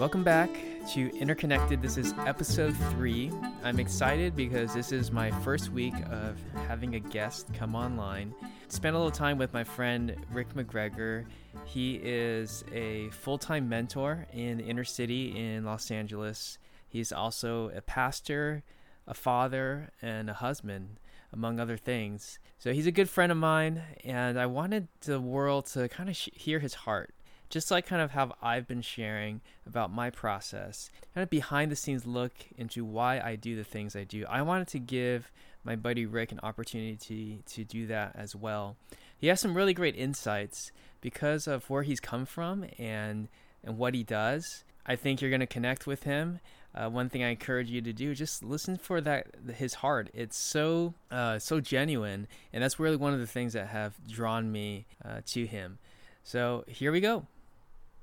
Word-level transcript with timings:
Welcome 0.00 0.24
back 0.24 0.48
to 0.94 1.14
Interconnected. 1.18 1.82
This 1.82 1.98
is 1.98 2.14
episode 2.20 2.74
three. 2.92 3.30
I'm 3.62 3.78
excited 3.78 4.34
because 4.34 4.72
this 4.72 4.92
is 4.92 5.12
my 5.12 5.30
first 5.42 5.72
week 5.72 5.92
of 6.10 6.38
having 6.66 6.94
a 6.94 7.00
guest 7.00 7.52
come 7.52 7.74
online. 7.74 8.34
Spent 8.68 8.96
a 8.96 8.98
little 8.98 9.10
time 9.10 9.36
with 9.36 9.52
my 9.52 9.62
friend 9.62 10.16
Rick 10.32 10.54
McGregor. 10.54 11.26
He 11.66 12.00
is 12.02 12.64
a 12.72 13.10
full 13.10 13.36
time 13.36 13.68
mentor 13.68 14.26
in 14.32 14.58
inner 14.58 14.84
city 14.84 15.36
in 15.36 15.66
Los 15.66 15.90
Angeles. 15.90 16.56
He's 16.88 17.12
also 17.12 17.68
a 17.68 17.82
pastor, 17.82 18.62
a 19.06 19.12
father, 19.12 19.90
and 20.00 20.30
a 20.30 20.34
husband, 20.34 20.98
among 21.30 21.60
other 21.60 21.76
things. 21.76 22.38
So 22.58 22.72
he's 22.72 22.86
a 22.86 22.90
good 22.90 23.10
friend 23.10 23.30
of 23.30 23.36
mine, 23.36 23.82
and 24.02 24.40
I 24.40 24.46
wanted 24.46 24.88
the 25.02 25.20
world 25.20 25.66
to 25.66 25.90
kind 25.90 26.08
of 26.08 26.16
sh- 26.16 26.30
hear 26.32 26.60
his 26.60 26.72
heart 26.72 27.12
just 27.50 27.70
like 27.70 27.84
kind 27.84 28.00
of 28.00 28.12
how 28.12 28.34
I've 28.40 28.66
been 28.66 28.80
sharing 28.80 29.40
about 29.66 29.92
my 29.92 30.08
process, 30.08 30.90
kind 31.14 31.22
of 31.22 31.30
behind 31.30 31.70
the 31.70 31.76
scenes 31.76 32.06
look 32.06 32.32
into 32.56 32.84
why 32.84 33.20
I 33.20 33.36
do 33.36 33.56
the 33.56 33.64
things 33.64 33.94
I 33.96 34.04
do. 34.04 34.24
I 34.28 34.42
wanted 34.42 34.68
to 34.68 34.78
give 34.78 35.30
my 35.64 35.76
buddy 35.76 36.06
Rick 36.06 36.32
an 36.32 36.40
opportunity 36.42 37.42
to 37.46 37.64
do 37.64 37.86
that 37.88 38.12
as 38.14 38.34
well. 38.34 38.76
He 39.18 39.26
has 39.26 39.40
some 39.40 39.56
really 39.56 39.74
great 39.74 39.96
insights 39.96 40.72
because 41.00 41.46
of 41.46 41.68
where 41.68 41.82
he's 41.82 42.00
come 42.00 42.24
from 42.24 42.66
and 42.78 43.28
and 43.62 43.76
what 43.76 43.94
he 43.94 44.02
does. 44.02 44.64
I 44.86 44.96
think 44.96 45.20
you're 45.20 45.30
going 45.30 45.40
to 45.40 45.46
connect 45.46 45.86
with 45.86 46.04
him. 46.04 46.40
Uh, 46.74 46.88
one 46.88 47.10
thing 47.10 47.22
I 47.22 47.28
encourage 47.28 47.68
you 47.68 47.82
to 47.82 47.92
do 47.92 48.14
just 48.14 48.42
listen 48.42 48.78
for 48.78 49.00
that 49.00 49.26
his 49.56 49.74
heart. 49.74 50.08
It's 50.14 50.38
so 50.38 50.94
uh, 51.10 51.40
so 51.40 51.60
genuine, 51.60 52.28
and 52.52 52.62
that's 52.62 52.78
really 52.78 52.96
one 52.96 53.12
of 53.12 53.18
the 53.18 53.26
things 53.26 53.54
that 53.54 53.66
have 53.68 53.94
drawn 54.08 54.52
me 54.52 54.86
uh, 55.04 55.20
to 55.26 55.46
him. 55.46 55.78
So 56.22 56.64
here 56.68 56.92
we 56.92 57.00
go. 57.00 57.26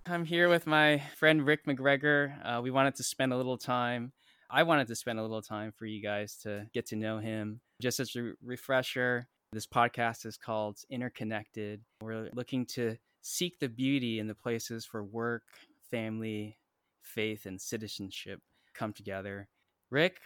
I'm 0.10 0.24
here 0.24 0.48
with 0.48 0.66
my 0.66 1.04
friend 1.18 1.46
Rick 1.46 1.66
McGregor. 1.66 2.34
Uh, 2.42 2.62
we 2.62 2.72
wanted 2.72 2.96
to 2.96 3.04
spend 3.04 3.34
a 3.34 3.38
little 3.38 3.58
time. 3.58 4.14
I 4.50 4.64
wanted 4.64 4.88
to 4.88 4.96
spend 4.96 5.20
a 5.20 5.22
little 5.22 5.42
time 5.42 5.74
for 5.76 5.86
you 5.86 6.02
guys 6.02 6.38
to 6.44 6.66
get 6.74 6.86
to 6.88 6.96
know 6.96 7.20
him. 7.20 7.60
Just 7.82 8.00
as 8.00 8.16
a 8.16 8.32
refresher, 8.42 9.28
this 9.52 9.68
podcast 9.68 10.26
is 10.26 10.38
called 10.38 10.78
Interconnected. 10.90 11.82
We're 12.02 12.30
looking 12.34 12.66
to 12.68 12.96
seek 13.22 13.60
the 13.60 13.68
beauty 13.68 14.20
in 14.20 14.28
the 14.28 14.36
places 14.36 14.86
for 14.86 15.04
work, 15.04 15.44
family, 15.92 16.58
faith, 17.02 17.46
and 17.46 17.60
citizenship 17.60 18.40
come 18.74 18.94
together. 18.94 19.50
Rick, 19.90 20.22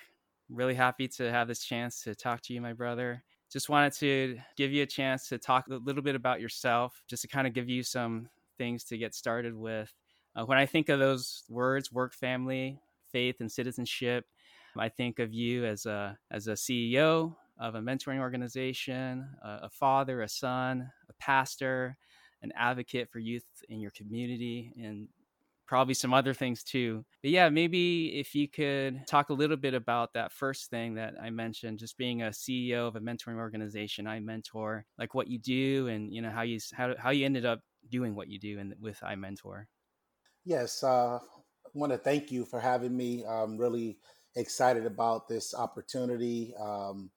really 0.47 0.75
happy 0.75 1.07
to 1.07 1.31
have 1.31 1.47
this 1.47 1.63
chance 1.63 2.03
to 2.03 2.13
talk 2.13 2.41
to 2.43 2.53
you, 2.53 2.61
my 2.61 2.73
brother. 2.73 3.23
Just 3.51 3.67
wanted 3.67 3.93
to 3.93 4.37
give 4.57 4.71
you 4.71 4.83
a 4.83 4.87
chance 4.87 5.27
to 5.29 5.39
talk 5.39 5.65
a 5.69 5.75
little 5.75 6.03
bit 6.03 6.15
about 6.15 6.39
yourself, 6.39 7.01
just 7.09 7.23
to 7.23 7.27
kind 7.27 7.47
of 7.47 7.53
give 7.53 7.67
you 7.67 7.81
some 7.81 8.29
things 8.61 8.83
to 8.83 8.97
get 8.97 9.15
started 9.15 9.55
with. 9.55 9.91
Uh, 10.35 10.45
when 10.45 10.59
I 10.59 10.67
think 10.67 10.87
of 10.89 10.99
those 10.99 11.43
words, 11.49 11.91
work, 11.91 12.13
family, 12.13 12.79
faith, 13.11 13.37
and 13.39 13.51
citizenship, 13.51 14.25
I 14.77 14.87
think 14.87 15.17
of 15.17 15.33
you 15.33 15.65
as 15.65 15.87
a 15.87 16.15
as 16.29 16.45
a 16.45 16.51
CEO 16.51 17.35
of 17.59 17.73
a 17.73 17.79
mentoring 17.79 18.19
organization, 18.19 19.27
a, 19.43 19.61
a 19.63 19.69
father, 19.71 20.21
a 20.21 20.29
son, 20.29 20.91
a 21.09 21.13
pastor, 21.19 21.97
an 22.43 22.51
advocate 22.55 23.09
for 23.09 23.17
youth 23.17 23.45
in 23.67 23.79
your 23.79 23.91
community, 23.91 24.71
and 24.77 25.07
probably 25.65 25.95
some 25.95 26.13
other 26.13 26.33
things 26.33 26.63
too. 26.63 27.03
But 27.23 27.31
yeah, 27.31 27.49
maybe 27.49 28.19
if 28.19 28.35
you 28.35 28.47
could 28.47 29.07
talk 29.07 29.29
a 29.29 29.33
little 29.33 29.57
bit 29.57 29.73
about 29.73 30.13
that 30.13 30.31
first 30.31 30.69
thing 30.69 30.93
that 30.95 31.15
I 31.19 31.31
mentioned, 31.31 31.79
just 31.79 31.97
being 31.97 32.21
a 32.21 32.27
CEO 32.27 32.87
of 32.87 32.95
a 32.95 32.99
mentoring 32.99 33.37
organization, 33.37 34.05
iMentor, 34.05 34.83
like 34.99 35.15
what 35.15 35.29
you 35.29 35.39
do 35.39 35.87
and 35.87 36.13
you 36.13 36.21
know 36.21 36.29
how 36.29 36.43
you 36.43 36.59
how 36.73 36.93
how 36.99 37.09
you 37.09 37.25
ended 37.25 37.45
up 37.45 37.61
doing 37.89 38.15
what 38.15 38.29
you 38.29 38.39
do 38.39 38.59
and 38.59 38.75
with 38.79 38.99
iMentor. 39.01 39.65
Yes, 40.45 40.83
uh, 40.83 41.17
I 41.17 41.19
want 41.73 41.91
to 41.91 41.97
thank 41.97 42.31
you 42.31 42.45
for 42.45 42.59
having 42.59 42.95
me. 42.95 43.23
I'm 43.25 43.57
really 43.57 43.97
excited 44.35 44.85
about 44.85 45.27
this 45.27 45.53
opportunity. 45.53 46.53
Um, 46.59 47.11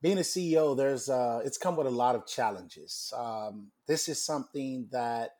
being 0.00 0.18
a 0.18 0.22
CEO, 0.22 0.76
there's 0.76 1.08
uh, 1.08 1.40
it's 1.44 1.58
come 1.58 1.76
with 1.76 1.86
a 1.86 1.90
lot 1.90 2.14
of 2.14 2.26
challenges. 2.26 3.12
Um, 3.16 3.70
this 3.86 4.08
is 4.08 4.24
something 4.24 4.88
that 4.92 5.30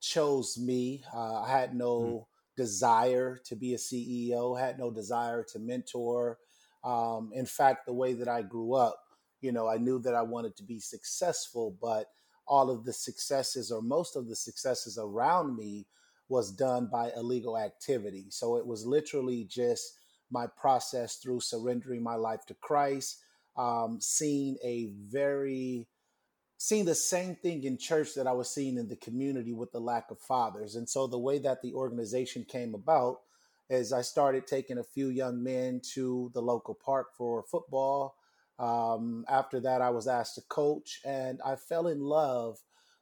chose 0.00 0.58
me. 0.58 1.02
Uh, 1.12 1.42
I 1.42 1.50
had 1.50 1.74
no 1.74 2.00
mm. 2.00 2.24
desire 2.56 3.40
to 3.46 3.56
be 3.56 3.74
a 3.74 3.78
CEO. 3.78 4.58
Had 4.58 4.78
no 4.78 4.90
desire 4.90 5.44
to 5.52 5.58
mentor. 5.58 6.38
Um, 6.84 7.30
in 7.34 7.46
fact, 7.46 7.86
the 7.86 7.92
way 7.92 8.12
that 8.14 8.28
I 8.28 8.42
grew 8.42 8.74
up, 8.74 9.00
you 9.40 9.50
know, 9.50 9.68
I 9.68 9.78
knew 9.78 9.98
that 10.00 10.14
I 10.14 10.22
wanted 10.22 10.56
to 10.56 10.62
be 10.62 10.78
successful, 10.78 11.76
but 11.80 12.06
all 12.46 12.70
of 12.70 12.84
the 12.84 12.92
successes 12.92 13.70
or 13.70 13.82
most 13.82 14.16
of 14.16 14.28
the 14.28 14.36
successes 14.36 14.98
around 15.00 15.56
me 15.56 15.86
was 16.28 16.50
done 16.50 16.88
by 16.90 17.10
illegal 17.16 17.56
activity. 17.56 18.26
So 18.30 18.56
it 18.56 18.66
was 18.66 18.84
literally 18.84 19.44
just 19.44 19.94
my 20.30 20.46
process 20.46 21.16
through 21.16 21.40
surrendering 21.40 22.02
my 22.02 22.16
life 22.16 22.44
to 22.46 22.54
Christ, 22.54 23.22
um, 23.56 23.98
seeing 24.00 24.56
a 24.64 24.90
very 25.08 25.86
seeing 26.58 26.86
the 26.86 26.94
same 26.94 27.34
thing 27.36 27.64
in 27.64 27.76
church 27.76 28.14
that 28.14 28.26
I 28.26 28.32
was 28.32 28.50
seeing 28.50 28.78
in 28.78 28.88
the 28.88 28.96
community 28.96 29.52
with 29.52 29.72
the 29.72 29.80
lack 29.80 30.10
of 30.10 30.18
fathers. 30.18 30.74
And 30.74 30.88
so 30.88 31.06
the 31.06 31.18
way 31.18 31.38
that 31.40 31.60
the 31.60 31.74
organization 31.74 32.46
came 32.48 32.74
about 32.74 33.20
is 33.68 33.92
I 33.92 34.00
started 34.00 34.46
taking 34.46 34.78
a 34.78 34.84
few 34.84 35.08
young 35.08 35.42
men 35.42 35.82
to 35.92 36.30
the 36.32 36.40
local 36.40 36.74
park 36.74 37.08
for 37.16 37.42
football 37.42 38.16
um, 38.58 39.24
after 39.28 39.60
that, 39.60 39.82
I 39.82 39.90
was 39.90 40.08
asked 40.08 40.36
to 40.36 40.42
coach, 40.42 41.00
and 41.04 41.40
I 41.44 41.56
fell 41.56 41.88
in 41.88 42.00
love 42.00 42.58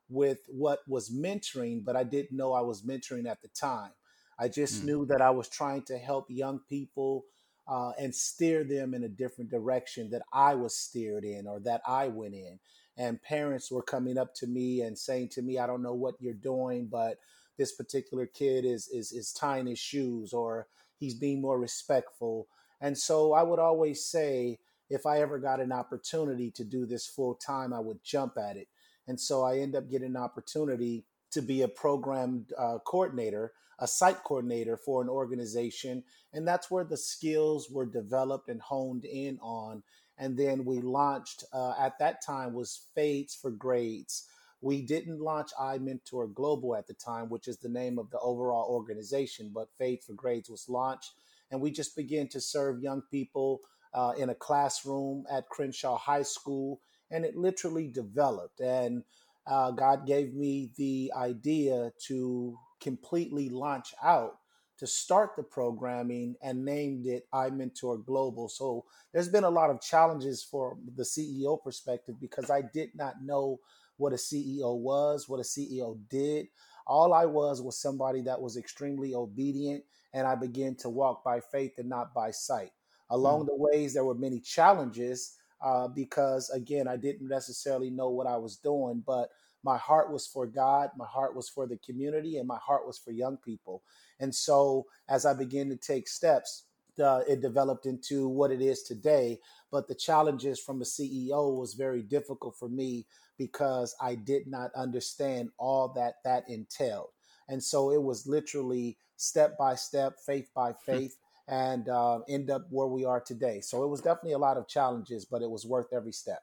with 0.09 0.41
what 0.49 0.81
was 0.89 1.11
mentoring, 1.11 1.85
but 1.85 1.97
I 1.97 2.05
didn't 2.05 2.37
know 2.37 2.53
I 2.53 2.61
was 2.61 2.83
mentoring 2.83 3.27
at 3.29 3.41
the 3.41 3.49
time. 3.49 3.93
I 4.39 4.49
just 4.49 4.83
mm. 4.83 4.87
knew 4.87 5.07
that 5.07 5.21
I 5.21 5.31
was 5.31 5.49
trying 5.49 5.83
to 5.83 5.99
help 5.99 6.27
young 6.29 6.61
people 6.69 7.25
uh, 7.67 7.93
and 7.99 8.15
steer 8.15 8.65
them 8.65 8.95
in 8.95 9.05
a 9.05 9.09
different 9.09 9.51
direction 9.51 10.11
that 10.11 10.23
I 10.33 10.55
was 10.55 10.77
steered 10.77 11.25
in 11.25 11.47
or 11.47 11.61
that 11.61 11.83
I 11.87 12.09
went 12.09 12.35
in. 12.35 12.59
And 12.97 13.23
parents 13.23 13.71
were 13.71 13.83
coming 13.83 14.19
up 14.19 14.35
to 14.37 14.47
me 14.47 14.83
and 14.83 14.99
saying 14.99 15.31
to 15.31 15.43
me, 15.43 15.59
"I 15.59 15.67
don't 15.67 15.83
know 15.83 15.95
what 15.95 16.21
you're 16.21 16.35
doing, 16.35 16.87
but 16.87 17.19
this 17.57 17.73
particular 17.73 18.27
kid 18.27 18.65
is 18.65 18.89
is 18.89 19.13
is 19.13 19.33
tying 19.33 19.67
his 19.67 19.79
shoes 19.79 20.33
or 20.33 20.69
he's 20.99 21.15
being 21.15 21.41
more 21.41 21.59
respectful." 21.59 22.47
And 22.81 22.97
so 22.97 23.33
I 23.33 23.43
would 23.43 23.59
always 23.59 24.05
say, 24.05 24.59
if 24.91 25.07
I 25.07 25.21
ever 25.21 25.39
got 25.39 25.61
an 25.61 25.73
opportunity 25.73 26.51
to 26.53 26.65
do 26.65 26.87
this 26.87 27.07
full 27.07 27.35
time, 27.35 27.73
I 27.73 27.81
would 27.81 28.03
jump 28.05 28.35
at 28.39 28.57
it. 28.57 28.69
And 29.07 29.21
so 29.21 29.43
I 29.43 29.59
end 29.59 29.77
up 29.77 29.91
getting 29.91 30.09
an 30.09 30.17
opportunity 30.17 31.05
to 31.33 31.43
be 31.43 31.63
a 31.63 31.69
program 31.69 32.47
uh, 32.57 32.79
coordinator, 32.85 33.53
a 33.79 33.87
site 33.87 34.23
coordinator 34.25 34.77
for 34.77 35.03
an 35.03 35.09
organization. 35.09 36.05
And 36.33 36.47
that's 36.47 36.71
where 36.71 36.85
the 36.85 36.97
skills 36.97 37.69
were 37.71 37.87
developed 37.87 38.49
and 38.49 38.61
honed 38.61 39.05
in 39.05 39.39
on. 39.41 39.83
And 40.17 40.39
then 40.39 40.65
we 40.65 40.81
launched, 40.81 41.45
uh, 41.53 41.75
at 41.79 41.99
that 41.99 42.25
time, 42.25 42.55
was 42.55 42.87
Fades 42.95 43.35
for 43.35 43.51
Grades. 43.51 44.29
We 44.61 44.81
didn't 44.81 45.21
launch 45.21 45.51
iMentor 45.61 46.33
Global 46.33 46.77
at 46.77 46.87
the 46.87 46.95
time, 46.95 47.29
which 47.29 47.49
is 47.49 47.59
the 47.59 47.69
name 47.69 47.99
of 47.99 48.11
the 48.11 48.21
overall 48.21 48.71
organization, 48.71 49.51
but 49.53 49.69
Fades 49.77 50.07
for 50.07 50.15
Grades 50.15 50.49
was 50.49 50.69
launched. 50.69 51.11
And 51.51 51.61
we 51.61 51.71
just 51.71 51.97
began 51.97 52.29
to 52.29 52.41
serve 52.41 52.81
young 52.81 53.03
people 53.11 53.61
uh, 53.95 54.13
in 54.19 54.31
a 54.31 54.35
classroom 54.35 55.25
at 55.31 55.49
Crenshaw 55.49 55.97
High 55.97 56.23
School, 56.23 56.81
and 57.11 57.25
it 57.25 57.37
literally 57.37 57.89
developed. 57.89 58.61
And 58.61 59.05
uh, 59.47 59.71
God 59.71 60.07
gave 60.07 60.35
me 60.35 60.73
the 60.77 61.13
idea 61.17 61.93
to 62.07 62.57
completely 62.81 63.49
launch 63.49 63.95
out 64.03 64.39
to 64.79 64.87
start 64.87 65.31
the 65.37 65.43
programming 65.43 66.35
and 66.43 66.65
named 66.65 67.07
it 67.07 67.25
iMentor 67.33 68.05
Global. 68.05 68.49
So 68.49 68.85
there's 69.13 69.29
been 69.29 69.45
a 69.45 69.51
lot 69.51 69.71
of 69.71 69.81
challenges 69.81 70.43
for 70.43 70.77
the 70.97 71.05
CEO 71.05 71.63
perspective 71.63 72.17
because 72.21 72.51
I 72.51 72.63
did 72.63 72.91
not 72.95 73.23
know 73.23 73.61
what 73.97 74.13
a 74.13 74.17
CEO 74.17 74.77
was, 74.77 75.29
what 75.29 75.39
a 75.39 75.45
CEO 75.45 75.99
did. 76.11 76.47
All 76.87 77.15
I 77.15 77.25
was 77.25 77.63
was 77.63 77.81
somebody 77.81 78.23
that 78.23 78.41
was 78.41 78.57
extremely 78.57 79.15
obedient, 79.15 79.85
and 80.13 80.27
I 80.27 80.35
began 80.35 80.75
to 80.77 80.91
walk 80.91 81.23
by 81.25 81.41
faith 81.41 81.75
and 81.79 81.89
not 81.89 82.13
by 82.13 82.33
sight. 82.33 82.73
Along 83.15 83.45
mm. 83.45 83.47
the 83.47 83.57
ways, 83.57 83.95
there 83.95 84.05
were 84.05 84.15
many 84.15 84.41
challenges 84.41 85.37
uh, 85.63 85.89
because, 85.89 86.51
again, 86.51 86.89
I 86.89 86.97
didn't 86.97 87.29
necessarily 87.29 87.89
know 87.89 88.11
what 88.11 88.27
I 88.27 88.37
was 88.37 88.57
doing, 88.57 89.03
but 89.07 89.31
my 89.63 89.79
heart 89.79 90.13
was 90.13 90.27
for 90.27 90.47
God, 90.47 90.91
my 90.97 91.07
heart 91.07 91.35
was 91.35 91.49
for 91.49 91.67
the 91.67 91.79
community, 91.79 92.39
and 92.39 92.47
my 92.47 92.59
heart 92.59 92.87
was 92.87 92.99
for 92.99 93.13
young 93.13 93.39
people. 93.39 93.83
And 94.21 94.35
so, 94.35 94.87
as 95.09 95.25
I 95.25 95.33
began 95.33 95.71
to 95.71 95.77
take 95.77 96.09
steps, 96.09 96.65
uh, 97.03 97.21
it 97.29 97.41
developed 97.41 97.87
into 97.87 98.29
what 98.29 98.51
it 98.51 98.61
is 98.61 98.83
today. 98.83 99.39
But 99.71 99.89
the 99.89 99.95
challenges 99.95 100.61
from 100.61 100.83
a 100.83 100.85
CEO 100.85 101.59
was 101.59 101.75
very 101.75 102.03
difficult 102.03 102.57
for 102.57 102.69
me 102.69 103.07
because 103.39 103.97
I 104.01 104.17
did 104.17 104.47
not 104.47 104.71
understand 104.77 105.51
all 105.59 105.89
that 105.95 106.17
that 106.25 106.45
entailed. 106.49 107.09
And 107.49 107.63
so 107.63 107.91
it 107.91 108.03
was 108.03 108.27
literally 108.27 108.99
step 109.17 109.57
by 109.59 109.75
step, 109.75 110.19
faith 110.25 110.51
by 110.55 110.73
hmm. 110.73 110.93
faith, 110.93 111.17
and 111.49 111.89
uh, 111.89 112.21
end 112.29 112.51
up 112.51 112.67
where 112.71 112.87
we 112.89 113.05
are 113.05 113.21
today. 113.21 113.61
So 113.61 113.85
it 113.85 113.89
was 113.89 114.01
definitely 114.01 114.33
a 114.33 114.39
lot 114.39 114.57
of 114.57 114.69
challenges, 114.69 115.25
but 115.25 115.43
it 115.43 115.51
was 115.51 115.67
worth 115.67 115.93
every 115.93 116.13
step. 116.13 116.43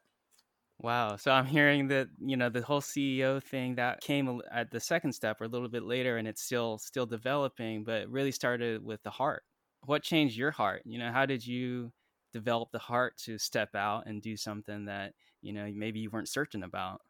Wow. 0.80 1.16
So 1.16 1.32
I'm 1.32 1.46
hearing 1.46 1.88
that, 1.90 2.10
you 2.20 2.36
know, 2.36 2.50
the 2.50 2.64
whole 2.64 2.82
CEO 2.82 3.40
thing 3.40 3.76
that 3.76 4.02
came 4.02 4.42
at 4.52 4.72
the 4.72 4.80
second 4.80 5.14
step 5.14 5.40
or 5.40 5.44
a 5.44 5.48
little 5.48 5.70
bit 5.70 5.84
later 5.84 6.18
and 6.18 6.28
it's 6.28 6.42
still 6.42 6.80
still 6.80 7.06
developing, 7.06 7.84
but 7.84 8.10
really 8.10 8.32
started 8.32 8.84
with 8.84 9.04
the 9.04 9.12
heart. 9.12 9.44
What 9.86 10.02
changed 10.04 10.36
your 10.38 10.52
heart? 10.52 10.82
You 10.86 10.98
know, 10.98 11.12
how 11.12 11.26
did 11.28 11.46
you 11.46 11.94
develop 12.34 12.72
the 12.72 12.80
heart 12.80 13.18
to 13.26 13.38
step 13.38 13.76
out 13.76 14.08
and 14.08 14.22
do 14.22 14.36
something 14.38 14.86
that, 14.86 15.14
you 15.42 15.54
know, 15.54 15.72
maybe 15.72 16.00
you 16.00 16.10
weren't 16.10 16.30
certain 16.30 16.64
about? 16.64 17.02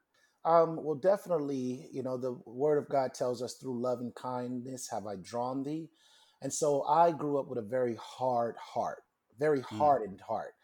Um, 0.43 0.83
well, 0.83 0.95
definitely, 0.95 1.87
you 1.91 2.01
know, 2.01 2.17
the 2.17 2.33
word 2.33 2.77
of 2.79 2.89
God 2.89 3.13
tells 3.13 3.43
us 3.43 3.55
through 3.55 3.79
love 3.79 3.99
and 3.99 4.13
kindness 4.15 4.89
have 4.89 5.05
I 5.05 5.15
drawn 5.17 5.61
thee. 5.63 5.91
And 6.41 6.53
so 6.53 6.83
I 6.83 7.11
grew 7.11 7.39
up 7.39 7.47
with 7.47 7.59
a 7.59 7.63
very 7.63 7.95
hard 8.01 8.55
heart, 8.57 9.03
very 9.39 9.61
Mm, 9.71 9.77
hardened 9.79 10.21
heart. 10.21 10.55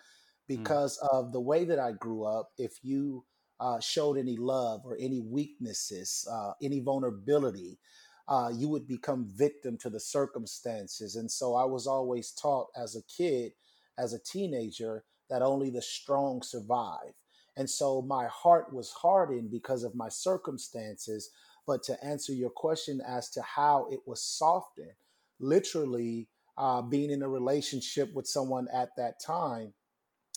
mm, 0.56 0.64
because 0.64 0.98
of 1.12 1.32
the 1.32 1.42
way 1.42 1.66
that 1.66 1.80
I 1.80 1.92
grew 1.94 2.24
up. 2.26 2.52
If 2.58 2.80
you 2.84 3.26
uh, 3.60 3.80
showed 3.80 4.18
any 4.18 4.38
love 4.38 4.82
or 4.86 4.98
any 5.00 5.22
weaknesses, 5.22 6.28
uh, 6.32 6.54
any 6.62 6.80
vulnerability, 6.82 7.80
uh, 8.28 8.52
you 8.54 8.70
would 8.70 8.88
become 8.88 9.26
victim 9.36 9.78
to 9.80 9.90
the 9.90 10.00
circumstances. 10.00 11.16
And 11.16 11.32
so 11.32 11.56
I 11.56 11.66
was 11.66 11.88
always 11.88 12.32
taught 12.32 12.68
as 12.76 12.96
a 12.96 13.04
kid, 13.04 13.54
as 13.98 14.14
a 14.14 14.20
teenager, 14.20 15.04
that 15.30 15.42
only 15.42 15.70
the 15.70 15.82
strong 15.82 16.42
survive. 16.42 17.14
And 17.58 17.70
so 17.70 18.02
my 18.02 18.28
heart 18.28 18.74
was 18.74 18.92
hardened 18.92 19.52
because 19.52 19.84
of 19.84 19.96
my 19.96 20.10
circumstances. 20.10 21.32
But 21.68 21.84
to 21.84 22.04
answer 22.06 22.34
your 22.34 22.50
question 22.52 23.02
as 23.08 23.30
to 23.32 23.42
how 23.42 23.88
it 23.92 24.02
was 24.06 24.22
softened, 24.22 24.92
literally 25.40 26.28
uh, 26.58 26.82
being 26.82 27.12
in 27.12 27.24
a 27.24 27.30
relationship 27.30 28.14
with 28.14 28.28
someone 28.28 28.68
at 28.74 28.90
that 28.98 29.22
time 29.26 29.74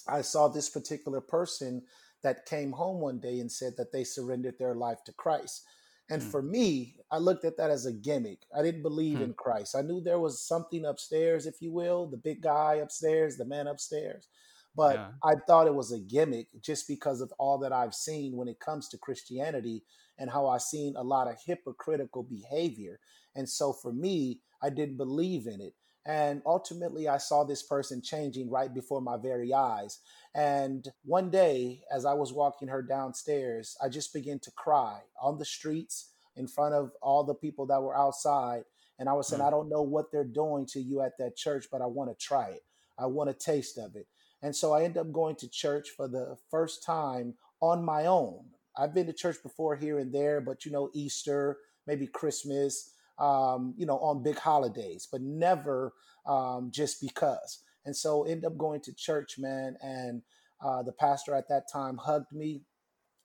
I 0.08 0.22
saw 0.22 0.48
this 0.48 0.68
particular 0.68 1.20
person 1.20 1.82
that 2.22 2.46
came 2.46 2.72
home 2.72 3.00
one 3.00 3.18
day 3.18 3.40
and 3.40 3.50
said 3.50 3.74
that 3.76 3.92
they 3.92 4.04
surrendered 4.04 4.58
their 4.58 4.74
life 4.74 5.02
to 5.04 5.12
Christ. 5.12 5.64
And 6.10 6.20
mm, 6.20 6.30
for 6.30 6.42
me, 6.42 6.96
I 7.10 7.18
looked 7.18 7.44
at 7.44 7.56
that 7.56 7.70
as 7.70 7.86
a 7.86 7.92
gimmick. 7.92 8.40
I 8.56 8.62
didn't 8.62 8.82
believe 8.82 9.18
mm. 9.18 9.24
in 9.24 9.34
Christ. 9.34 9.74
I 9.76 9.82
knew 9.82 10.00
there 10.00 10.18
was 10.18 10.46
something 10.46 10.84
upstairs, 10.84 11.46
if 11.46 11.62
you 11.62 11.72
will, 11.72 12.06
the 12.06 12.16
big 12.16 12.42
guy 12.42 12.74
upstairs, 12.76 13.36
the 13.36 13.44
man 13.44 13.66
upstairs. 13.68 14.28
But 14.74 14.96
Yeah. 14.96 15.12
I 15.24 15.34
thought 15.46 15.66
it 15.66 15.74
was 15.74 15.92
a 15.92 15.98
gimmick 15.98 16.48
just 16.60 16.86
because 16.86 17.20
of 17.20 17.32
all 17.38 17.58
that 17.58 17.72
I've 17.72 17.94
seen 17.94 18.36
when 18.36 18.48
it 18.48 18.60
comes 18.60 18.88
to 18.88 18.98
Christianity 18.98 19.82
and 20.18 20.30
how 20.30 20.46
I've 20.48 20.62
seen 20.62 20.94
a 20.96 21.02
lot 21.02 21.28
of 21.28 21.40
hypocritical 21.44 22.22
behavior. 22.22 23.00
And 23.34 23.48
so 23.48 23.72
for 23.72 23.92
me, 23.92 24.40
I 24.62 24.70
didn't 24.70 24.96
believe 24.96 25.46
in 25.46 25.60
it. 25.60 25.74
And 26.06 26.42
ultimately, 26.46 27.08
I 27.08 27.18
saw 27.18 27.44
this 27.44 27.62
person 27.62 28.00
changing 28.00 28.50
right 28.50 28.72
before 28.72 29.00
my 29.02 29.16
very 29.16 29.52
eyes. 29.52 29.98
And 30.34 30.88
one 31.04 31.30
day, 31.30 31.82
as 31.92 32.04
I 32.04 32.14
was 32.14 32.32
walking 32.32 32.68
her 32.68 32.82
downstairs, 32.82 33.76
I 33.82 33.88
just 33.88 34.12
began 34.12 34.38
to 34.40 34.50
cry 34.52 35.00
on 35.20 35.38
the 35.38 35.44
streets 35.44 36.10
in 36.36 36.46
front 36.48 36.74
of 36.74 36.92
all 37.02 37.24
the 37.24 37.34
people 37.34 37.66
that 37.66 37.82
were 37.82 37.96
outside. 37.96 38.64
And 38.98 39.08
I 39.08 39.12
was 39.12 39.28
saying, 39.28 39.42
Mm. 39.42 39.46
I 39.46 39.50
don't 39.50 39.68
know 39.68 39.82
what 39.82 40.10
they're 40.10 40.24
doing 40.24 40.66
to 40.66 40.80
you 40.80 41.02
at 41.02 41.18
that 41.18 41.36
church, 41.36 41.66
but 41.70 41.82
I 41.82 41.86
want 41.86 42.10
to 42.10 42.16
try 42.24 42.48
it. 42.48 42.64
I 42.98 43.06
want 43.06 43.30
a 43.30 43.34
taste 43.34 43.78
of 43.78 43.96
it. 43.96 44.06
And 44.42 44.54
so 44.54 44.72
I 44.72 44.84
end 44.84 44.96
up 44.96 45.12
going 45.12 45.36
to 45.36 45.48
church 45.48 45.90
for 45.90 46.08
the 46.08 46.36
first 46.50 46.82
time 46.82 47.34
on 47.60 47.84
my 47.84 48.06
own. 48.06 48.44
I've 48.76 48.94
been 48.94 49.06
to 49.06 49.12
church 49.12 49.36
before 49.42 49.76
here 49.76 49.98
and 49.98 50.12
there, 50.12 50.40
but 50.40 50.64
you 50.64 50.72
know, 50.72 50.90
Easter, 50.94 51.58
maybe 51.86 52.06
Christmas, 52.06 52.92
um, 53.18 53.74
you 53.76 53.86
know, 53.86 53.98
on 53.98 54.22
big 54.22 54.38
holidays, 54.38 55.06
but 55.10 55.20
never 55.20 55.92
um, 56.26 56.70
just 56.72 57.00
because. 57.00 57.62
And 57.84 57.94
so 57.94 58.24
end 58.24 58.44
up 58.44 58.56
going 58.56 58.80
to 58.82 58.94
church, 58.94 59.38
man. 59.38 59.76
And 59.82 60.22
uh, 60.64 60.82
the 60.82 60.92
pastor 60.92 61.34
at 61.34 61.48
that 61.48 61.70
time 61.70 61.96
hugged 61.98 62.32
me 62.32 62.62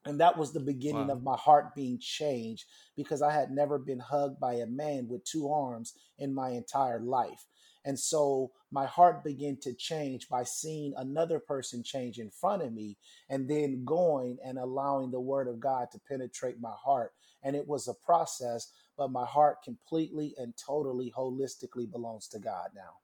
and 0.05 0.19
that 0.19 0.37
was 0.37 0.53
the 0.53 0.59
beginning 0.59 1.07
Wow. 1.07 1.13
of 1.13 1.23
my 1.23 1.35
heart 1.35 1.73
being 1.75 1.97
changed 1.99 2.65
because 2.95 3.21
I 3.21 3.31
had 3.31 3.51
never 3.51 3.77
been 3.79 3.99
hugged 3.99 4.39
by 4.39 4.53
a 4.55 4.67
man 4.67 5.07
with 5.07 5.23
two 5.25 5.51
arms 5.51 5.93
in 6.19 6.33
my 6.33 6.49
entire 6.51 6.99
life. 6.99 7.45
And 7.85 7.97
so 7.97 8.51
my 8.71 8.85
heart 8.85 9.23
began 9.23 9.57
to 9.61 9.73
change 9.73 10.27
by 10.27 10.43
seeing 10.43 10.93
another 10.97 11.39
person 11.39 11.83
change 11.83 12.17
in 12.17 12.31
front 12.31 12.63
of 12.63 12.73
me 12.73 12.97
and 13.29 13.47
then 13.47 13.85
going 13.85 14.37
and 14.43 14.57
allowing 14.57 15.11
the 15.11 15.19
word 15.19 15.47
of 15.47 15.59
God 15.59 15.91
to 15.91 16.01
penetrate 16.09 16.59
my 16.59 16.73
heart. 16.75 17.13
And 17.43 17.55
it 17.55 17.67
was 17.67 17.87
a 17.87 17.93
process, 17.93 18.71
but 18.97 19.11
my 19.11 19.25
heart 19.25 19.57
completely 19.63 20.33
and 20.37 20.53
totally 20.57 21.13
holistically 21.15 21.89
belongs 21.89 22.27
to 22.29 22.39
God 22.39 22.69
now. 22.75 22.95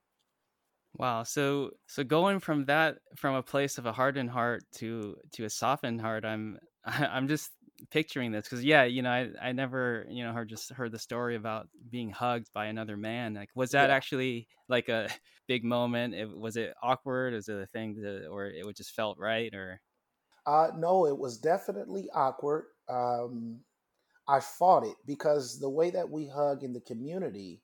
Wow. 0.98 1.24
So 1.24 1.72
so 1.88 2.04
going 2.04 2.40
from 2.40 2.66
that 2.66 2.98
from 3.16 3.36
a 3.36 3.44
place 3.44 3.78
of 3.78 3.86
a 3.86 3.94
hardened 3.94 4.30
heart 4.30 4.64
to 4.74 5.16
to 5.34 5.46
a 5.46 5.50
softened 5.50 6.02
heart, 6.02 6.26
I'm 6.26 6.60
I'm 6.86 7.28
just 7.28 7.52
picturing 7.90 8.32
this 8.32 8.44
because 8.46 8.64
yeah, 8.64 8.84
you 8.84 9.02
know, 9.02 9.12
I 9.12 9.32
I 9.50 9.52
never 9.52 10.06
you 10.10 10.24
know 10.24 10.34
heard 10.34 10.50
just 10.50 10.70
heard 10.72 10.92
the 10.92 11.00
story 11.00 11.36
about 11.36 11.70
being 11.90 12.10
hugged 12.12 12.52
by 12.54 12.66
another 12.68 12.98
man. 12.98 13.34
Like, 13.34 13.50
was 13.56 13.72
that 13.72 13.90
Yeah. 13.90 13.92
actually 13.92 14.48
like 14.68 14.90
a 14.90 15.10
big 15.48 15.64
moment? 15.64 16.14
It, 16.16 16.30
was 16.30 16.58
it 16.58 16.74
awkward? 16.82 17.34
Was 17.34 17.50
it 17.50 17.58
a 17.58 17.68
thing 17.68 17.96
that, 18.02 18.28
or 18.28 18.46
it 18.48 18.66
would 18.66 18.76
just 18.76 18.92
felt 18.94 19.18
right? 19.20 19.54
Or 19.54 19.82
Uh, 20.46 20.72
no, 20.76 21.06
it 21.06 21.18
was 21.18 21.38
definitely 21.38 22.10
awkward. 22.12 22.66
Um, 22.90 23.64
I 24.28 24.40
fought 24.42 24.86
it 24.86 24.98
because 25.06 25.60
the 25.60 25.70
way 25.70 25.92
that 25.92 26.10
we 26.10 26.28
hug 26.28 26.64
in 26.64 26.74
the 26.74 26.82
community 26.82 27.64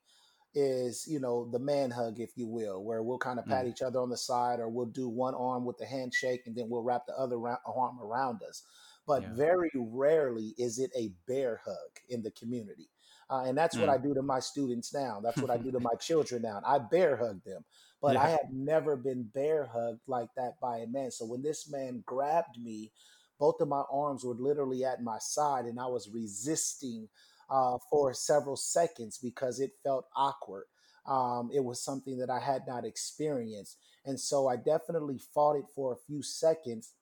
is, 0.54 1.06
you 1.08 1.20
know, 1.20 1.50
the 1.50 1.58
man 1.60 1.90
hug, 1.92 2.20
if 2.20 2.36
you 2.36 2.46
will, 2.48 2.84
where 2.84 3.02
we'll 3.02 3.18
kind 3.18 3.38
of 3.38 3.48
pat 3.48 3.66
mm, 3.66 3.68
each 3.68 3.82
other 3.82 4.00
on 4.00 4.10
the 4.10 4.16
side 4.18 4.60
or 4.60 4.68
we'll 4.68 4.86
do 4.86 5.08
one 5.08 5.34
arm 5.34 5.64
with 5.66 5.78
the 5.78 5.86
handshake 5.86 6.42
and 6.46 6.56
then 6.56 6.68
we'll 6.70 6.82
wrap 6.82 7.06
the 7.06 7.14
other 7.18 7.38
arm 7.48 8.00
around 8.00 8.42
us. 8.42 8.64
But 9.08 9.22
yeah, 9.22 9.34
very 9.34 9.70
rarely 9.74 10.54
is 10.58 10.78
it 10.78 10.90
a 10.94 11.10
bear 11.26 11.62
hug 11.64 11.90
in 12.10 12.22
the 12.22 12.30
community. 12.32 12.90
Uh, 13.30 13.44
and 13.46 13.56
that's 13.56 13.76
what 13.76 13.88
I 13.88 13.98
mm. 13.98 14.02
do 14.02 14.14
to 14.14 14.22
my 14.22 14.38
students 14.38 14.94
now. 14.94 15.20
That's 15.22 15.38
what 15.38 15.50
I 15.50 15.56
do 15.56 15.70
to 15.72 15.80
my 15.90 15.94
children 15.98 16.42
now. 16.42 16.60
I 16.64 16.78
bear 16.78 17.16
hug 17.16 17.42
them. 17.44 17.64
But 18.00 18.16
I 18.16 18.24
yeah, 18.24 18.30
had 18.30 18.52
never 18.52 18.96
been 18.96 19.24
bear 19.34 19.66
hugged 19.72 20.02
like 20.06 20.28
that 20.36 20.60
by 20.60 20.78
a 20.78 20.86
man. 20.86 21.10
So 21.10 21.24
when 21.24 21.42
this 21.42 21.70
man 21.70 22.04
grabbed 22.06 22.62
me, 22.62 22.92
both 23.40 23.60
of 23.60 23.68
my 23.68 23.82
arms 23.90 24.24
were 24.24 24.34
literally 24.34 24.84
at 24.84 25.02
my 25.02 25.18
side 25.18 25.64
and 25.64 25.80
I 25.80 25.86
was 25.86 26.10
resisting 26.12 27.08
uh, 27.50 27.78
for 27.90 28.12
several 28.12 28.56
seconds 28.56 29.18
because 29.18 29.58
it 29.58 29.72
felt 29.82 30.06
awkward. 30.14 30.64
Um, 31.06 31.50
it 31.52 31.64
was 31.64 31.82
something 31.82 32.18
that 32.18 32.30
I 32.30 32.40
had 32.40 32.62
not 32.66 32.84
experienced. 32.84 33.78
And 34.04 34.20
so 34.20 34.48
I 34.48 34.56
definitely 34.56 35.18
fought 35.34 35.56
it 35.56 35.64
for 35.74 35.92
a 35.92 36.06
few 36.06 36.22
seconds 36.22 36.92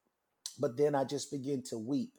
but 0.59 0.77
then 0.77 0.95
I 0.95 1.05
just 1.05 1.31
begin 1.31 1.63
to 1.65 1.79
weep 1.79 2.13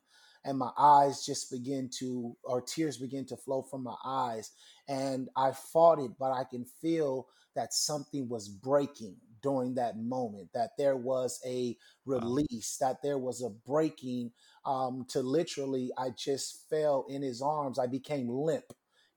and 0.46 0.58
my 0.58 0.72
eyes 0.78 1.26
just 1.26 1.52
begin 1.52 1.90
to 2.00 2.36
or 2.44 2.62
tears 2.62 2.98
begin 2.98 3.26
to 3.26 3.38
flow 3.38 3.62
from 3.62 3.84
my 3.84 3.96
eyes 4.06 4.52
and 4.88 5.30
I 5.36 5.52
fought 5.52 6.00
it 6.00 6.12
but 6.20 6.32
I 6.32 6.44
can 6.44 6.66
feel 6.82 7.28
that 7.56 7.74
something 7.74 8.30
was 8.30 8.48
breaking 8.48 9.16
during 9.42 9.76
that 9.76 9.98
moment 9.98 10.50
that 10.54 10.72
there 10.78 10.96
was 10.96 11.40
a 11.46 11.76
release 12.06 12.78
that 12.80 13.02
there 13.04 13.18
was 13.18 13.42
a 13.44 13.50
breaking 13.50 14.32
um, 14.66 15.06
to 15.10 15.22
literally 15.22 15.92
I 15.98 16.10
just 16.18 16.70
fell 16.70 17.06
in 17.10 17.22
his 17.22 17.42
arms. 17.42 17.80
I 17.80 17.88
became 17.88 18.30
limp 18.30 18.66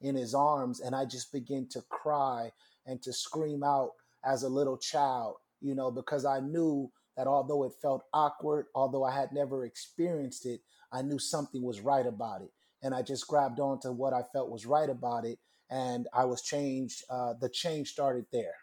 in 0.00 0.14
his 0.14 0.34
arms 0.34 0.80
and 0.80 0.94
I 0.94 1.04
just 1.04 1.32
began 1.32 1.68
to 1.70 1.82
cry 1.88 2.52
and 2.86 3.02
to 3.02 3.12
scream 3.12 3.62
out 3.62 3.90
as 4.24 4.42
a 4.42 4.48
little 4.48 4.76
child 4.76 5.36
you 5.60 5.74
know 5.74 5.90
because 5.90 6.24
I 6.24 6.40
knew 6.40 6.90
that 7.16 7.26
although 7.26 7.64
it 7.64 7.72
felt 7.80 8.04
awkward, 8.12 8.66
although 8.74 9.04
I 9.04 9.14
had 9.14 9.32
never 9.32 9.64
experienced 9.64 10.46
it, 10.46 10.60
I 10.92 11.02
knew 11.02 11.18
something 11.18 11.62
was 11.62 11.80
right 11.80 12.06
about 12.06 12.42
it. 12.42 12.50
And 12.82 12.94
I 12.94 13.02
just 13.02 13.26
grabbed 13.28 13.60
on 13.60 13.80
to 13.80 13.92
what 13.92 14.12
I 14.14 14.22
felt 14.32 14.50
was 14.50 14.66
right 14.66 14.88
about 14.88 15.24
it. 15.26 15.38
And 15.70 16.08
I 16.14 16.24
was 16.24 16.42
changed. 16.42 17.04
Uh, 17.10 17.34
the 17.40 17.48
change 17.48 17.90
started 17.90 18.26
there. 18.32 18.54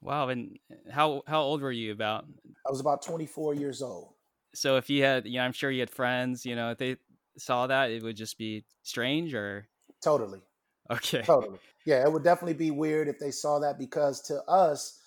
wow. 0.00 0.28
And 0.28 0.58
how 0.90 1.22
how 1.26 1.42
old 1.42 1.62
were 1.62 1.72
you 1.72 1.92
about? 1.92 2.26
I 2.66 2.70
was 2.70 2.80
about 2.80 3.02
24 3.02 3.54
years 3.54 3.82
old. 3.82 4.14
So 4.54 4.76
if 4.76 4.90
you 4.90 5.02
had, 5.02 5.26
you 5.26 5.38
know, 5.38 5.44
I'm 5.44 5.52
sure 5.52 5.70
you 5.70 5.80
had 5.80 5.90
friends. 5.90 6.44
You 6.44 6.56
know, 6.56 6.70
if 6.70 6.78
they 6.78 6.96
saw 7.38 7.66
that, 7.66 7.90
it 7.90 8.02
would 8.02 8.16
just 8.16 8.38
be 8.38 8.64
strange 8.82 9.34
or 9.34 9.68
Totally. 10.02 10.40
okay. 10.90 11.26
Totally. 11.26 11.58
Yeah, 11.84 12.04
it 12.04 12.12
would 12.12 12.22
definitely 12.24 12.54
be 12.54 12.70
weird 12.70 13.08
if 13.08 13.18
they 13.18 13.30
saw 13.30 13.58
that 13.60 13.78
because 13.78 14.20
to 14.22 14.42
us, 14.44 15.00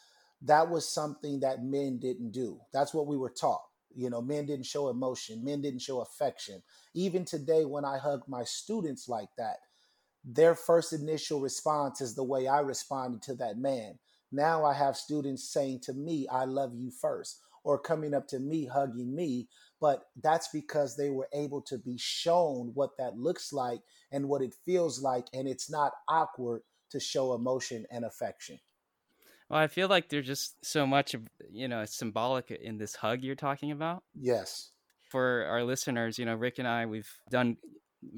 that 0.46 0.70
was 0.70 0.88
something 0.88 1.40
that 1.42 1.64
men 1.64 1.98
didn't 2.00 2.32
do. 2.32 2.60
That's 2.74 2.94
what 2.94 3.08
we 3.08 3.18
were 3.18 3.30
taught. 3.32 3.64
You 3.96 4.10
know, 4.10 4.22
men 4.22 4.46
didn't 4.46 4.66
show 4.66 4.90
emotion, 4.90 5.44
men 5.44 5.62
didn't 5.62 5.82
show 5.82 6.02
affection. 6.02 6.62
Even 6.94 7.26
today, 7.26 7.66
when 7.66 7.86
I 7.86 7.98
hug 7.98 8.24
my 8.28 8.44
students 8.44 9.08
like 9.08 9.30
that, 9.38 9.58
their 10.24 10.56
first 10.56 10.92
initial 10.92 11.40
response 11.40 12.02
is 12.02 12.16
the 12.16 12.24
way 12.24 12.48
I 12.48 12.60
responded 12.60 13.22
to 13.24 13.36
that 13.36 13.58
man. 13.58 14.00
Now 14.32 14.66
I 14.66 14.74
have 14.74 14.98
students 14.98 15.52
saying 15.52 15.82
to 15.84 15.94
me, 15.94 16.28
I 16.30 16.46
love 16.46 16.74
you 16.76 16.92
first, 16.92 17.40
or 17.64 17.80
coming 17.80 18.14
up 18.14 18.28
to 18.30 18.40
me, 18.40 18.66
hugging 18.66 19.16
me. 19.16 19.48
But 19.80 20.04
that's 20.22 20.50
because 20.50 20.98
they 20.98 21.10
were 21.10 21.30
able 21.34 21.62
to 21.64 21.78
be 21.78 21.98
shown 21.98 22.72
what 22.74 22.98
that 22.98 23.18
looks 23.18 23.54
like 23.54 23.82
and 24.12 24.28
what 24.28 24.42
it 24.42 24.56
feels 24.66 25.02
like. 25.02 25.26
And 25.34 25.48
it's 25.48 25.70
not 25.70 25.94
awkward 26.10 26.62
to 26.92 27.00
show 27.00 27.34
emotion 27.34 27.86
and 27.92 28.04
affection. 28.04 28.60
Well, 29.50 29.60
I 29.60 29.68
feel 29.68 29.88
like 29.88 30.10
there's 30.10 30.26
just 30.26 30.56
so 30.66 30.88
much 30.88 31.14
of 31.14 31.22
you 31.52 31.68
know 31.68 31.86
symbolic 31.86 32.52
in 32.52 32.78
this 32.78 32.96
hug 32.96 33.22
you're 33.22 33.36
talking 33.36 33.72
about. 33.72 34.04
Yes. 34.14 34.72
For 35.10 35.46
our 35.46 35.64
listeners, 35.64 36.18
you 36.18 36.26
know, 36.26 36.36
Rick 36.36 36.60
and 36.60 36.68
I, 36.68 36.86
we've 36.88 37.10
done 37.30 37.58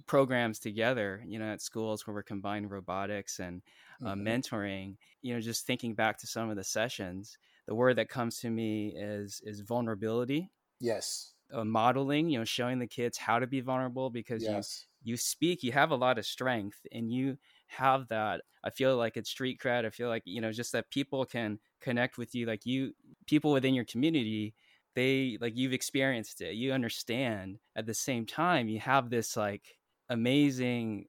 programs 0.05 0.59
together, 0.59 1.21
you 1.27 1.37
know, 1.37 1.45
at 1.45 1.61
schools 1.61 2.05
where 2.05 2.13
we're 2.13 2.23
combining 2.23 2.69
robotics 2.69 3.39
and 3.39 3.61
uh, 4.03 4.13
mm-hmm. 4.13 4.27
mentoring. 4.27 4.95
You 5.21 5.33
know, 5.33 5.41
just 5.41 5.65
thinking 5.65 5.95
back 5.95 6.17
to 6.19 6.27
some 6.27 6.49
of 6.49 6.55
the 6.55 6.63
sessions, 6.63 7.37
the 7.67 7.75
word 7.75 7.97
that 7.97 8.09
comes 8.09 8.39
to 8.39 8.49
me 8.49 8.93
is 8.95 9.41
is 9.43 9.61
vulnerability. 9.61 10.49
Yes. 10.79 11.33
Uh, 11.53 11.63
modeling, 11.63 12.29
you 12.29 12.39
know, 12.39 12.45
showing 12.45 12.77
the 12.77 12.87
kids 12.87 13.17
how 13.17 13.39
to 13.39 13.47
be 13.47 13.61
vulnerable 13.61 14.09
because 14.09 14.43
yes. 14.43 14.85
you 15.03 15.11
you 15.13 15.17
speak, 15.17 15.63
you 15.63 15.71
have 15.71 15.91
a 15.91 15.95
lot 15.95 16.17
of 16.17 16.25
strength, 16.25 16.79
and 16.91 17.11
you 17.11 17.37
have 17.67 18.07
that. 18.09 18.41
I 18.63 18.69
feel 18.69 18.97
like 18.97 19.17
it's 19.17 19.29
street 19.29 19.59
cred. 19.59 19.85
I 19.85 19.89
feel 19.89 20.09
like 20.09 20.23
you 20.25 20.41
know, 20.41 20.51
just 20.51 20.71
that 20.71 20.89
people 20.89 21.25
can 21.25 21.59
connect 21.81 22.17
with 22.17 22.35
you, 22.35 22.45
like 22.45 22.65
you, 22.65 22.93
people 23.25 23.51
within 23.51 23.73
your 23.73 23.85
community 23.85 24.53
they 24.97 25.37
like 25.39 25.55
you've 25.55 25.73
experienced 25.73 26.41
it 26.41 26.55
you 26.55 26.73
understand 26.73 27.59
at 27.75 27.85
the 27.85 27.93
same 27.93 28.25
time 28.25 28.67
you 28.67 28.79
have 28.79 29.11
this 29.11 29.37
like 29.37 29.77
amazing 30.09 31.05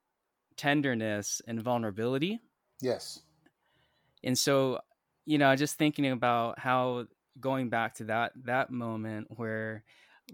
tenderness 0.59 1.41
and 1.49 1.63
vulnerability 1.63 2.39
yes 2.83 3.23
and 4.23 4.37
so 4.37 4.79
you 5.25 5.39
know 5.39 5.57
just 5.57 5.79
thinking 5.79 6.11
about 6.11 6.59
how 6.59 7.07
going 7.41 7.71
back 7.71 7.95
to 7.95 8.05
that 8.05 8.31
that 8.45 8.71
moment 8.71 9.27
where 9.31 9.83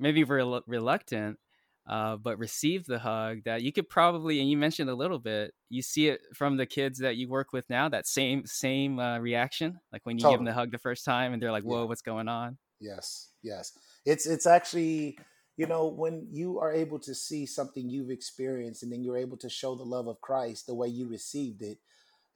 maybe 0.00 0.24
we're 0.24 0.60
reluctant 0.66 1.38
uh, 1.86 2.16
but 2.16 2.38
received 2.38 2.86
the 2.86 2.98
hug 2.98 3.38
that 3.44 3.62
you 3.62 3.72
could 3.72 3.88
probably 3.88 4.40
and 4.40 4.48
you 4.48 4.56
mentioned 4.56 4.88
a 4.88 4.94
little 4.94 5.18
bit 5.18 5.52
you 5.68 5.82
see 5.82 6.08
it 6.08 6.20
from 6.34 6.56
the 6.56 6.66
kids 6.66 6.98
that 6.98 7.16
you 7.16 7.28
work 7.28 7.52
with 7.52 7.68
now 7.68 7.88
that 7.88 8.06
same 8.06 8.44
same 8.46 8.98
uh, 8.98 9.18
reaction 9.18 9.78
like 9.92 10.04
when 10.04 10.16
you 10.16 10.22
totally. 10.22 10.34
give 10.34 10.38
them 10.38 10.46
the 10.46 10.52
hug 10.52 10.70
the 10.70 10.78
first 10.78 11.04
time 11.04 11.32
and 11.32 11.42
they're 11.42 11.52
like 11.52 11.64
whoa 11.64 11.82
yeah. 11.82 11.88
what's 11.88 12.02
going 12.02 12.28
on 12.28 12.56
Yes, 12.84 13.30
yes. 13.42 13.72
It's 14.04 14.26
it's 14.26 14.46
actually 14.46 15.18
you 15.56 15.66
know 15.66 15.86
when 15.86 16.26
you 16.30 16.58
are 16.58 16.72
able 16.72 16.98
to 17.00 17.14
see 17.14 17.46
something 17.46 17.88
you've 17.88 18.10
experienced 18.10 18.82
and 18.82 18.92
then 18.92 19.02
you're 19.02 19.16
able 19.16 19.36
to 19.38 19.48
show 19.48 19.74
the 19.74 19.84
love 19.84 20.06
of 20.06 20.20
Christ 20.20 20.66
the 20.66 20.74
way 20.74 20.88
you 20.88 21.08
received 21.08 21.62
it. 21.62 21.78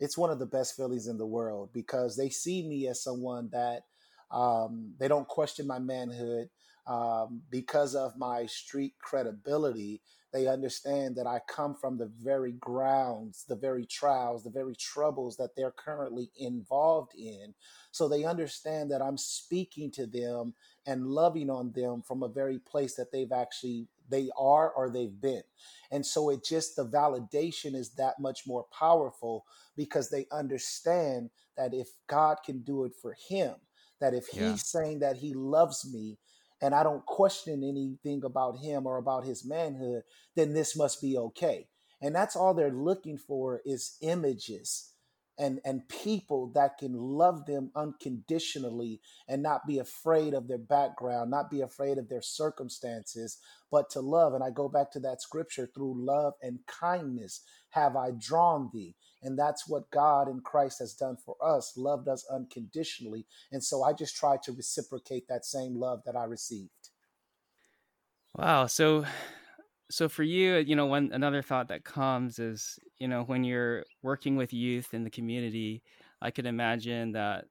It's 0.00 0.16
one 0.16 0.30
of 0.30 0.38
the 0.38 0.46
best 0.46 0.76
feelings 0.76 1.08
in 1.08 1.18
the 1.18 1.26
world 1.26 1.70
because 1.74 2.16
they 2.16 2.30
see 2.30 2.66
me 2.66 2.86
as 2.86 3.02
someone 3.02 3.50
that 3.52 3.82
um, 4.30 4.94
they 4.98 5.08
don't 5.08 5.26
question 5.26 5.66
my 5.66 5.80
manhood 5.80 6.48
um, 6.88 7.42
because 7.50 7.94
of 7.94 8.16
my 8.16 8.46
street 8.46 8.94
credibility 8.98 10.00
they 10.32 10.46
understand 10.46 11.16
that 11.16 11.26
I 11.26 11.40
come 11.48 11.74
from 11.74 11.96
the 11.96 12.10
very 12.22 12.52
grounds, 12.52 13.44
the 13.48 13.56
very 13.56 13.86
trials, 13.86 14.44
the 14.44 14.50
very 14.50 14.74
troubles 14.76 15.36
that 15.38 15.56
they're 15.56 15.72
currently 15.72 16.30
involved 16.36 17.14
in. 17.16 17.54
So 17.92 18.08
they 18.08 18.24
understand 18.24 18.90
that 18.90 19.00
I'm 19.00 19.16
speaking 19.16 19.90
to 19.92 20.06
them 20.06 20.54
and 20.86 21.06
loving 21.06 21.48
on 21.48 21.72
them 21.72 22.02
from 22.02 22.22
a 22.22 22.28
very 22.28 22.58
place 22.58 22.94
that 22.96 23.10
they've 23.10 23.32
actually 23.32 23.88
they 24.10 24.30
are 24.38 24.70
or 24.70 24.90
they've 24.90 25.20
been. 25.20 25.42
And 25.90 26.04
so 26.04 26.30
it 26.30 26.44
just 26.44 26.76
the 26.76 26.86
validation 26.86 27.74
is 27.74 27.90
that 27.90 28.20
much 28.20 28.46
more 28.46 28.66
powerful 28.70 29.44
because 29.76 30.10
they 30.10 30.26
understand 30.30 31.30
that 31.56 31.74
if 31.74 31.88
God 32.06 32.38
can 32.44 32.60
do 32.60 32.84
it 32.84 32.92
for 32.94 33.14
him, 33.28 33.54
that 34.00 34.14
if 34.14 34.26
yeah. 34.32 34.52
he's 34.52 34.66
saying 34.66 35.00
that 35.00 35.16
he 35.16 35.34
loves 35.34 35.90
me, 35.90 36.18
and 36.60 36.74
I 36.74 36.82
don't 36.82 37.04
question 37.06 37.62
anything 37.62 38.22
about 38.24 38.58
him 38.58 38.86
or 38.86 38.98
about 38.98 39.24
his 39.24 39.44
manhood, 39.44 40.02
then 40.36 40.52
this 40.54 40.76
must 40.76 41.00
be 41.00 41.16
okay. 41.16 41.68
And 42.00 42.14
that's 42.14 42.36
all 42.36 42.54
they're 42.54 42.70
looking 42.70 43.18
for 43.18 43.60
is 43.64 43.96
images 44.00 44.92
and 45.38 45.60
and 45.64 45.88
people 45.88 46.50
that 46.54 46.78
can 46.78 46.92
love 46.92 47.46
them 47.46 47.70
unconditionally 47.76 49.00
and 49.28 49.42
not 49.42 49.66
be 49.66 49.78
afraid 49.78 50.34
of 50.34 50.48
their 50.48 50.58
background 50.58 51.30
not 51.30 51.50
be 51.50 51.60
afraid 51.60 51.96
of 51.96 52.08
their 52.08 52.22
circumstances 52.22 53.38
but 53.70 53.88
to 53.88 54.00
love 54.00 54.34
and 54.34 54.42
i 54.42 54.50
go 54.50 54.68
back 54.68 54.90
to 54.90 55.00
that 55.00 55.22
scripture 55.22 55.68
through 55.74 55.94
love 56.04 56.34
and 56.42 56.58
kindness 56.66 57.42
have 57.70 57.96
i 57.96 58.10
drawn 58.18 58.68
thee 58.72 58.94
and 59.22 59.38
that's 59.38 59.68
what 59.68 59.90
god 59.90 60.28
in 60.28 60.40
christ 60.40 60.78
has 60.78 60.94
done 60.94 61.16
for 61.16 61.36
us 61.42 61.74
loved 61.76 62.08
us 62.08 62.24
unconditionally. 62.30 63.26
And 63.52 63.62
so 63.62 63.82
i 63.82 63.92
just 63.92 64.16
try 64.16 64.36
to 64.44 64.52
reciprocate 64.52 65.28
that 65.28 65.44
same 65.44 65.78
love 65.78 66.02
that 66.06 66.16
i 66.16 66.24
received. 66.24 66.70
Wow. 68.36 68.66
So 68.66 69.04
so 69.90 70.08
for 70.08 70.22
you 70.22 70.56
you 70.56 70.76
know 70.76 70.86
one 70.86 71.10
another 71.12 71.42
thought 71.42 71.68
that 71.68 71.84
comes 71.84 72.38
is 72.38 72.78
you 72.98 73.08
know 73.08 73.22
when 73.22 73.44
you're 73.44 73.84
working 74.02 74.36
with 74.36 74.52
youth 74.52 74.92
in 74.92 75.02
the 75.02 75.10
community 75.10 75.82
i 76.20 76.30
could 76.30 76.46
imagine 76.46 77.12
that 77.12 77.46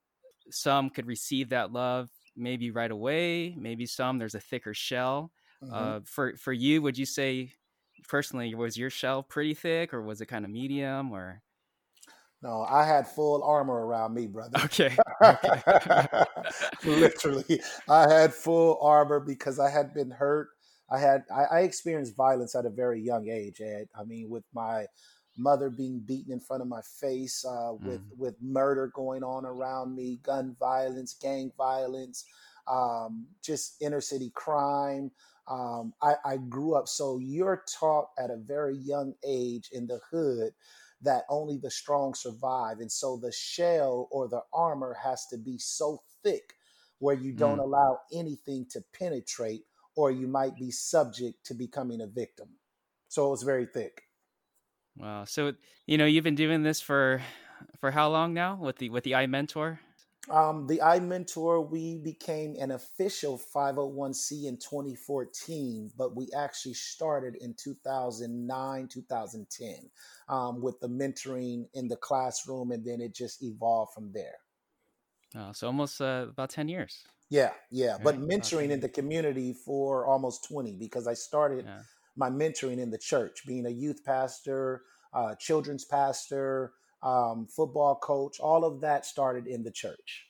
some 0.51 0.89
could 0.89 1.07
receive 1.07 1.50
that 1.50 1.71
love 1.71 2.09
maybe 2.36 2.69
right 2.69 2.91
away 2.91 3.55
maybe 3.57 3.86
some 3.86 4.19
there's 4.19 4.36
a 4.36 4.39
thicker 4.39 4.74
shell 4.74 5.31
mm-hmm. 5.63 5.74
uh, 5.74 6.00
for 6.05 6.36
for 6.38 6.53
you 6.53 6.81
would 6.81 6.97
you 6.97 7.05
say 7.05 7.51
personally 8.07 8.53
was 8.53 8.77
your 8.77 8.91
shell 8.91 9.24
pretty 9.24 9.55
thick 9.55 9.93
or 9.93 10.01
was 10.01 10.21
it 10.21 10.27
kind 10.27 10.45
of 10.45 10.51
medium 10.51 11.12
or 11.12 11.41
no 12.41 12.65
i 12.70 12.86
had 12.86 13.08
full 13.08 13.44
armor 13.44 13.86
around 13.86 14.13
me 14.13 14.27
brother 14.27 14.60
okay, 14.65 14.96
okay. 15.24 16.24
literally 16.86 17.60
i 17.89 18.12
had 18.12 18.34
full 18.34 18.77
armor 18.82 19.20
because 19.20 19.60
i 19.60 19.70
had 19.70 19.94
been 19.94 20.12
hurt 20.12 20.50
I 20.89 21.00
had 21.00 21.24
I, 21.34 21.44
I 21.44 21.60
experienced 21.62 22.15
violence 22.15 22.56
at 22.56 22.65
a 22.65 22.70
very 22.70 23.01
young 23.01 23.27
age. 23.29 23.62
Ed. 23.62 23.88
I 23.98 24.03
mean, 24.03 24.29
with 24.29 24.44
my 24.53 24.86
mother 25.38 25.70
being 25.70 26.00
beaten 26.00 26.34
in 26.34 26.39
front 26.39 26.62
of 26.62 26.67
my 26.67 26.82
face, 27.00 27.46
uh, 27.46 27.74
with 27.74 28.01
mm. 28.01 28.17
with 28.17 28.36
murder 28.41 28.91
going 28.94 29.24
on 29.24 29.46
around 29.46 29.96
me, 29.96 30.20
gun 30.24 30.56
violence, 30.60 31.15
gang 31.22 31.51
violence, 31.58 32.25
um, 32.67 33.27
just 33.44 33.82
inner 33.82 34.01
city 34.01 34.32
crime. 34.34 35.12
Um, 35.50 35.94
I, 36.01 36.15
I 36.25 36.38
grew 36.38 36.75
up 36.75 36.89
so 36.89 37.20
you're 37.20 37.63
taught 37.79 38.10
at 38.20 38.29
a 38.29 38.36
very 38.36 38.75
young 38.75 39.13
age 39.25 39.70
in 39.72 39.88
the 39.88 40.01
hood 40.12 40.51
that 41.01 41.24
only 41.30 41.58
the 41.58 41.72
strong 41.72 42.13
survive, 42.13 42.80
and 42.80 42.92
so 42.92 43.18
the 43.18 43.32
shell 43.32 44.08
or 44.12 44.27
the 44.27 44.42
armor 44.54 44.96
has 45.01 45.27
to 45.27 45.38
be 45.38 45.58
so 45.58 46.01
thick 46.24 46.54
where 47.00 47.16
you 47.16 47.34
don't 47.34 47.60
mm. 47.60 47.63
allow 47.63 48.00
anything 48.12 48.66
to 48.72 48.82
penetrate 48.98 49.62
or 49.96 50.12
you 50.12 50.27
might 50.27 50.56
be 50.56 50.72
subject 50.72 51.46
to 51.46 51.54
becoming 51.54 52.01
a 52.01 52.08
victim. 52.08 52.48
So 53.08 53.27
it 53.27 53.32
was 53.32 53.44
very 53.44 53.66
thick. 53.66 54.04
Wow. 54.96 55.25
So 55.25 55.54
you 55.86 55.98
know 55.98 56.06
you've 56.06 56.24
been 56.24 56.36
doing 56.36 56.63
this 56.63 56.82
for 56.82 57.22
for 57.80 57.92
how 57.92 58.10
long 58.10 58.34
now 58.34 58.56
with 58.56 58.77
the 58.77 58.89
with 58.89 59.04
the 59.04 59.12
iMentor? 59.12 59.80
Um, 60.29 60.67
the 60.67 60.79
iMentor, 60.79 61.69
we 61.69 61.98
became 61.98 62.55
an 62.60 62.72
official 62.72 63.39
501c 63.55 64.46
in 64.46 64.57
2014, 64.57 65.91
but 65.98 66.15
we 66.15 66.27
actually 66.36 66.74
started 66.74 67.36
in 67.36 67.53
2009, 67.53 68.88
2010 68.88 69.89
um, 70.27 70.62
with 70.62 70.79
the 70.81 70.89
mentoring 70.89 71.67
in 71.74 71.88
the 71.88 71.96
classroom, 71.96 72.72
and 72.72 72.84
then 72.84 73.00
it 73.00 73.15
just 73.15 73.41
evolved 73.41 73.93
from 73.93 74.12
there. 74.12 74.36
Oh, 75.36 75.51
so 75.53 75.67
almost 75.67 76.01
uh, 76.01 76.25
about 76.29 76.50
10 76.50 76.67
years. 76.67 77.05
Yeah, 77.29 77.51
yeah. 77.72 77.98
But 78.01 78.19
mentoring 78.19 78.69
in 78.69 78.79
the 78.79 78.89
community 78.89 79.53
for 79.53 80.05
almost 80.05 80.46
20 80.48 80.75
because 80.75 81.07
I 81.07 81.13
started 81.13 81.65
yeah. 81.65 81.79
my 82.15 82.29
mentoring 82.29 82.79
in 82.79 82.89
the 82.89 82.98
church, 82.98 83.46
being 83.46 83.65
a 83.65 83.69
youth 83.69 84.03
pastor, 84.05 84.84
uh, 85.13 85.36
children's 85.36 85.86
pastor, 85.86 86.74
um, 87.04 87.48
football 87.48 87.96
coach. 87.96 88.39
All 88.39 88.66
of 88.66 88.82
that 88.82 89.06
started 89.06 89.48
in 89.48 89.63
the 89.63 89.72
church. 89.72 90.25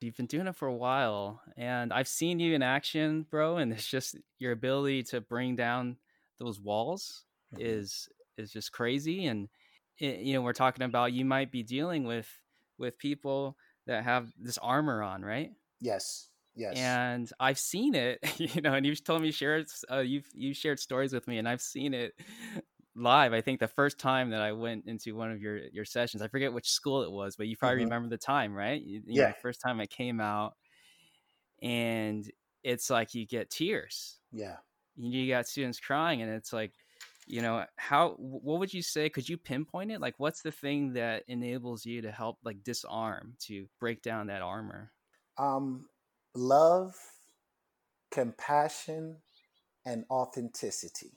You've 0.00 0.16
been 0.16 0.26
doing 0.26 0.46
it 0.46 0.54
for 0.54 0.68
a 0.68 0.74
while, 0.74 1.40
and 1.56 1.92
I've 1.92 2.06
seen 2.06 2.38
you 2.38 2.54
in 2.54 2.62
action, 2.62 3.26
bro. 3.28 3.56
And 3.56 3.72
it's 3.72 3.88
just 3.88 4.16
your 4.38 4.52
ability 4.52 5.02
to 5.04 5.20
bring 5.20 5.56
down 5.56 5.96
those 6.38 6.60
walls 6.60 7.24
mm-hmm. 7.52 7.64
is 7.66 8.08
is 8.36 8.52
just 8.52 8.70
crazy. 8.70 9.26
And 9.26 9.48
it, 9.98 10.20
you 10.20 10.34
know, 10.34 10.42
we're 10.42 10.52
talking 10.52 10.84
about 10.84 11.12
you 11.12 11.24
might 11.24 11.50
be 11.50 11.62
dealing 11.62 12.04
with 12.04 12.28
with 12.78 12.98
people 12.98 13.56
that 13.86 14.04
have 14.04 14.28
this 14.38 14.58
armor 14.58 15.02
on, 15.02 15.24
right? 15.24 15.50
Yes. 15.80 16.28
Yes. 16.54 16.76
And 16.76 17.30
I've 17.38 17.58
seen 17.58 17.94
it, 17.94 18.18
you 18.38 18.60
know, 18.60 18.74
and 18.74 18.84
you've 18.84 19.02
told 19.04 19.22
me 19.22 19.30
shared 19.30 19.66
uh, 19.90 19.98
you've 19.98 20.28
you 20.34 20.54
shared 20.54 20.80
stories 20.80 21.12
with 21.12 21.26
me, 21.28 21.38
and 21.38 21.48
I've 21.48 21.62
seen 21.62 21.94
it 21.94 22.14
live. 22.98 23.32
I 23.32 23.40
think 23.40 23.60
the 23.60 23.68
first 23.68 23.98
time 23.98 24.30
that 24.30 24.42
I 24.42 24.52
went 24.52 24.86
into 24.86 25.14
one 25.14 25.30
of 25.30 25.40
your 25.40 25.58
your 25.72 25.84
sessions, 25.84 26.22
I 26.22 26.28
forget 26.28 26.52
which 26.52 26.70
school 26.70 27.02
it 27.02 27.10
was, 27.10 27.36
but 27.36 27.46
you 27.46 27.56
probably 27.56 27.78
mm-hmm. 27.78 27.84
remember 27.84 28.08
the 28.08 28.18
time, 28.18 28.54
right? 28.54 28.80
You, 28.80 29.02
you 29.06 29.20
yeah. 29.22 29.28
Know, 29.28 29.34
first 29.40 29.60
time 29.60 29.80
I 29.80 29.86
came 29.86 30.20
out, 30.20 30.54
and 31.62 32.30
it's 32.62 32.90
like 32.90 33.14
you 33.14 33.26
get 33.26 33.50
tears. 33.50 34.18
Yeah. 34.32 34.56
You 34.96 35.28
got 35.28 35.46
students 35.46 35.78
crying, 35.78 36.22
and 36.22 36.32
it's 36.32 36.52
like, 36.52 36.72
you 37.26 37.40
know, 37.40 37.64
how? 37.76 38.16
What 38.18 38.58
would 38.58 38.74
you 38.74 38.82
say? 38.82 39.08
Could 39.08 39.28
you 39.28 39.36
pinpoint 39.36 39.92
it? 39.92 40.00
Like, 40.00 40.14
what's 40.18 40.42
the 40.42 40.50
thing 40.50 40.92
that 40.94 41.22
enables 41.28 41.86
you 41.86 42.02
to 42.02 42.10
help, 42.10 42.38
like, 42.42 42.64
disarm, 42.64 43.34
to 43.46 43.66
break 43.78 44.02
down 44.02 44.26
that 44.26 44.42
armor? 44.42 44.90
Um, 45.36 45.86
love, 46.34 46.96
compassion, 48.10 49.18
and 49.86 50.04
authenticity. 50.10 51.12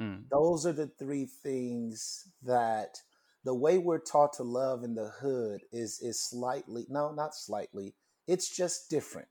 Mm. 0.00 0.24
Those 0.30 0.66
are 0.66 0.72
the 0.72 0.88
three 0.98 1.26
things 1.26 2.28
that 2.42 2.98
the 3.44 3.54
way 3.54 3.78
we're 3.78 3.98
taught 4.00 4.34
to 4.34 4.42
love 4.42 4.84
in 4.84 4.94
the 4.94 5.10
hood 5.20 5.62
is 5.72 6.00
is 6.00 6.20
slightly 6.20 6.86
no, 6.88 7.12
not 7.12 7.34
slightly. 7.34 7.94
It's 8.26 8.54
just 8.54 8.90
different. 8.90 9.28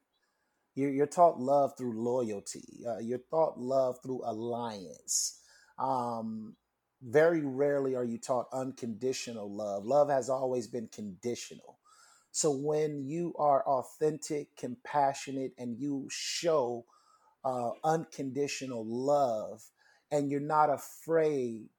You're, 0.76 0.92
you're 0.92 1.08
taught 1.08 1.40
love 1.40 1.74
through 1.78 2.02
loyalty. 2.02 2.84
Uh, 2.88 3.00
you're 3.00 3.22
taught 3.30 3.60
love 3.60 3.98
through 4.04 4.22
alliance. 4.26 5.42
Um, 5.80 6.56
very 7.02 7.42
rarely 7.42 7.96
are 7.96 8.06
you 8.06 8.18
taught 8.18 8.48
unconditional 8.54 9.54
love. 9.54 9.86
Love 9.86 10.10
has 10.10 10.30
always 10.30 10.68
been 10.68 10.88
conditional. 10.88 11.80
So 12.32 12.52
when 12.52 13.06
you 13.06 13.34
are 13.40 13.64
authentic, 13.68 14.56
compassionate, 14.58 15.54
and 15.58 15.78
you 15.80 16.08
show 16.10 16.86
uh, 17.44 17.72
unconditional 17.84 18.86
love, 18.86 19.64
and 20.12 20.32
you're 20.32 20.40
not 20.40 20.70
afraid 20.70 21.70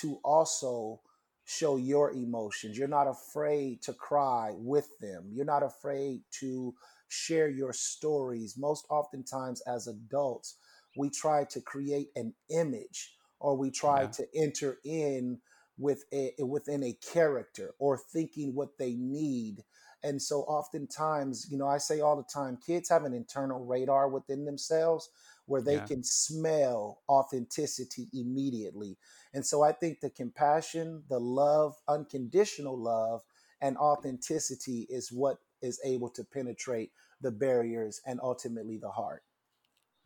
to 0.00 0.18
also 0.24 1.00
show 1.44 1.76
your 1.76 2.12
emotions, 2.12 2.76
you're 2.76 2.88
not 2.88 3.06
afraid 3.06 3.80
to 3.82 3.92
cry 3.94 4.54
with 4.56 4.88
them, 5.00 5.30
you're 5.32 5.46
not 5.46 5.62
afraid 5.62 6.20
to 6.30 6.74
share 7.08 7.48
your 7.48 7.72
stories. 7.72 8.56
Most 8.58 8.86
oftentimes, 8.90 9.62
as 9.62 9.86
adults, 9.86 10.56
we 10.96 11.08
try 11.08 11.44
to 11.44 11.60
create 11.60 12.08
an 12.16 12.34
image 12.50 13.14
or 13.40 13.56
we 13.56 13.70
try 13.70 14.02
yeah. 14.02 14.08
to 14.08 14.26
enter 14.34 14.78
in 14.84 15.38
with 15.78 16.04
a 16.12 16.32
within 16.40 16.82
a 16.82 16.92
character 17.12 17.74
or 17.78 17.96
thinking 17.96 18.54
what 18.54 18.76
they 18.78 18.94
need 18.94 19.62
and 20.02 20.20
so 20.20 20.40
oftentimes 20.42 21.46
you 21.50 21.56
know 21.56 21.68
i 21.68 21.78
say 21.78 22.00
all 22.00 22.16
the 22.16 22.24
time 22.32 22.58
kids 22.64 22.88
have 22.88 23.04
an 23.04 23.14
internal 23.14 23.64
radar 23.64 24.08
within 24.08 24.44
themselves 24.44 25.08
where 25.48 25.62
they 25.62 25.74
yeah. 25.74 25.86
can 25.86 26.04
smell 26.04 27.00
authenticity 27.08 28.08
immediately. 28.12 28.96
And 29.34 29.44
so 29.44 29.62
i 29.62 29.72
think 29.72 30.00
the 30.00 30.10
compassion 30.10 31.02
the 31.08 31.18
love 31.18 31.74
unconditional 31.88 32.78
love 32.78 33.22
and 33.60 33.76
authenticity 33.76 34.86
is 34.88 35.10
what 35.10 35.38
is 35.60 35.80
able 35.84 36.08
to 36.10 36.22
penetrate 36.24 36.92
the 37.20 37.30
barriers 37.30 38.00
and 38.06 38.20
ultimately 38.22 38.78
the 38.78 38.90
heart. 38.90 39.22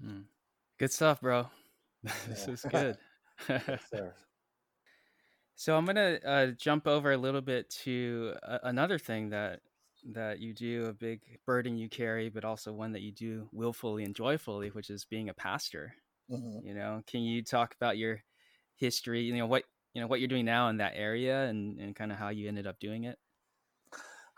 Mm. 0.02 0.25
good 0.78 0.92
stuff 0.92 1.20
bro. 1.20 1.46
This 2.28 2.49
is 2.49 2.62
good. 2.70 2.96
So 5.54 5.76
I'm 5.76 5.84
gonna 5.84 6.18
uh, 6.25 6.46
jump 6.58 6.88
over 6.88 7.12
a 7.12 7.16
little 7.16 7.40
bit 7.40 7.70
to 7.84 8.34
uh, 8.42 8.58
another 8.64 8.99
thing 8.99 9.30
that 9.30 9.61
that 10.11 10.40
you 10.40 10.52
do, 10.52 10.87
a 10.87 10.92
big 10.92 11.21
burden 11.47 11.76
you 11.76 11.88
carry, 11.88 12.28
but 12.28 12.44
also 12.44 12.73
one 12.73 12.92
that 12.92 13.02
you 13.02 13.12
do 13.12 13.49
willfully 13.52 14.04
and 14.04 14.14
joyfully, 14.14 14.68
which 14.68 14.90
is 14.90 15.04
being 15.04 15.28
a 15.28 15.35
pastor. 15.35 15.94
Mm-hmm. 16.30 16.66
You 16.66 16.75
know, 16.75 17.02
can 17.06 17.23
you 17.23 17.42
talk 17.42 17.75
about 17.75 17.99
your 17.99 18.23
history? 18.76 19.23
You 19.23 19.37
know 19.37 19.47
what 19.47 19.64
you 19.94 20.00
know 20.00 20.06
what 20.06 20.21
you're 20.21 20.28
doing 20.28 20.44
now 20.44 20.68
in 20.68 20.78
that 20.78 20.94
area, 20.97 21.44
and 21.44 21.78
and 21.78 21.94
kind 21.94 22.12
of 22.12 22.18
how 22.18 22.30
you 22.30 22.49
ended 22.49 22.66
up 22.66 22.78
doing 22.80 23.04
it. 23.04 23.18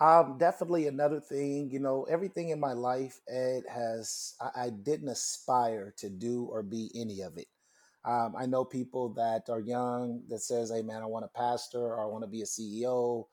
Um, 0.01 0.39
definitely 0.39 0.89
another 0.89 1.21
thing, 1.21 1.71
you 1.71 1.79
know, 1.79 2.05
everything 2.11 2.49
in 2.49 2.59
my 2.59 2.73
life, 2.73 3.21
Ed, 3.29 3.63
has 3.71 4.35
I, 4.41 4.65
I 4.65 4.71
didn't 4.71 5.09
aspire 5.09 5.95
to 5.99 6.11
do 6.11 6.49
or 6.51 6.65
be 6.65 6.91
any 6.97 7.21
of 7.21 7.39
it. 7.39 7.47
Um, 8.05 8.35
I 8.37 8.47
know 8.47 8.65
people 8.65 9.11
that 9.15 9.49
are 9.49 9.61
young 9.61 10.23
that 10.29 10.41
says, 10.41 10.71
"Hey, 10.71 10.83
man, 10.83 11.03
I 11.03 11.07
want 11.07 11.25
to 11.25 11.39
pastor 11.39 11.81
or 11.81 12.03
I 12.03 12.07
want 12.07 12.25
to 12.25 12.29
be 12.29 12.43
a 12.43 12.47
CEO." 12.47 13.29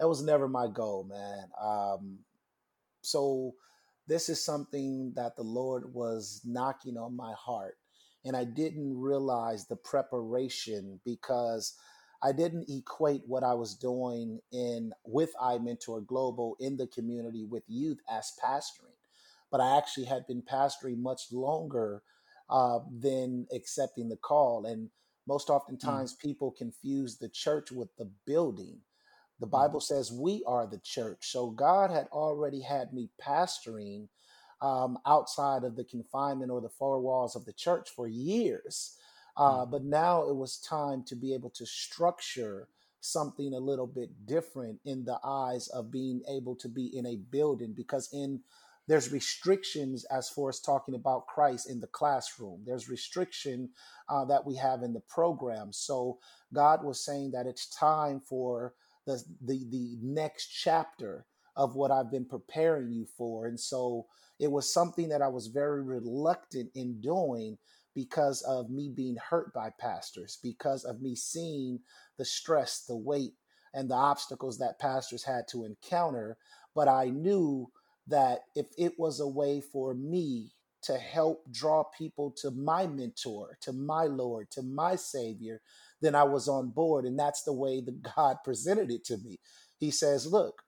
That 0.00 0.08
was 0.08 0.22
never 0.22 0.48
my 0.48 0.66
goal, 0.66 1.04
man. 1.04 1.48
Um, 1.60 2.18
so 3.02 3.54
this 4.06 4.28
is 4.28 4.44
something 4.44 5.12
that 5.16 5.36
the 5.36 5.42
Lord 5.42 5.92
was 5.94 6.40
knocking 6.44 6.96
on 6.96 7.16
my 7.16 7.32
heart, 7.38 7.76
and 8.24 8.36
I 8.36 8.44
didn't 8.44 8.98
realize 8.98 9.66
the 9.66 9.76
preparation 9.76 11.00
because 11.04 11.76
I 12.22 12.32
didn't 12.32 12.70
equate 12.70 13.22
what 13.26 13.44
I 13.44 13.52
was 13.52 13.74
doing 13.74 14.40
in 14.50 14.92
with 15.04 15.30
iMentor 15.40 16.06
Global 16.06 16.56
in 16.58 16.78
the 16.78 16.86
community 16.86 17.44
with 17.44 17.64
youth 17.68 17.98
as 18.10 18.32
pastoring, 18.42 18.96
but 19.50 19.60
I 19.60 19.76
actually 19.76 20.06
had 20.06 20.26
been 20.26 20.42
pastoring 20.42 20.98
much 20.98 21.30
longer 21.30 22.02
uh, 22.48 22.78
than 22.90 23.46
accepting 23.54 24.08
the 24.08 24.16
call. 24.16 24.64
And 24.64 24.88
most 25.28 25.50
oftentimes, 25.50 26.14
mm. 26.14 26.18
people 26.18 26.50
confuse 26.50 27.18
the 27.18 27.28
church 27.28 27.70
with 27.70 27.88
the 27.98 28.10
building. 28.26 28.80
The 29.44 29.48
mm. 29.48 29.60
Bible 29.60 29.80
says 29.80 30.10
we 30.10 30.42
are 30.46 30.66
the 30.66 30.80
church. 30.82 31.30
So 31.30 31.50
God 31.50 31.90
had 31.90 32.06
already 32.12 32.62
had 32.62 32.94
me 32.94 33.10
pastoring 33.22 34.08
um, 34.62 34.96
outside 35.04 35.64
of 35.64 35.76
the 35.76 35.84
confinement 35.84 36.50
or 36.50 36.62
the 36.62 36.70
four 36.70 36.98
walls 36.98 37.36
of 37.36 37.44
the 37.44 37.52
church 37.52 37.90
for 37.94 38.08
years. 38.08 38.96
Uh, 39.36 39.66
mm. 39.66 39.70
But 39.70 39.84
now 39.84 40.22
it 40.28 40.34
was 40.34 40.58
time 40.58 41.04
to 41.08 41.14
be 41.14 41.34
able 41.34 41.50
to 41.50 41.66
structure 41.66 42.68
something 43.00 43.52
a 43.52 43.58
little 43.58 43.86
bit 43.86 44.08
different 44.24 44.80
in 44.86 45.04
the 45.04 45.18
eyes 45.22 45.68
of 45.68 45.90
being 45.90 46.22
able 46.26 46.56
to 46.56 46.68
be 46.68 46.96
in 46.96 47.04
a 47.04 47.16
building 47.16 47.74
because 47.76 48.08
in 48.14 48.40
there's 48.86 49.12
restrictions 49.12 50.04
as 50.04 50.28
far 50.28 50.50
as 50.50 50.60
talking 50.60 50.94
about 50.94 51.26
Christ 51.26 51.70
in 51.70 51.80
the 51.80 51.86
classroom. 51.86 52.62
There's 52.66 52.88
restriction 52.88 53.70
uh, 54.10 54.26
that 54.26 54.44
we 54.44 54.56
have 54.56 54.82
in 54.82 54.92
the 54.92 55.00
program. 55.00 55.72
So 55.72 56.18
God 56.52 56.84
was 56.84 57.02
saying 57.02 57.30
that 57.32 57.46
it's 57.46 57.74
time 57.74 58.20
for 58.20 58.74
the, 59.06 59.22
the 59.44 59.64
the 59.70 59.98
next 60.02 60.48
chapter 60.48 61.26
of 61.56 61.76
what 61.76 61.90
I've 61.90 62.10
been 62.10 62.24
preparing 62.24 62.90
you 62.92 63.06
for. 63.16 63.46
And 63.46 63.58
so 63.58 64.06
it 64.40 64.50
was 64.50 64.72
something 64.72 65.08
that 65.10 65.22
I 65.22 65.28
was 65.28 65.46
very 65.48 65.82
reluctant 65.82 66.70
in 66.74 67.00
doing 67.00 67.58
because 67.94 68.42
of 68.42 68.70
me 68.70 68.90
being 68.94 69.16
hurt 69.16 69.54
by 69.54 69.70
pastors, 69.78 70.38
because 70.42 70.84
of 70.84 71.00
me 71.00 71.14
seeing 71.14 71.78
the 72.18 72.24
stress, 72.24 72.84
the 72.88 72.96
weight, 72.96 73.34
and 73.72 73.88
the 73.88 73.94
obstacles 73.94 74.58
that 74.58 74.80
pastors 74.80 75.22
had 75.24 75.46
to 75.48 75.64
encounter. 75.64 76.36
But 76.74 76.88
I 76.88 77.10
knew 77.10 77.70
that 78.08 78.40
if 78.56 78.66
it 78.76 78.98
was 78.98 79.20
a 79.20 79.28
way 79.28 79.60
for 79.60 79.94
me 79.94 80.52
to 80.82 80.98
help 80.98 81.44
draw 81.50 81.84
people 81.96 82.30
to 82.30 82.50
my 82.50 82.86
mentor, 82.86 83.56
to 83.62 83.72
my 83.72 84.04
Lord, 84.04 84.50
to 84.50 84.62
my 84.62 84.96
Savior, 84.96 85.62
then 86.04 86.14
I 86.14 86.24
was 86.24 86.48
on 86.48 86.70
board. 86.70 87.04
And 87.04 87.18
that's 87.18 87.42
the 87.42 87.52
way 87.52 87.80
that 87.80 88.02
God 88.16 88.38
presented 88.44 88.90
it 88.90 89.04
to 89.06 89.18
me. 89.18 89.38
He 89.78 89.90
says, 89.90 90.26
Look, 90.26 90.62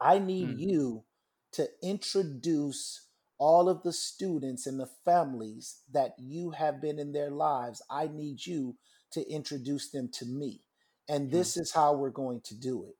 I 0.00 0.18
need 0.18 0.50
hmm. 0.50 0.58
you 0.58 1.04
to 1.52 1.68
introduce 1.82 3.06
all 3.38 3.68
of 3.68 3.82
the 3.82 3.92
students 3.92 4.66
and 4.66 4.78
the 4.78 4.90
families 5.04 5.80
that 5.92 6.14
you 6.18 6.50
have 6.50 6.80
been 6.80 6.98
in 6.98 7.12
their 7.12 7.30
lives. 7.30 7.82
I 7.90 8.08
need 8.08 8.44
you 8.46 8.76
to 9.12 9.28
introduce 9.30 9.90
them 9.90 10.08
to 10.14 10.26
me. 10.26 10.60
And 11.08 11.26
hmm. 11.26 11.32
this 11.32 11.56
is 11.56 11.72
how 11.72 11.94
we're 11.94 12.10
going 12.10 12.40
to 12.46 12.54
do 12.54 12.84
it. 12.84 12.96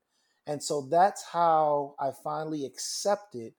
And 0.46 0.62
so 0.62 0.82
that's 0.90 1.24
how 1.24 1.94
I 1.98 2.10
finally 2.22 2.66
accepted 2.66 3.54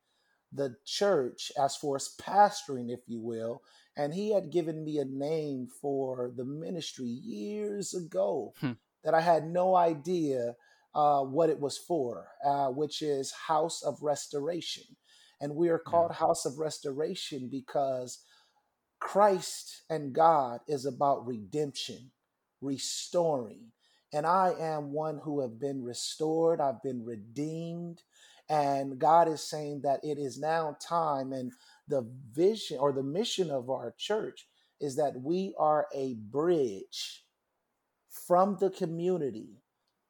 the 0.54 0.76
church 0.86 1.52
as 1.60 1.76
far 1.76 1.96
as 1.96 2.16
pastoring, 2.22 2.92
if 2.92 3.02
you 3.08 3.20
will. 3.20 3.62
And 3.98 4.14
he 4.14 4.34
had 4.34 4.52
given 4.52 4.84
me 4.84 5.00
a 5.00 5.06
name 5.06 5.68
for 5.68 6.32
the 6.36 6.44
ministry 6.44 7.08
years 7.08 7.94
ago 7.94 8.54
hmm. 8.60 8.74
that 9.04 9.14
I 9.14 9.22
had 9.22 9.46
no 9.48 9.76
idea 9.76 10.56
uh, 10.94 11.22
what 11.22 11.50
it 11.50 11.60
was 11.60 11.78
for, 11.78 12.28
uh, 12.46 12.68
which 12.68 13.02
is 13.02 13.32
House 13.32 13.84
of 13.84 14.02
Restoration. 14.02 14.84
And 15.42 15.56
we 15.56 15.70
are 15.70 15.80
called 15.80 16.12
yeah. 16.12 16.20
House 16.28 16.46
of 16.46 16.60
Restoration 16.60 17.50
because 17.52 18.24
Christ 19.00 19.84
and 19.90 20.14
God 20.14 20.62
is 20.68 20.86
about 20.86 21.28
redemption, 21.28 22.12
restoring, 22.62 23.72
and 24.14 24.26
I 24.26 24.54
am 24.58 24.94
one 24.94 25.20
who 25.24 25.42
have 25.42 25.60
been 25.60 25.84
restored, 25.84 26.62
I've 26.62 26.82
been 26.82 27.04
redeemed, 27.04 28.02
and 28.50 28.98
God 28.98 29.28
is 29.28 29.42
saying 29.42 29.82
that 29.84 30.00
it 30.04 30.18
is 30.18 30.40
now 30.40 30.78
time 30.80 31.34
and 31.34 31.52
the 31.88 32.10
vision 32.32 32.78
or 32.80 32.92
the 32.92 33.04
mission 33.04 33.52
of 33.52 33.70
our 33.70 33.94
church 33.98 34.48
is 34.82 34.96
that 34.96 35.14
we 35.22 35.54
are 35.58 35.88
a 35.94 36.16
bridge 36.16 37.24
from 38.10 38.58
the 38.60 38.70
community 38.70 39.62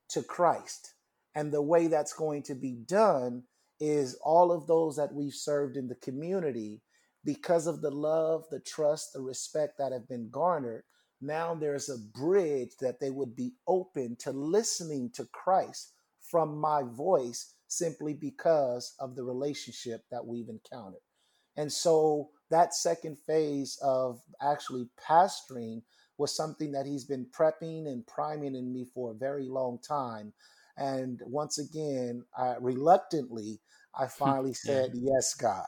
to 0.10 0.24
Christ. 0.24 0.94
And 1.36 1.52
the 1.52 1.62
way 1.62 1.88
that's 1.88 2.14
going 2.14 2.44
to 2.44 2.56
be 2.56 2.78
done 2.86 3.44
is 3.80 4.18
all 4.24 4.52
of 4.52 4.68
those 4.68 4.96
that 4.96 5.14
we've 5.14 5.34
served 5.34 5.76
in 5.76 5.88
the 5.88 5.96
community, 5.96 6.82
because 7.26 7.68
of 7.68 7.82
the 7.82 7.92
love, 7.92 8.46
the 8.52 8.60
trust, 8.60 9.14
the 9.14 9.22
respect 9.22 9.78
that 9.80 9.92
have 9.92 10.08
been 10.08 10.30
garnered, 10.30 10.84
now 11.22 11.56
there's 11.56 11.90
a 11.90 11.98
bridge 12.18 12.70
that 12.80 13.00
they 13.00 13.10
would 13.10 13.36
be 13.36 13.54
open 13.68 14.16
to 14.20 14.32
listening 14.32 15.10
to 15.16 15.26
Christ 15.34 15.94
from 16.22 16.58
my 16.58 16.84
voice 16.84 17.54
simply 17.68 18.14
because 18.14 18.94
of 19.00 19.16
the 19.16 19.24
relationship 19.24 20.04
that 20.12 20.26
we've 20.26 20.50
encountered. 20.50 21.02
And 21.58 21.72
so 21.72 22.30
that 22.50 22.74
second 22.74 23.18
phase 23.20 23.78
of 23.82 24.22
actually 24.42 24.88
pastoring 25.00 25.82
was 26.18 26.36
something 26.36 26.72
that 26.72 26.86
he's 26.86 27.06
been 27.06 27.26
prepping 27.26 27.88
and 27.88 28.06
priming 28.08 28.56
in 28.56 28.72
me 28.72 28.86
for 28.94 29.12
a 29.12 29.16
very 29.16 29.48
long 29.48 29.80
time. 29.80 30.34
And 30.78 31.22
once 31.26 31.58
again, 31.58 32.24
I, 32.38 32.56
reluctantly, 32.60 33.60
I 33.98 34.08
finally 34.08 34.54
said. 34.54 34.92
Yes, 34.94 35.34
God. 35.34 35.66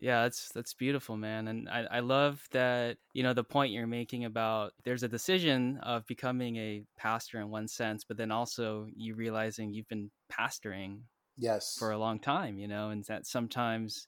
Yeah, 0.00 0.22
that's 0.22 0.50
that's 0.50 0.74
beautiful, 0.74 1.16
man. 1.16 1.48
And 1.48 1.68
I, 1.68 1.84
I 1.90 2.00
love 2.00 2.46
that, 2.52 2.98
you 3.14 3.24
know, 3.24 3.32
the 3.32 3.42
point 3.42 3.72
you're 3.72 3.86
making 3.86 4.24
about 4.24 4.72
there's 4.84 5.02
a 5.02 5.08
decision 5.08 5.78
of 5.82 6.06
becoming 6.06 6.56
a 6.56 6.84
pastor 6.96 7.40
in 7.40 7.50
one 7.50 7.66
sense, 7.66 8.04
but 8.04 8.16
then 8.16 8.30
also 8.30 8.86
you 8.94 9.14
realizing 9.16 9.72
you've 9.72 9.88
been 9.88 10.10
pastoring 10.32 11.00
yes 11.36 11.76
for 11.78 11.90
a 11.90 11.98
long 11.98 12.20
time, 12.20 12.58
you 12.58 12.68
know, 12.68 12.90
and 12.90 13.04
that 13.06 13.26
sometimes 13.26 14.06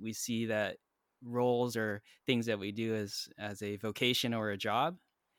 we 0.00 0.12
see 0.12 0.46
that 0.46 0.76
roles 1.24 1.76
or 1.76 2.02
things 2.26 2.46
that 2.46 2.58
we 2.58 2.72
do 2.72 2.94
as 2.94 3.28
as 3.38 3.62
a 3.62 3.76
vocation 3.76 4.34
or 4.34 4.50
a 4.50 4.56
job 4.56 4.96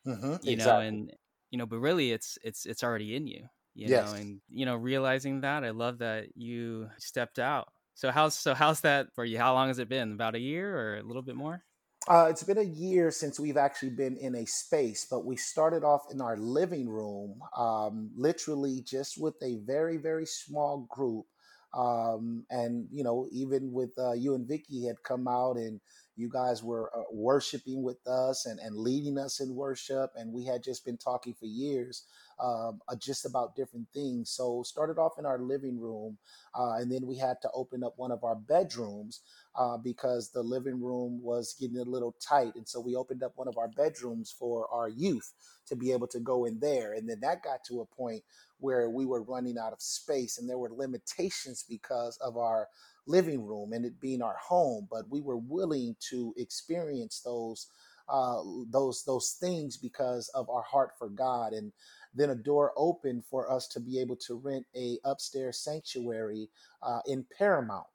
mm-hmm, 0.08 0.36
you 0.42 0.54
exactly. 0.54 0.64
know 0.64 0.80
and 0.80 1.14
you 1.52 1.58
know 1.58 1.66
but 1.66 1.80
really 1.80 2.12
it's 2.12 2.38
it's 2.44 2.66
it's 2.66 2.84
already 2.84 3.16
in 3.16 3.28
you 3.28 3.44
you 3.76 3.88
yes. 3.88 4.12
know 4.12 4.18
and 4.18 4.42
you 4.50 4.66
know 4.66 4.76
realizing 4.76 5.42
that 5.42 5.64
i 5.64 5.72
love 5.72 5.98
that 5.98 6.28
you 6.36 6.88
stepped 6.98 7.40
out 7.40 7.68
so 7.96 8.12
how's 8.12 8.38
so 8.38 8.54
how's 8.54 8.82
that 8.82 9.08
for 9.14 9.26
you 9.26 9.38
how 9.38 9.54
long 9.54 9.68
has 9.68 9.80
it 9.80 9.90
been 9.90 10.14
about 10.14 10.36
a 10.36 10.40
year 10.40 10.78
or 10.78 10.98
a 10.98 11.04
little 11.04 11.22
bit 11.22 11.36
more 11.36 11.64
uh, 12.08 12.28
it's 12.30 12.44
been 12.44 12.58
a 12.58 12.64
year 12.64 13.12
since 13.12 13.40
we've 13.40 13.56
actually 13.56 13.92
been 13.92 14.18
in 14.18 14.36
a 14.36 14.46
space, 14.46 15.08
but 15.10 15.26
we 15.26 15.38
started 15.38 15.86
off 15.86 16.12
in 16.12 16.20
our 16.20 16.36
living 16.36 16.90
room, 16.90 17.40
um, 17.56 18.12
literally 18.16 18.82
just 18.82 19.18
with 19.18 19.36
a 19.42 19.60
very, 19.66 19.96
very 19.96 20.26
small 20.26 20.86
group. 20.90 21.26
Um, 21.74 22.46
and, 22.50 22.88
you 22.92 23.04
know, 23.04 23.28
even 23.32 23.72
with 23.72 23.92
uh, 24.00 24.14
you 24.14 24.36
and 24.36 24.48
Vicky 24.48 24.86
had 24.86 25.04
come 25.04 25.28
out 25.28 25.58
and 25.58 25.82
you 26.16 26.30
guys 26.30 26.64
were 26.64 26.92
uh, 26.96 27.04
worshiping 27.12 27.84
with 27.84 28.06
us 28.08 28.46
and, 28.46 28.60
and 28.60 28.78
leading 28.78 29.18
us 29.18 29.40
in 29.42 29.56
worship. 29.56 30.12
And 30.16 30.34
we 30.34 30.46
had 30.46 30.64
just 30.64 30.86
been 30.86 30.98
talking 30.98 31.34
for 31.34 31.46
years 31.48 32.06
um, 32.44 32.82
uh, 32.90 32.96
just 32.96 33.26
about 33.26 33.56
different 33.56 33.88
things. 33.94 34.30
So 34.32 34.64
started 34.64 34.98
off 34.98 35.14
in 35.20 35.26
our 35.26 35.40
living 35.40 35.80
room, 35.80 36.18
uh, 36.58 36.76
and 36.76 36.92
then 36.92 37.06
we 37.06 37.18
had 37.18 37.38
to 37.44 37.50
open 37.54 37.84
up 37.84 37.94
one 37.98 38.12
of 38.12 38.24
our 38.24 38.36
bedrooms 38.36 39.22
uh, 39.58 39.78
because 39.78 40.30
the 40.32 40.44
living 40.44 40.82
room 40.82 41.22
was 41.22 41.56
getting 41.60 41.78
a 41.78 41.84
little 41.84 42.16
tight. 42.20 42.54
And 42.56 42.68
so 42.68 42.80
we 42.80 42.96
opened 42.96 43.24
up 43.24 43.34
one 43.36 43.48
of 43.48 43.58
our 43.58 43.70
bedrooms 43.70 44.34
for 44.38 44.68
our 44.72 44.90
youth 44.90 45.32
to 45.68 45.76
be 45.76 45.92
able 45.92 46.08
to 46.08 46.20
go 46.20 46.46
in 46.46 46.60
there. 46.60 46.94
And 46.94 47.10
then 47.10 47.20
that 47.22 47.44
got 47.44 47.64
to 47.66 47.82
a 47.82 47.86
point 47.86 48.24
where 48.60 48.90
we 48.90 49.06
were 49.06 49.24
running 49.24 49.58
out 49.58 49.74
of 49.74 49.82
space 49.82 50.38
and 50.38 50.50
there 50.50 50.58
were 50.58 50.72
limitations 50.72 51.66
because 51.68 52.18
of 52.18 52.38
our 52.38 52.68
living 53.08 53.46
room 53.46 53.74
and 53.74 53.86
it 53.86 54.00
being 54.00 54.22
our 54.22 54.38
home. 54.42 54.88
But 54.92 55.10
we 55.10 55.22
were 55.22 55.38
willing 55.38 55.96
to 56.10 56.34
experience 56.38 57.22
those. 57.24 57.68
Uh, 58.10 58.44
those 58.70 59.06
those 59.06 59.38
things 59.40 59.78
because 59.78 60.28
of 60.36 60.50
our 60.50 60.64
heart 60.64 60.92
for 61.00 61.08
God 61.08 61.54
and 61.54 61.72
then 62.14 62.32
a 62.32 62.36
door 62.36 62.74
opened 62.76 63.24
for 63.26 63.52
us 63.52 63.68
to 63.70 63.80
be 63.80 64.00
able 64.00 64.18
to 64.18 64.36
rent 64.36 64.66
a 64.76 65.00
upstairs 65.06 65.60
sanctuary 65.60 66.50
uh, 66.82 67.00
in 67.08 67.26
Paramount 67.38 67.88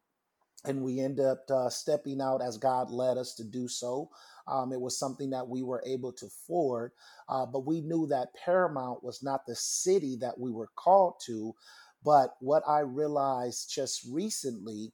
and 0.66 0.82
we 0.82 1.00
end 1.00 1.20
up 1.20 1.50
uh, 1.50 1.70
stepping 1.70 2.20
out 2.20 2.42
as 2.42 2.58
God 2.58 2.90
led 2.90 3.18
us 3.18 3.34
to 3.36 3.44
do 3.44 3.68
so. 3.68 4.10
Um, 4.48 4.72
it 4.72 4.80
was 4.80 4.98
something 4.98 5.30
that 5.30 5.48
we 5.48 5.62
were 5.62 5.82
able 5.86 6.12
to 6.14 6.26
afford, 6.26 6.92
uh, 7.28 7.46
but 7.46 7.66
we 7.66 7.80
knew 7.82 8.06
that 8.08 8.34
Paramount 8.44 9.04
was 9.04 9.22
not 9.22 9.46
the 9.46 9.56
city 9.56 10.16
that 10.20 10.38
we 10.38 10.52
were 10.52 10.70
called 10.76 11.14
to. 11.26 11.54
But 12.04 12.36
what 12.40 12.64
I 12.68 12.80
realized 12.80 13.72
just 13.74 14.06
recently 14.10 14.92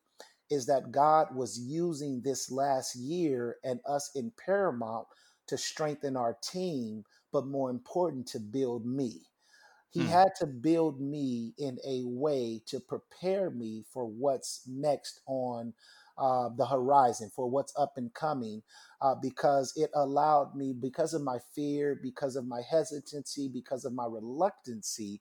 is 0.50 0.66
that 0.66 0.92
God 0.92 1.34
was 1.34 1.58
using 1.58 2.22
this 2.22 2.50
last 2.50 2.96
year 2.96 3.56
and 3.64 3.80
us 3.86 4.10
in 4.14 4.32
Paramount 4.44 5.08
to 5.48 5.58
strengthen 5.58 6.16
our 6.16 6.36
team, 6.42 7.04
but 7.32 7.46
more 7.46 7.70
important, 7.70 8.26
to 8.28 8.40
build 8.40 8.86
me. 8.86 9.22
He 9.94 10.00
mm. 10.00 10.08
had 10.08 10.34
to 10.40 10.46
build 10.46 11.00
me 11.00 11.54
in 11.56 11.78
a 11.86 12.02
way 12.04 12.60
to 12.66 12.80
prepare 12.80 13.50
me 13.50 13.84
for 13.92 14.06
what's 14.06 14.62
next 14.68 15.20
on 15.26 15.72
uh, 16.18 16.50
the 16.56 16.66
horizon, 16.66 17.30
for 17.34 17.48
what's 17.48 17.72
up 17.78 17.94
and 17.96 18.12
coming, 18.12 18.62
uh, 19.00 19.14
because 19.14 19.72
it 19.76 19.90
allowed 19.94 20.56
me, 20.56 20.72
because 20.72 21.14
of 21.14 21.22
my 21.22 21.38
fear, 21.54 21.98
because 22.02 22.36
of 22.36 22.46
my 22.46 22.60
hesitancy, 22.68 23.48
because 23.48 23.84
of 23.84 23.92
my 23.94 24.06
reluctancy, 24.06 25.20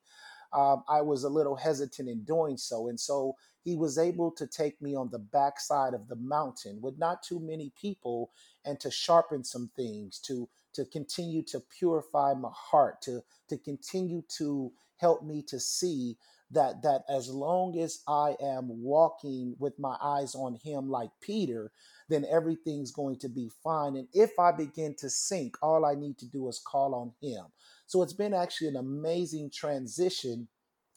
um, 0.52 0.82
I 0.88 1.00
was 1.02 1.24
a 1.24 1.28
little 1.28 1.56
hesitant 1.56 2.08
in 2.08 2.24
doing 2.24 2.56
so. 2.56 2.88
And 2.88 2.98
so 2.98 3.36
he 3.62 3.76
was 3.76 3.98
able 3.98 4.32
to 4.32 4.46
take 4.46 4.80
me 4.82 4.96
on 4.96 5.08
the 5.10 5.18
backside 5.20 5.94
of 5.94 6.08
the 6.08 6.16
mountain 6.16 6.80
with 6.80 6.98
not 6.98 7.22
too 7.22 7.40
many 7.40 7.72
people 7.80 8.30
and 8.64 8.78
to 8.80 8.90
sharpen 8.90 9.44
some 9.44 9.70
things, 9.76 10.18
to 10.26 10.48
to 10.74 10.84
continue 10.86 11.42
to 11.44 11.60
purify 11.78 12.34
my 12.34 12.50
heart, 12.52 13.02
to 13.02 13.22
to 13.48 13.58
continue 13.58 14.22
to 14.38 14.72
help 14.98 15.24
me 15.24 15.42
to 15.48 15.60
see 15.60 16.16
that 16.50 16.82
that 16.82 17.02
as 17.08 17.28
long 17.28 17.78
as 17.78 18.02
I 18.08 18.36
am 18.40 18.68
walking 18.82 19.56
with 19.58 19.78
my 19.78 19.96
eyes 20.02 20.34
on 20.34 20.58
him 20.62 20.88
like 20.88 21.10
Peter, 21.20 21.72
then 22.08 22.24
everything's 22.30 22.92
going 22.92 23.18
to 23.20 23.28
be 23.28 23.50
fine. 23.62 23.96
And 23.96 24.08
if 24.12 24.38
I 24.38 24.52
begin 24.52 24.94
to 24.98 25.10
sink, 25.10 25.56
all 25.62 25.84
I 25.84 25.94
need 25.94 26.18
to 26.18 26.26
do 26.26 26.48
is 26.48 26.60
call 26.64 26.94
on 26.94 27.12
him. 27.20 27.46
So 27.86 28.02
it's 28.02 28.12
been 28.12 28.34
actually 28.34 28.68
an 28.68 28.76
amazing 28.76 29.50
transition. 29.50 30.48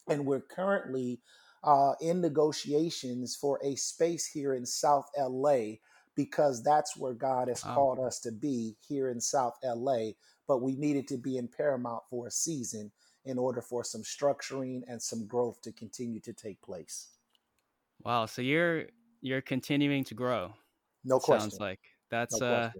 And 0.08 0.26
we're 0.26 0.40
currently 0.40 1.20
uh, 1.64 1.94
in 2.00 2.20
negotiations 2.20 3.36
for 3.36 3.60
a 3.64 3.74
space 3.76 4.26
here 4.26 4.54
in 4.54 4.64
South 4.64 5.08
LA 5.18 5.76
because 6.18 6.64
that's 6.64 6.96
where 6.96 7.14
God 7.14 7.46
has 7.46 7.62
called 7.62 8.00
us 8.00 8.18
to 8.22 8.32
be 8.32 8.74
here 8.88 9.08
in 9.08 9.20
South 9.20 9.54
LA. 9.62 10.10
But 10.48 10.62
we 10.62 10.74
needed 10.74 11.06
to 11.08 11.16
be 11.16 11.38
in 11.38 11.46
Paramount 11.46 12.02
for 12.10 12.26
a 12.26 12.30
season 12.32 12.90
in 13.24 13.38
order 13.38 13.62
for 13.62 13.84
some 13.84 14.02
structuring 14.02 14.82
and 14.88 15.00
some 15.00 15.28
growth 15.28 15.62
to 15.62 15.70
continue 15.70 16.18
to 16.22 16.32
take 16.32 16.60
place. 16.60 17.10
Wow. 18.04 18.26
So 18.26 18.42
you're 18.42 18.86
you're 19.20 19.40
continuing 19.40 20.02
to 20.04 20.14
grow. 20.14 20.54
No 21.04 21.20
question. 21.20 21.50
Sounds 21.50 21.60
like 21.60 21.80
that's 22.10 22.40
no 22.40 22.52
uh 22.52 22.70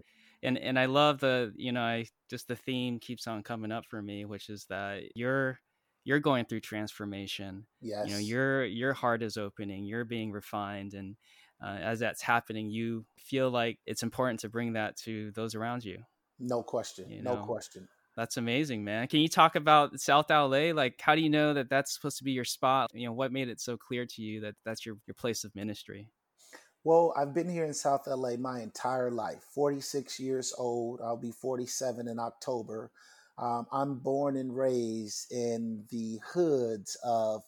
and 0.42 0.58
and 0.58 0.76
I 0.76 0.86
love 0.86 1.20
the 1.20 1.52
you 1.54 1.70
know 1.70 1.82
I 1.82 2.06
just 2.28 2.48
the 2.48 2.56
theme 2.56 2.98
keeps 2.98 3.28
on 3.28 3.44
coming 3.44 3.70
up 3.70 3.84
for 3.86 4.02
me, 4.02 4.24
which 4.24 4.48
is 4.48 4.66
that 4.68 5.02
you're 5.14 5.60
you're 6.02 6.18
going 6.18 6.44
through 6.44 6.60
transformation. 6.60 7.66
Yes. 7.80 8.08
You 8.08 8.14
know, 8.14 8.18
your 8.18 8.64
your 8.64 8.94
heart 8.94 9.22
is 9.22 9.36
opening, 9.36 9.84
you're 9.84 10.04
being 10.04 10.32
refined 10.32 10.94
and 10.94 11.14
uh, 11.62 11.78
as 11.80 11.98
that's 12.00 12.22
happening, 12.22 12.70
you 12.70 13.04
feel 13.16 13.50
like 13.50 13.78
it's 13.86 14.02
important 14.02 14.40
to 14.40 14.48
bring 14.48 14.74
that 14.74 14.96
to 14.96 15.30
those 15.32 15.54
around 15.54 15.84
you. 15.84 15.98
No 16.38 16.62
question. 16.62 17.10
You 17.10 17.22
know? 17.22 17.36
No 17.36 17.44
question. 17.44 17.88
That's 18.16 18.36
amazing, 18.36 18.82
man. 18.82 19.06
Can 19.06 19.20
you 19.20 19.28
talk 19.28 19.54
about 19.54 20.00
South 20.00 20.28
LA? 20.28 20.72
Like, 20.72 21.00
how 21.00 21.14
do 21.14 21.20
you 21.20 21.30
know 21.30 21.54
that 21.54 21.70
that's 21.70 21.94
supposed 21.94 22.18
to 22.18 22.24
be 22.24 22.32
your 22.32 22.44
spot? 22.44 22.90
You 22.92 23.06
know, 23.06 23.12
what 23.12 23.32
made 23.32 23.48
it 23.48 23.60
so 23.60 23.76
clear 23.76 24.06
to 24.06 24.22
you 24.22 24.40
that 24.40 24.56
that's 24.64 24.84
your, 24.84 24.96
your 25.06 25.14
place 25.14 25.44
of 25.44 25.54
ministry? 25.54 26.08
Well, 26.82 27.12
I've 27.16 27.34
been 27.34 27.48
here 27.48 27.64
in 27.64 27.74
South 27.74 28.06
LA 28.06 28.36
my 28.36 28.60
entire 28.60 29.10
life, 29.10 29.44
46 29.54 30.18
years 30.18 30.54
old. 30.58 31.00
I'll 31.00 31.16
be 31.16 31.30
47 31.30 32.08
in 32.08 32.18
October. 32.18 32.90
Um, 33.36 33.66
I'm 33.70 33.98
born 33.98 34.36
and 34.36 34.56
raised 34.56 35.30
in 35.30 35.84
the 35.90 36.20
hoods 36.32 36.96
of 37.04 37.42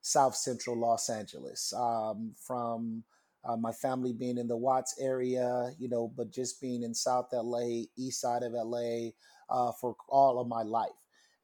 South 0.00 0.34
Central 0.34 0.76
Los 0.76 1.08
Angeles. 1.08 1.72
Um, 1.76 2.34
from 2.46 3.04
uh, 3.48 3.56
my 3.56 3.72
family 3.72 4.12
being 4.12 4.38
in 4.38 4.48
the 4.48 4.56
Watts 4.56 4.96
area, 5.00 5.70
you 5.78 5.88
know, 5.88 6.12
but 6.16 6.32
just 6.32 6.60
being 6.60 6.82
in 6.82 6.94
South 6.94 7.28
LA, 7.32 7.84
east 7.96 8.20
side 8.20 8.42
of 8.42 8.52
LA 8.52 9.10
uh, 9.50 9.72
for 9.80 9.96
all 10.08 10.40
of 10.40 10.48
my 10.48 10.62
life. 10.62 10.90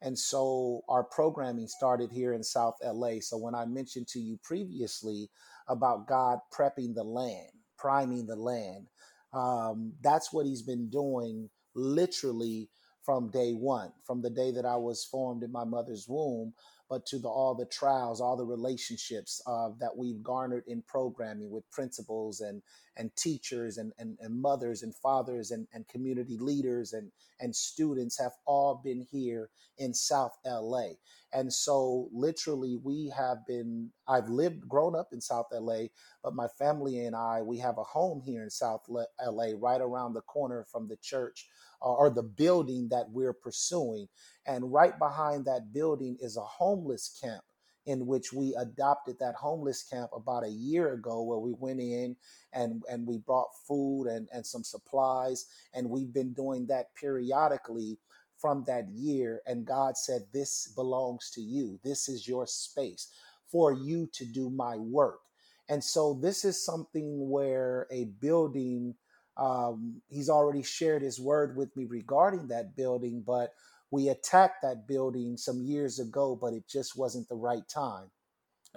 And 0.02 0.18
so 0.18 0.82
our 0.88 1.04
programming 1.04 1.68
started 1.68 2.10
here 2.10 2.34
in 2.34 2.42
South 2.42 2.74
LA. 2.84 3.20
So 3.20 3.38
when 3.38 3.54
I 3.54 3.64
mentioned 3.66 4.08
to 4.08 4.20
you 4.20 4.38
previously 4.42 5.30
about 5.68 6.08
God 6.08 6.40
prepping 6.52 6.94
the 6.94 7.04
land, 7.04 7.50
priming 7.78 8.26
the 8.26 8.36
land, 8.36 8.88
um, 9.32 9.92
that's 10.02 10.32
what 10.32 10.46
he's 10.46 10.62
been 10.62 10.90
doing 10.90 11.48
literally 11.74 12.68
from 13.04 13.30
day 13.30 13.52
one, 13.52 13.92
from 14.04 14.22
the 14.22 14.30
day 14.30 14.50
that 14.52 14.66
I 14.66 14.76
was 14.76 15.04
formed 15.04 15.42
in 15.42 15.52
my 15.52 15.64
mother's 15.64 16.06
womb 16.08 16.52
but 16.92 17.06
to 17.06 17.18
the, 17.18 17.26
all 17.28 17.54
the 17.54 17.64
trials, 17.64 18.20
all 18.20 18.36
the 18.36 18.44
relationships 18.44 19.40
uh, 19.46 19.70
that 19.80 19.96
we've 19.96 20.22
garnered 20.22 20.62
in 20.66 20.82
programming 20.82 21.50
with 21.50 21.64
principals 21.70 22.42
and 22.42 22.60
and 22.96 23.14
teachers 23.16 23.78
and, 23.78 23.92
and, 23.98 24.18
and 24.20 24.40
mothers 24.40 24.82
and 24.82 24.94
fathers 24.94 25.50
and, 25.50 25.66
and 25.72 25.88
community 25.88 26.38
leaders 26.38 26.92
and, 26.92 27.10
and 27.40 27.54
students 27.54 28.18
have 28.18 28.32
all 28.46 28.80
been 28.84 29.06
here 29.10 29.50
in 29.78 29.94
South 29.94 30.36
LA. 30.46 30.88
And 31.32 31.52
so 31.52 32.08
literally 32.12 32.78
we 32.82 33.12
have 33.16 33.38
been, 33.46 33.90
I've 34.06 34.28
lived, 34.28 34.68
grown 34.68 34.94
up 34.94 35.08
in 35.12 35.20
South 35.20 35.46
LA, 35.52 35.84
but 36.22 36.34
my 36.34 36.48
family 36.58 37.06
and 37.06 37.16
I, 37.16 37.42
we 37.42 37.58
have 37.58 37.78
a 37.78 37.84
home 37.84 38.20
here 38.24 38.42
in 38.42 38.50
South 38.50 38.82
LA, 38.88 39.48
right 39.56 39.80
around 39.80 40.14
the 40.14 40.20
corner 40.22 40.64
from 40.70 40.88
the 40.88 40.98
church 41.02 41.48
uh, 41.82 41.92
or 41.92 42.10
the 42.10 42.22
building 42.22 42.88
that 42.90 43.10
we're 43.10 43.32
pursuing. 43.32 44.08
And 44.46 44.72
right 44.72 44.98
behind 44.98 45.46
that 45.46 45.72
building 45.72 46.18
is 46.20 46.36
a 46.36 46.42
homeless 46.42 47.18
camp 47.22 47.42
in 47.86 48.06
which 48.06 48.32
we 48.32 48.54
adopted 48.58 49.16
that 49.18 49.34
homeless 49.34 49.82
camp 49.82 50.10
about 50.14 50.44
a 50.44 50.50
year 50.50 50.92
ago 50.94 51.22
where 51.22 51.38
we 51.38 51.52
went 51.58 51.80
in 51.80 52.16
and, 52.52 52.82
and 52.90 53.06
we 53.06 53.18
brought 53.18 53.48
food 53.66 54.06
and, 54.06 54.28
and 54.32 54.46
some 54.46 54.64
supplies. 54.64 55.46
And 55.74 55.90
we've 55.90 56.12
been 56.12 56.32
doing 56.32 56.66
that 56.66 56.94
periodically 56.94 57.98
from 58.38 58.64
that 58.66 58.88
year. 58.90 59.42
And 59.46 59.64
God 59.64 59.96
said, 59.96 60.22
This 60.32 60.72
belongs 60.74 61.30
to 61.34 61.40
you. 61.40 61.78
This 61.82 62.08
is 62.08 62.28
your 62.28 62.46
space 62.46 63.08
for 63.50 63.72
you 63.72 64.08
to 64.14 64.24
do 64.24 64.50
my 64.50 64.76
work. 64.76 65.20
And 65.68 65.82
so 65.82 66.18
this 66.20 66.44
is 66.44 66.64
something 66.64 67.28
where 67.30 67.86
a 67.90 68.04
building 68.20 68.94
um, 69.36 70.02
he's 70.08 70.28
already 70.28 70.62
shared 70.62 71.02
his 71.02 71.18
word 71.18 71.56
with 71.56 71.74
me 71.76 71.86
regarding 71.86 72.48
that 72.48 72.76
building, 72.76 73.22
but 73.26 73.54
we 73.92 74.08
attacked 74.08 74.62
that 74.62 74.88
building 74.88 75.36
some 75.36 75.62
years 75.62 76.00
ago, 76.00 76.34
but 76.34 76.54
it 76.54 76.66
just 76.66 76.96
wasn't 76.96 77.28
the 77.28 77.36
right 77.36 77.68
time. 77.68 78.10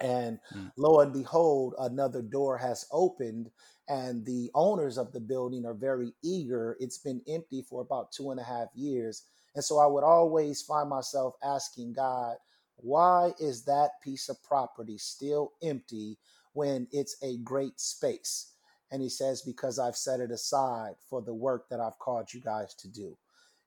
And 0.01 0.39
mm. 0.54 0.69
lo 0.78 0.99
and 0.99 1.13
behold, 1.13 1.73
another 1.80 2.21
door 2.21 2.58
has 2.58 2.86
opened, 2.91 3.49
and 3.88 4.25
the 4.25 4.51
owners 4.54 4.97
of 4.97 5.13
the 5.13 5.21
building 5.21 5.65
are 5.65 5.73
very 5.73 6.13
eager. 6.21 6.75
It's 6.82 6.97
been 6.97 7.21
empty 7.30 7.62
for 7.62 7.82
about 7.82 8.12
two 8.12 8.32
and 8.32 8.39
a 8.41 8.43
half 8.43 8.67
years. 8.75 9.23
And 9.56 9.63
so 9.63 9.80
I 9.80 9.88
would 9.88 10.04
always 10.04 10.62
find 10.62 10.89
myself 10.89 11.36
asking 11.41 11.93
God, 11.93 12.36
why 12.75 13.32
is 13.39 13.63
that 13.65 13.91
piece 14.04 14.28
of 14.28 14.43
property 14.43 14.97
still 14.97 15.54
empty 15.63 16.17
when 16.51 16.88
it's 16.91 17.15
a 17.23 17.38
great 17.38 17.80
space? 17.80 18.51
And 18.91 19.01
he 19.01 19.08
says, 19.08 19.41
Because 19.41 19.80
I've 19.80 19.95
set 19.95 20.19
it 20.19 20.30
aside 20.30 20.95
for 21.10 21.21
the 21.21 21.34
work 21.34 21.69
that 21.69 21.80
I've 21.80 21.97
called 21.99 22.34
you 22.34 22.41
guys 22.41 22.73
to 22.75 22.89
do. 22.89 23.17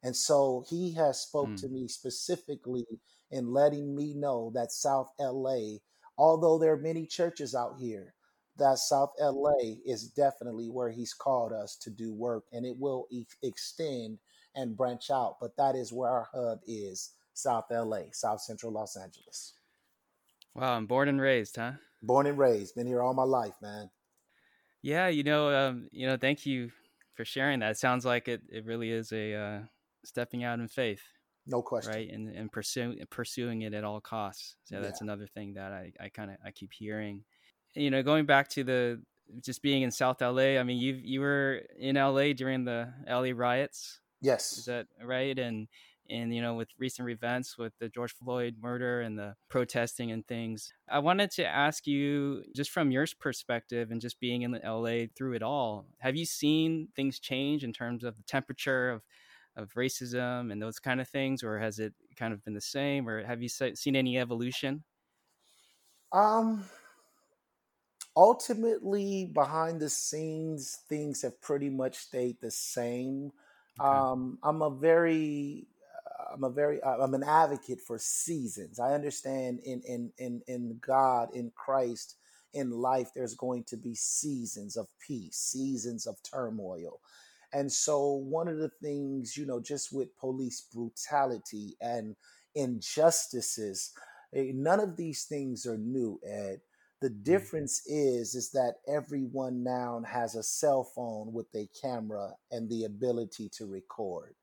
And 0.03 0.15
so 0.15 0.65
he 0.69 0.95
has 0.95 1.21
spoke 1.21 1.49
mm. 1.49 1.61
to 1.61 1.69
me 1.69 1.89
specifically 1.89 2.87
in 3.31 3.53
letting 3.53 3.95
me 3.95 4.15
know 4.15 4.51
that 4.55 4.73
South 4.73 5.11
LA, 5.19 5.79
although 6.17 6.59
there 6.59 6.73
are 6.73 6.79
many 6.79 7.07
churches 7.07 7.55
out 7.55 7.77
here, 7.79 8.15
that 8.59 8.79
South 8.79 9.13
LA 9.21 9.77
is 9.87 10.09
definitely 10.09 10.69
where 10.69 10.91
he's 10.91 11.15
called 11.15 11.53
us 11.53 11.77
to 11.77 11.91
do 11.91 12.13
work 12.13 12.45
and 12.53 12.67
it 12.67 12.77
will 12.79 13.07
e- 13.11 13.27
extend 13.43 14.19
and 14.55 14.77
branch 14.77 15.11
out. 15.11 15.37
But 15.41 15.57
that 15.57 15.75
is 15.75 15.93
where 15.93 16.11
our 16.11 16.29
hub 16.33 16.61
is 16.67 17.13
South 17.35 17.67
LA, 17.71 18.03
South 18.13 18.41
Central 18.41 18.73
Los 18.73 18.97
Angeles. 18.97 19.55
Wow, 20.55 20.77
I'm 20.77 20.87
born 20.87 21.09
and 21.09 21.21
raised, 21.21 21.57
huh? 21.57 21.73
Born 22.03 22.27
and 22.27 22.39
raised. 22.39 22.75
Been 22.75 22.87
here 22.87 23.03
all 23.03 23.15
my 23.15 23.25
life, 23.25 23.55
man. 23.63 23.91
Yeah, 24.83 25.09
you 25.09 25.23
know, 25.23 25.55
um, 25.55 25.89
you 25.93 26.07
know, 26.07 26.17
thank 26.17 26.47
you 26.47 26.71
for 27.15 27.25
sharing 27.25 27.61
that. 27.61 27.73
It 27.73 27.79
sounds 27.79 28.05
like 28.05 28.29
it, 28.29 28.43
it 28.49 28.65
really 28.65 28.91
is 28.91 29.13
a 29.13 29.35
uh, 29.35 29.59
stepping 30.09 30.43
out 30.45 30.59
in 30.59 30.69
faith. 30.69 31.03
No 31.47 31.63
question. 31.63 31.95
Right. 31.95 32.11
And, 32.11 32.29
and 32.35 32.51
pursuing, 32.51 32.99
pursuing 33.11 33.63
it 33.63 33.75
at 33.75 33.85
all 33.85 34.01
costs. 34.01 34.57
So 34.65 34.77
yeah. 34.77 34.83
that's 34.83 35.01
another 35.01 35.27
thing 35.27 35.55
that 35.55 35.73
I, 35.73 35.93
I 36.01 36.09
kind 36.09 36.31
of, 36.31 36.37
I 36.45 36.51
keep 36.51 36.73
hearing, 36.73 37.25
you 37.75 37.91
know, 37.91 38.03
going 38.03 38.27
back 38.27 38.49
to 38.51 38.65
the, 38.65 39.03
just 39.43 39.63
being 39.63 39.83
in 39.83 39.91
South 39.91 40.21
LA. 40.21 40.59
I 40.59 40.63
mean, 40.63 40.79
you, 40.79 40.99
you 41.03 41.21
were 41.21 41.63
in 41.79 41.97
LA 41.97 42.33
during 42.33 42.65
the 42.65 42.93
LA 43.09 43.31
riots. 43.35 44.01
Yes. 44.21 44.59
Is 44.59 44.65
that 44.67 44.87
right? 45.03 45.39
And, 45.39 45.69
and 46.11 46.35
you 46.35 46.41
know 46.41 46.55
with 46.55 46.69
recent 46.79 47.09
events 47.09 47.59
with 47.59 47.73
the 47.79 47.89
george 47.89 48.13
floyd 48.13 48.57
murder 48.61 49.01
and 49.03 49.19
the 49.19 49.35
protesting 49.49 50.11
and 50.11 50.27
things 50.27 50.73
i 50.89 50.99
wanted 50.99 51.31
to 51.31 51.45
ask 51.45 51.87
you 51.87 52.43
just 52.55 52.71
from 52.71 52.91
your 52.91 53.07
perspective 53.21 53.91
and 53.91 54.01
just 54.01 54.19
being 54.21 54.43
in 54.43 54.59
la 54.65 55.07
through 55.17 55.35
it 55.35 55.43
all 55.43 55.87
have 55.99 56.17
you 56.17 56.25
seen 56.25 56.89
things 56.97 57.19
change 57.19 57.63
in 57.63 57.73
terms 57.73 58.05
of 58.05 58.17
the 58.17 58.23
temperature 58.23 58.91
of 58.91 59.03
of 59.59 59.73
racism 59.75 60.51
and 60.53 60.63
those 60.63 60.79
kind 60.79 61.01
of 61.01 61.09
things 61.09 61.43
or 61.43 61.59
has 61.59 61.79
it 61.79 61.93
kind 62.17 62.33
of 62.33 62.43
been 62.45 62.55
the 62.55 62.61
same 62.61 63.09
or 63.09 63.25
have 63.25 63.43
you 63.43 63.49
seen 63.49 63.97
any 63.97 64.19
evolution 64.19 64.83
um 66.13 66.65
ultimately 68.17 69.27
behind 69.27 69.81
the 69.81 69.89
scenes 69.91 70.79
things 70.89 71.23
have 71.23 71.41
pretty 71.43 71.69
much 71.69 71.97
stayed 71.97 72.37
the 72.41 72.51
same 72.51 73.31
okay. 73.81 73.89
um 73.89 74.39
i'm 74.43 74.63
a 74.63 74.71
very 74.71 75.67
I'm 76.33 76.45
a 76.45 76.51
very 76.51 76.83
I'm 76.85 77.15
an 77.15 77.25
advocate 77.25 77.81
for 77.81 77.99
seasons. 77.99 78.79
I 78.79 78.93
understand 78.93 79.61
in 79.65 79.81
in 79.83 80.13
in 80.19 80.43
in 80.47 80.79
God 80.81 81.31
in 81.35 81.51
Christ 81.55 82.17
in 82.55 82.71
life 82.71 83.11
there's 83.15 83.35
going 83.35 83.65
to 83.65 83.77
be 83.77 83.95
seasons 83.95 84.77
of 84.77 84.89
peace, 85.05 85.37
seasons 85.37 86.07
of 86.07 86.17
turmoil. 86.23 87.01
And 87.53 87.71
so 87.71 88.13
one 88.13 88.49
of 88.49 88.59
the 88.59 88.71
things, 88.83 89.37
you 89.37 89.47
know, 89.47 89.61
just 89.61 89.93
with 89.93 90.17
police 90.19 90.61
brutality 90.73 91.77
and 91.81 92.17
injustices, 92.55 93.93
eh, 94.35 94.53
none 94.55 94.81
of 94.81 94.97
these 94.97 95.25
things 95.25 95.67
are 95.67 95.79
new, 95.79 96.21
Ed. 96.27 96.61
The 97.01 97.11
mm. 97.11 97.23
difference 97.23 97.83
is 97.87 98.35
is 98.35 98.51
that 98.51 98.77
everyone 98.87 99.63
now 99.63 100.03
has 100.07 100.35
a 100.35 100.43
cell 100.43 100.85
phone 100.85 101.33
with 101.33 101.47
a 101.55 101.69
camera 101.81 102.35
and 102.51 102.69
the 102.69 102.85
ability 102.85 103.49
to 103.57 103.67
record. 103.67 104.35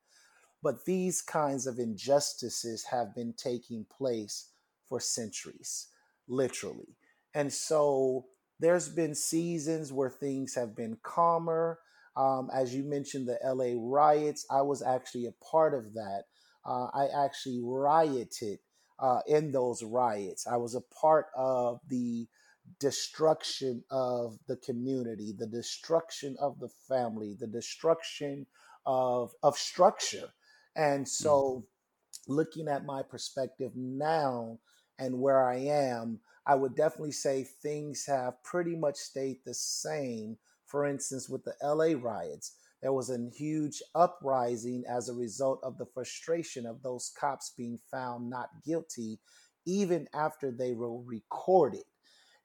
But 0.64 0.86
these 0.86 1.22
kinds 1.22 1.68
of 1.68 1.78
injustices 1.78 2.86
have 2.86 3.14
been 3.14 3.34
taking 3.34 3.86
place 3.86 4.50
for 4.88 5.00
centuries, 5.00 5.88
literally. 6.28 6.98
And 7.36 7.54
so 7.54 8.26
there's 8.60 8.90
been 8.90 9.14
seasons 9.14 9.92
where 9.92 10.10
things 10.10 10.56
have 10.56 10.76
been 10.76 10.98
calmer. 11.04 11.80
Um, 12.18 12.50
as 12.54 12.74
you 12.74 12.84
mentioned, 12.84 13.28
the 13.28 13.38
LA 13.44 13.74
riots, 13.78 14.46
I 14.50 14.62
was 14.62 14.82
actually 14.82 15.26
a 15.26 15.46
part 15.52 15.74
of 15.74 15.94
that. 15.94 16.24
Uh, 16.66 16.88
I 16.94 17.08
actually 17.26 17.60
rioted 17.64 18.60
uh, 19.00 19.20
in 19.28 19.52
those 19.52 19.84
riots. 19.84 20.48
I 20.48 20.58
was 20.58 20.76
a 20.76 20.82
part 20.82 21.28
of 21.36 21.80
the 21.90 22.28
destruction 22.80 23.84
of 23.92 24.38
the 24.48 24.58
community, 24.58 25.34
the 25.38 25.48
destruction 25.48 26.36
of 26.40 26.60
the 26.60 26.70
family, 26.88 27.36
the 27.40 27.48
destruction 27.48 28.46
of, 28.86 29.32
of 29.44 29.58
structure. 29.58 30.30
And 30.76 31.06
mm. 31.06 31.10
so, 31.10 31.66
looking 32.28 32.68
at 32.68 32.86
my 32.86 33.04
perspective 33.04 33.72
now 33.76 34.60
and 34.98 35.20
where 35.20 35.48
I 35.48 35.58
am, 35.58 36.20
I 36.48 36.56
would 36.56 36.76
definitely 36.76 37.12
say 37.12 37.44
things 37.44 38.06
have 38.08 38.42
pretty 38.44 38.76
much 38.76 38.96
stayed 38.96 39.40
the 39.46 39.54
same. 39.54 40.38
For 40.76 40.86
instance, 40.86 41.30
with 41.30 41.46
the 41.46 41.56
LA 41.64 41.98
riots, 41.98 42.58
there 42.82 42.92
was 42.92 43.10
a 43.10 43.30
huge 43.34 43.82
uprising 43.96 44.84
as 44.90 45.08
a 45.08 45.14
result 45.14 45.62
of 45.64 45.78
the 45.78 45.86
frustration 45.86 46.66
of 46.66 46.84
those 46.84 47.14
cops 47.18 47.54
being 47.56 47.80
found 47.90 48.30
not 48.30 48.50
guilty, 48.66 49.22
even 49.66 50.06
after 50.14 50.52
they 50.52 50.74
were 50.74 51.02
recorded. 51.02 51.86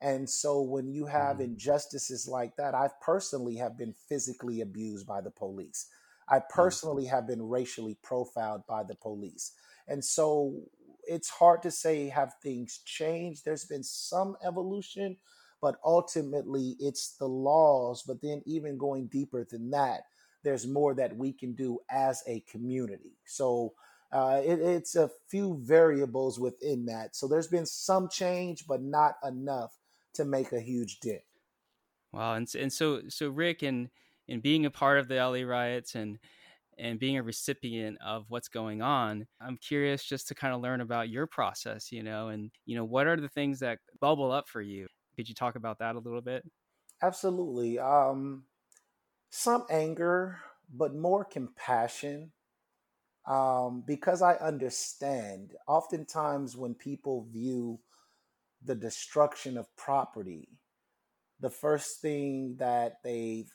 And 0.01 0.31
so 0.31 0.63
when 0.63 0.93
you 0.93 1.07
have 1.07 1.39
mm. 1.39 1.41
injustices 1.47 2.29
like 2.29 2.55
that, 2.55 2.73
I 2.73 2.91
personally 3.03 3.57
have 3.57 3.77
been 3.77 3.97
physically 4.09 4.61
abused 4.61 5.09
by 5.09 5.21
the 5.21 5.33
police. 5.33 5.89
I 6.29 6.39
mm. 6.39 6.49
personally 6.51 7.07
have 7.07 7.27
been 7.27 7.43
racially 7.43 7.99
profiled 8.01 8.63
by 8.69 8.85
the 8.85 8.95
police. 8.95 9.55
And 9.89 10.05
so 10.05 10.55
it's 11.03 11.31
hard 11.31 11.63
to 11.63 11.71
say 11.73 12.09
have 12.11 12.35
things 12.45 12.79
changed. 12.85 13.45
There's 13.45 13.65
been 13.65 13.83
some 13.83 14.37
evolution, 14.47 15.17
but 15.61 15.77
ultimately 15.85 16.77
it's 16.79 17.17
the 17.17 17.27
laws. 17.27 18.03
But 18.07 18.21
then, 18.23 18.43
even 18.47 18.79
going 18.79 19.07
deeper 19.07 19.47
than 19.49 19.71
that, 19.71 20.03
there's 20.43 20.67
more 20.67 20.95
that 20.95 21.17
we 21.17 21.33
can 21.33 21.55
do 21.55 21.79
as 21.91 22.23
a 22.27 22.41
community. 22.51 23.19
So 23.27 23.75
uh, 24.13 24.41
it, 24.45 24.61
it's 24.61 24.97
a 24.97 25.11
few 25.29 25.61
variables 25.63 26.41
within 26.41 26.87
that. 26.87 27.15
So 27.15 27.29
there's 27.29 27.49
been 27.49 27.67
some 27.67 28.09
change, 28.09 28.67
but 28.67 28.83
not 28.83 29.15
enough 29.27 29.77
to 30.15 30.25
make 30.25 30.53
a 30.53 30.61
huge 30.61 31.01
dent. 31.01 31.23
Wow, 32.13 32.35
and 32.35 32.53
and 32.57 32.73
so 32.73 33.03
so 33.09 33.29
Rick 33.29 33.63
and 33.63 33.89
and 34.29 34.43
being 34.43 34.67
a 34.67 34.71
part 34.71 34.99
of 34.99 35.09
the 35.09 35.17
LA 35.17 35.43
riots 35.43 35.95
and 35.95 36.19
and 36.81 36.99
being 36.99 37.19
a 37.19 37.23
recipient 37.23 37.99
of 38.05 38.25
what's 38.29 38.49
going 38.49 38.81
on 38.81 39.27
i'm 39.41 39.57
curious 39.59 40.03
just 40.03 40.29
to 40.29 40.35
kind 40.35 40.55
of 40.55 40.61
learn 40.61 40.81
about 40.81 41.11
your 41.11 41.27
process 41.27 41.93
you 41.93 42.03
know 42.03 42.29
and 42.29 42.51
you 42.65 42.75
know 42.75 42.85
what 42.85 43.07
are 43.07 43.17
the 43.17 43.29
things 43.29 43.61
that 43.61 43.79
bubble 44.01 44.33
up 44.33 44.49
for 44.49 44.63
you 44.63 44.87
could 45.21 45.29
you 45.29 45.35
talk 45.35 45.55
about 45.55 45.79
that 45.79 45.97
a 45.97 45.99
little 45.99 46.21
bit? 46.23 46.45
Absolutely 47.03 47.79
um 47.79 48.45
some 49.31 49.65
anger 49.71 50.39
but 50.73 50.95
more 50.95 51.25
compassion 51.25 52.33
um 53.27 53.83
because 53.87 54.23
i 54.23 54.35
understand 54.35 55.53
oftentimes 55.69 56.57
when 56.57 56.75
people 56.75 57.27
view 57.31 57.79
the 58.65 58.75
destruction 58.75 59.57
of 59.57 59.75
property 59.77 60.49
the 61.39 61.51
first 61.51 62.01
thing 62.01 62.57
that 62.59 62.97
they 63.03 63.47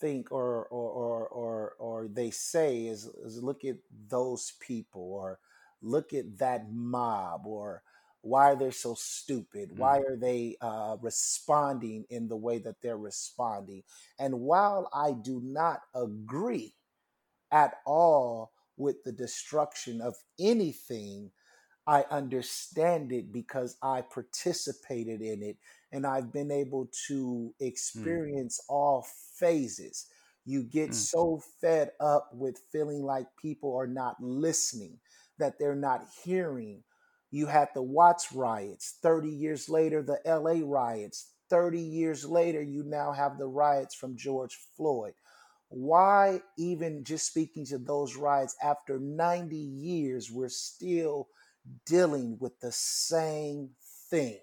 think 0.00 0.30
or 0.32 0.66
or 0.66 0.90
or 0.90 1.28
or, 1.28 1.74
or 1.78 2.08
they 2.08 2.30
say 2.30 2.86
is, 2.86 3.06
is 3.24 3.42
look 3.42 3.64
at 3.64 3.76
those 4.08 4.52
people 4.60 5.12
or 5.12 5.38
look 5.82 6.12
at 6.12 6.38
that 6.38 6.70
mob 6.72 7.46
or 7.46 7.82
why 8.22 8.54
they're 8.54 8.72
so 8.72 8.94
stupid 8.94 9.70
mm. 9.70 9.76
why 9.78 9.98
are 9.98 10.16
they 10.16 10.56
uh, 10.60 10.96
responding 11.00 12.04
in 12.10 12.28
the 12.28 12.36
way 12.36 12.58
that 12.58 12.76
they're 12.82 12.98
responding 12.98 13.82
and 14.18 14.38
while 14.40 14.88
i 14.94 15.12
do 15.12 15.40
not 15.44 15.80
agree 15.94 16.74
at 17.52 17.74
all 17.86 18.52
with 18.76 19.02
the 19.04 19.12
destruction 19.12 20.00
of 20.00 20.14
anything 20.38 21.30
i 21.86 22.04
understand 22.10 23.12
it 23.12 23.32
because 23.32 23.76
i 23.82 24.00
participated 24.00 25.20
in 25.22 25.42
it 25.42 25.56
and 25.92 26.06
I've 26.06 26.32
been 26.32 26.50
able 26.50 26.88
to 27.08 27.54
mm. 27.60 27.66
experience 27.66 28.60
mm. 28.60 28.74
all 28.74 29.06
phases. 29.36 30.06
You 30.44 30.62
get 30.62 30.90
mm. 30.90 30.94
so 30.94 31.42
fed 31.60 31.92
up 32.00 32.30
with 32.32 32.60
feeling 32.72 33.02
like 33.02 33.26
people 33.40 33.76
are 33.76 33.86
not 33.86 34.16
listening, 34.20 34.98
that 35.38 35.58
they're 35.58 35.74
not 35.74 36.06
hearing. 36.24 36.82
You 37.30 37.46
had 37.46 37.68
the 37.74 37.82
Watts 37.82 38.32
riots. 38.32 38.96
30 39.02 39.28
years 39.28 39.68
later, 39.68 40.02
the 40.02 40.20
LA 40.24 40.60
riots. 40.64 41.32
30 41.50 41.80
years 41.80 42.24
later, 42.24 42.62
you 42.62 42.84
now 42.84 43.12
have 43.12 43.38
the 43.38 43.46
riots 43.46 43.94
from 43.94 44.16
George 44.16 44.58
Floyd. 44.76 45.14
Why, 45.68 46.40
even 46.56 47.04
just 47.04 47.26
speaking 47.26 47.66
to 47.66 47.78
those 47.78 48.16
riots, 48.16 48.56
after 48.62 48.98
90 48.98 49.56
years, 49.56 50.30
we're 50.30 50.48
still 50.48 51.28
dealing 51.86 52.38
with 52.40 52.58
the 52.60 52.72
same 52.72 53.70
thing? 54.10 54.40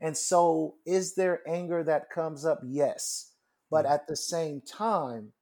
And 0.00 0.16
so, 0.16 0.74
is 0.84 1.14
there 1.14 1.48
anger 1.48 1.84
that 1.84 2.10
comes 2.10 2.44
up? 2.44 2.60
Yes. 2.64 3.32
But 3.70 3.86
mm. 3.86 3.90
at 3.90 4.08
the 4.08 4.16
same 4.16 4.60
time, 4.60 5.32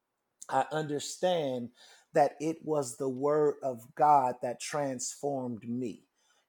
I 0.49 0.67
understand 0.71 1.71
that 2.13 2.33
it 2.39 2.59
was 2.63 2.97
the 2.97 3.09
word 3.09 3.57
of 3.63 3.95
God 3.95 4.37
that 4.43 4.61
transformed 4.61 5.69
me. 5.69 6.05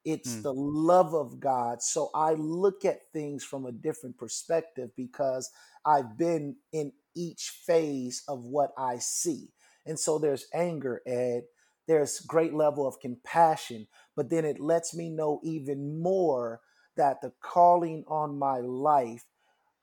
It's 0.06 0.36
mm. 0.36 0.44
the 0.44 0.54
love 0.54 1.14
of 1.14 1.40
God. 1.40 1.82
So 1.82 2.10
I 2.14 2.34
look 2.34 2.86
at 2.86 3.12
things 3.12 3.44
from 3.44 3.66
a 3.66 3.72
different 3.72 4.18
perspective 4.18 4.92
because 4.96 5.50
I've 5.86 6.18
been 6.18 6.58
in 6.72 6.94
each 7.16 7.62
phase 7.66 8.24
of 8.28 8.44
what 8.44 8.72
I 8.78 9.00
see. 9.00 9.50
And 9.86 10.00
so 10.00 10.20
there's 10.20 10.48
anger, 10.54 11.02
Ed. 11.06 11.44
There's 11.88 12.20
great 12.22 12.54
level 12.54 12.88
of 12.88 13.00
compassion, 13.00 13.88
but 14.16 14.30
then 14.30 14.46
it 14.46 14.60
lets 14.60 14.96
me 14.96 15.10
know 15.10 15.40
even 15.44 16.02
more 16.02 16.62
that 16.98 17.22
the 17.22 17.32
calling 17.42 18.04
on 18.08 18.40
my 18.40 18.60
life, 18.60 19.24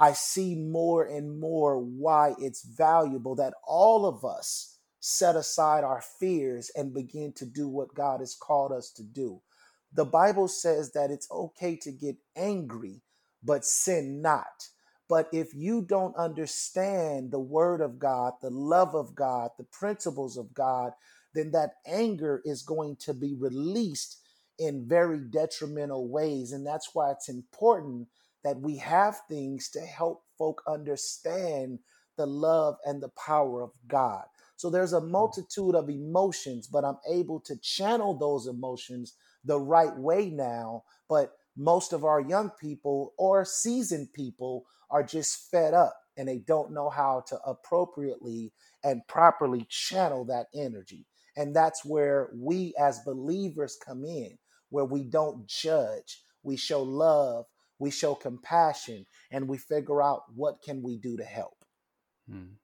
I 0.01 0.13
see 0.13 0.57
more 0.57 1.05
and 1.05 1.39
more 1.39 1.79
why 1.79 2.35
it's 2.39 2.65
valuable 2.65 3.37
that 3.37 3.55
all 3.67 4.07
of 4.07 4.25
us 4.25 4.79
set 4.99 5.37
aside 5.37 5.85
our 5.85 6.03
fears 6.21 6.71
and 6.75 6.95
begin 6.95 7.33
to 7.35 7.47
do 7.47 7.69
what 7.69 7.95
God 7.95 8.21
has 8.21 8.35
called 8.35 8.73
us 8.73 8.91
to 8.93 9.03
do. 9.03 9.41
The 9.95 10.05
Bible 10.05 10.49
says 10.49 10.93
that 10.93 11.11
it's 11.11 11.31
okay 11.31 11.77
to 11.77 11.93
get 11.93 12.17
angry, 12.37 13.03
but 13.43 13.65
sin 13.65 14.23
not. 14.23 14.69
But 15.09 15.29
if 15.33 15.55
you 15.55 15.83
don't 15.83 16.17
understand 16.17 17.31
the 17.31 17.41
word 17.41 17.83
of 17.83 17.99
God, 17.99 18.35
the 18.41 18.51
love 18.51 18.95
of 18.95 19.15
God, 19.15 19.51
the 19.59 19.65
principles 19.65 20.39
of 20.39 20.55
God, 20.55 20.93
then 21.35 21.51
that 21.53 21.75
anger 21.87 22.41
is 22.45 22.63
going 22.63 22.97
to 22.97 23.13
be 23.13 23.35
released 23.35 24.19
in 24.59 24.89
very 24.89 25.19
detrimental 25.19 26.09
ways. 26.09 26.53
And 26.53 26.67
that's 26.67 26.91
why 26.95 27.11
it's 27.11 27.29
important 27.29 28.09
that 28.45 28.61
we 28.61 28.77
have 28.79 29.21
things 29.29 29.69
to 29.71 29.81
help 29.81 30.23
folk 30.39 30.63
understand 30.67 31.79
the 32.17 32.27
love 32.27 32.77
and 32.85 33.03
the 33.03 33.11
power 33.11 33.63
of 33.63 33.71
God. 33.89 34.25
So 34.57 34.71
there's 34.71 34.93
a 34.93 35.01
hmm. 35.01 35.11
multitude 35.11 35.75
of 35.75 35.91
emotions, 35.91 36.67
but 36.67 36.85
I'm 36.85 36.99
able 37.11 37.41
to 37.41 37.57
channel 37.59 38.17
those 38.17 38.47
emotions 38.47 39.15
the 39.45 39.59
right 39.59 39.97
way 39.97 40.31
now. 40.31 40.85
But 41.09 41.33
most 41.57 41.93
of 41.93 42.05
our 42.05 42.21
young 42.21 42.51
people 42.61 43.15
or 43.19 43.45
seasoned 43.45 44.13
people 44.13 44.65
are 44.91 45.03
just 45.03 45.51
fed 45.51 45.75
up 45.75 45.97
and 46.17 46.29
they 46.29 46.39
don't 46.39 46.73
know 46.73 46.91
how 46.91 47.25
to 47.29 47.39
appropriately 47.47 48.53
and 48.85 49.07
properly 49.09 49.67
channel 49.69 50.25
that 50.27 50.47
energy. 50.55 51.07
And 51.37 51.57
that's 51.57 51.85
where 51.85 52.31
we 52.35 52.75
as 52.79 53.01
believers 53.01 53.79
come 53.85 54.05
in, 54.05 54.39
where 54.69 54.85
we 54.85 55.05
don't 55.05 55.47
judge, 55.47 56.23
we 56.43 56.57
show 56.57 56.83
love, 56.83 57.47
we 57.79 57.91
show 57.91 58.15
compassion, 58.15 59.07
and 59.31 59.49
we 59.49 59.57
figure 59.57 60.03
out 60.03 60.23
what 60.35 60.63
can 60.63 60.83
we 60.83 60.99
do 60.99 61.17
to 61.17 61.25
help. 61.25 61.65
Hmm. 62.31 62.55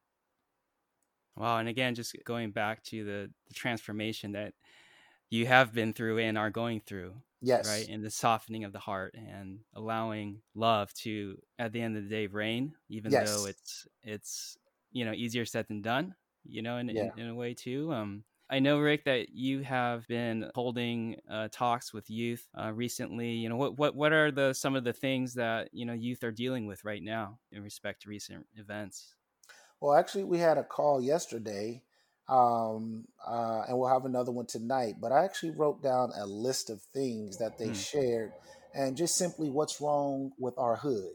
Wow, 1.37 1.59
and 1.59 1.69
again, 1.69 1.95
just 1.95 2.17
going 2.25 2.51
back 2.51 2.83
to 2.85 3.05
the, 3.05 3.31
the 3.47 3.55
transformation 3.55 4.33
that 4.33 4.55
you 5.31 5.47
have 5.47 5.73
been 5.73 5.93
through 5.93 6.19
and 6.19 6.39
are 6.39 6.51
going 6.51 6.81
through. 6.81 7.15
Yes. 7.41 7.69
Right. 7.69 7.89
And 7.89 8.05
the 8.05 8.11
softening 8.11 8.65
of 8.65 8.73
the 8.73 8.79
heart 8.79 9.15
and 9.15 9.61
allowing 9.75 10.41
love 10.55 10.93
to 10.95 11.39
at 11.59 11.73
the 11.73 11.81
end 11.81 11.97
of 11.97 12.05
the 12.05 12.11
day 12.11 12.27
reign, 12.27 12.75
even 12.89 13.13
yes. 13.13 13.31
though 13.31 13.47
it's 13.47 13.87
it's 14.03 14.59
you 14.91 15.05
know 15.05 15.13
easier 15.13 15.45
said 15.45 15.67
than 15.69 15.81
done, 15.81 16.15
you 16.45 16.63
know, 16.63 16.79
in, 16.79 16.89
yeah. 16.89 17.11
in, 17.17 17.25
in, 17.25 17.29
a 17.29 17.35
way 17.35 17.55
too. 17.55 17.93
Um 17.93 18.25
I 18.51 18.61
know, 18.61 18.79
Rick, 18.79 19.05
that 19.05 19.29
you 19.35 19.63
have 19.63 20.09
been 20.09 20.51
holding 20.55 21.17
uh, 21.31 21.49
talks 21.53 21.93
with 21.93 22.09
youth 22.09 22.49
uh, 22.59 22.73
recently. 22.73 23.33
You 23.33 23.51
know, 23.51 23.57
what 23.57 23.79
what 23.79 23.95
what 23.95 24.13
are 24.13 24.31
the 24.31 24.55
some 24.55 24.75
of 24.75 24.85
the 24.85 24.93
things 24.93 25.35
that 25.35 25.69
you 25.73 25.85
know 25.85 25.93
youth 25.93 26.25
are 26.25 26.33
dealing 26.33 26.67
with 26.67 26.83
right 26.85 27.03
now 27.03 27.39
in 27.53 27.63
respect 27.63 28.03
to 28.03 28.09
recent 28.09 28.47
events? 28.57 29.15
Well, 29.81 29.95
actually, 29.95 30.25
we 30.25 30.39
had 30.39 30.57
a 30.57 30.65
call 30.65 31.01
yesterday, 31.01 31.83
um, 32.29 33.05
uh, 33.27 33.63
and 33.69 33.79
we'll 33.79 33.89
have 33.89 34.05
another 34.05 34.33
one 34.33 34.47
tonight. 34.47 34.97
But 35.01 35.13
I 35.13 35.25
actually 35.25 35.53
wrote 35.53 35.83
down 35.83 36.13
a 36.17 36.27
list 36.27 36.71
of 36.71 36.83
things 36.95 37.39
that 37.39 37.59
they 37.59 37.69
mm. 37.69 37.91
shared, 37.91 38.33
and 38.75 38.97
just 38.97 39.17
simply 39.17 39.51
what's 39.51 39.81
wrong 39.81 40.33
with 40.39 40.55
our 40.59 40.77
hood 40.77 41.15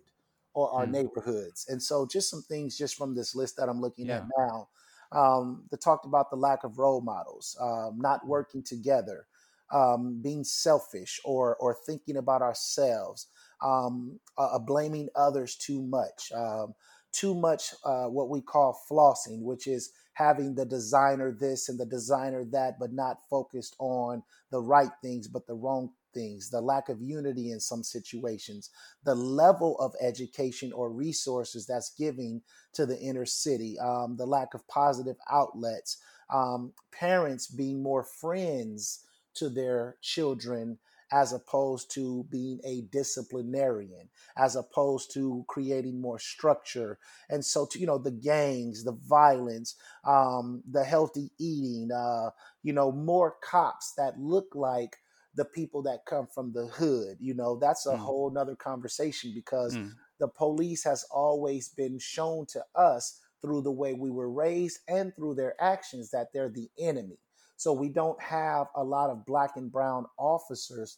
or 0.54 0.72
our 0.72 0.86
mm. 0.86 0.92
neighborhoods. 0.92 1.68
And 1.70 1.82
so, 1.82 2.08
just 2.08 2.30
some 2.30 2.42
things 2.44 2.78
just 2.78 2.96
from 2.98 3.16
this 3.16 3.36
list 3.36 3.58
that 3.58 3.70
I'm 3.70 3.82
looking 3.82 4.08
yeah. 4.08 4.18
at 4.18 4.26
now 4.38 4.68
um, 5.12 5.64
that 5.70 5.82
talked 5.82 6.06
about 6.06 6.30
the 6.30 6.36
lack 6.36 6.64
of 6.64 6.80
role 6.80 7.02
models, 7.02 7.56
um, 7.62 8.00
not 8.00 8.26
working 8.26 8.64
together, 8.64 9.28
um, 9.72 10.20
being 10.22 10.44
selfish 10.44 11.22
or 11.24 11.56
or 11.58 11.78
thinking 11.86 12.18
about 12.18 12.42
ourselves, 12.42 13.28
um, 13.62 14.20
uh, 14.38 14.58
blaming 14.60 15.10
others 15.16 15.56
too 15.56 15.82
much, 15.82 16.32
um, 16.34 16.74
too 17.12 17.36
much 17.36 17.74
uh, 17.86 18.06
what 18.06 18.30
we 18.30 18.42
call 18.42 18.80
flossing, 18.90 19.42
which 19.42 19.68
is 19.68 19.92
having 20.14 20.56
the 20.56 20.66
designer 20.66 21.32
this 21.32 21.70
and 21.70 21.80
the 21.80 21.86
designer 21.86 22.46
that, 22.46 22.80
but 22.80 22.94
not 22.94 23.28
focused 23.30 23.76
on 23.80 24.24
the 24.52 24.62
right 24.62 24.92
things, 25.02 25.28
but 25.28 25.48
the 25.48 25.56
wrong 25.56 25.90
things, 26.14 26.50
the 26.50 26.62
lack 26.62 26.90
of 26.90 27.02
unity 27.02 27.52
in 27.52 27.60
some 27.60 27.84
situations, 27.84 28.70
the 29.04 29.16
level 29.16 29.78
of 29.80 29.96
education 30.00 30.72
or 30.74 30.92
resources 30.92 31.66
that's 31.66 31.90
giving 31.92 32.42
to 32.74 32.86
the 32.86 33.00
inner 33.00 33.26
city, 33.26 33.78
um, 33.80 34.16
the 34.16 34.26
lack 34.26 34.54
of 34.54 34.68
positive 34.68 35.18
outlets, 35.32 35.98
um, 36.32 36.72
parents 36.92 37.48
being 37.48 37.82
more 37.82 38.04
friends 38.04 39.06
to 39.34 39.50
their 39.50 39.98
children 40.02 40.78
as 41.14 41.32
opposed 41.32 41.92
to 41.92 42.26
being 42.32 42.60
a 42.66 42.82
disciplinarian, 42.92 44.10
as 44.36 44.56
opposed 44.56 45.14
to 45.14 45.46
creating 45.48 46.02
more 46.02 46.18
structure. 46.18 46.98
And 47.30 47.46
so, 47.46 47.68
to, 47.68 47.80
you 47.80 47.86
know, 47.86 48.00
the 48.00 48.12
gangs, 48.12 48.84
the 48.84 48.98
violence, 49.08 49.76
um, 50.06 50.64
the 50.70 50.84
healthy 50.84 51.30
eating, 51.40 51.92
uh, 51.96 52.32
you 52.64 52.74
know, 52.74 52.92
more 52.92 53.36
cops 53.44 53.94
that 53.96 54.20
look 54.20 54.48
like 54.56 54.98
the 55.36 55.46
people 55.46 55.84
that 55.84 56.06
come 56.08 56.28
from 56.34 56.52
the 56.52 56.66
hood. 56.66 57.18
You 57.20 57.36
know, 57.36 57.58
that's 57.58 57.86
a 57.86 57.92
mm. 57.92 58.00
whole 58.00 58.32
nother 58.32 58.56
conversation 58.56 59.34
because 59.36 59.76
mm. 59.76 59.92
the 60.20 60.28
police 60.28 60.84
has 60.84 61.06
always 61.12 61.70
been 61.70 62.00
shown 62.00 62.48
to 62.48 62.64
us 62.76 63.20
through 63.44 63.62
the 63.62 63.72
way 63.72 63.94
we 63.94 64.10
were 64.10 64.32
raised 64.32 64.80
and 64.88 65.16
through 65.16 65.36
their 65.36 65.54
actions 65.62 66.10
that 66.10 66.28
they're 66.34 66.50
the 66.50 66.70
enemy. 66.80 67.20
So 67.58 67.74
we 67.74 67.90
don't 67.90 68.22
have 68.22 68.68
a 68.76 68.84
lot 68.84 69.10
of 69.10 69.26
black 69.26 69.56
and 69.56 69.72
brown 69.72 70.06
officers 70.18 70.98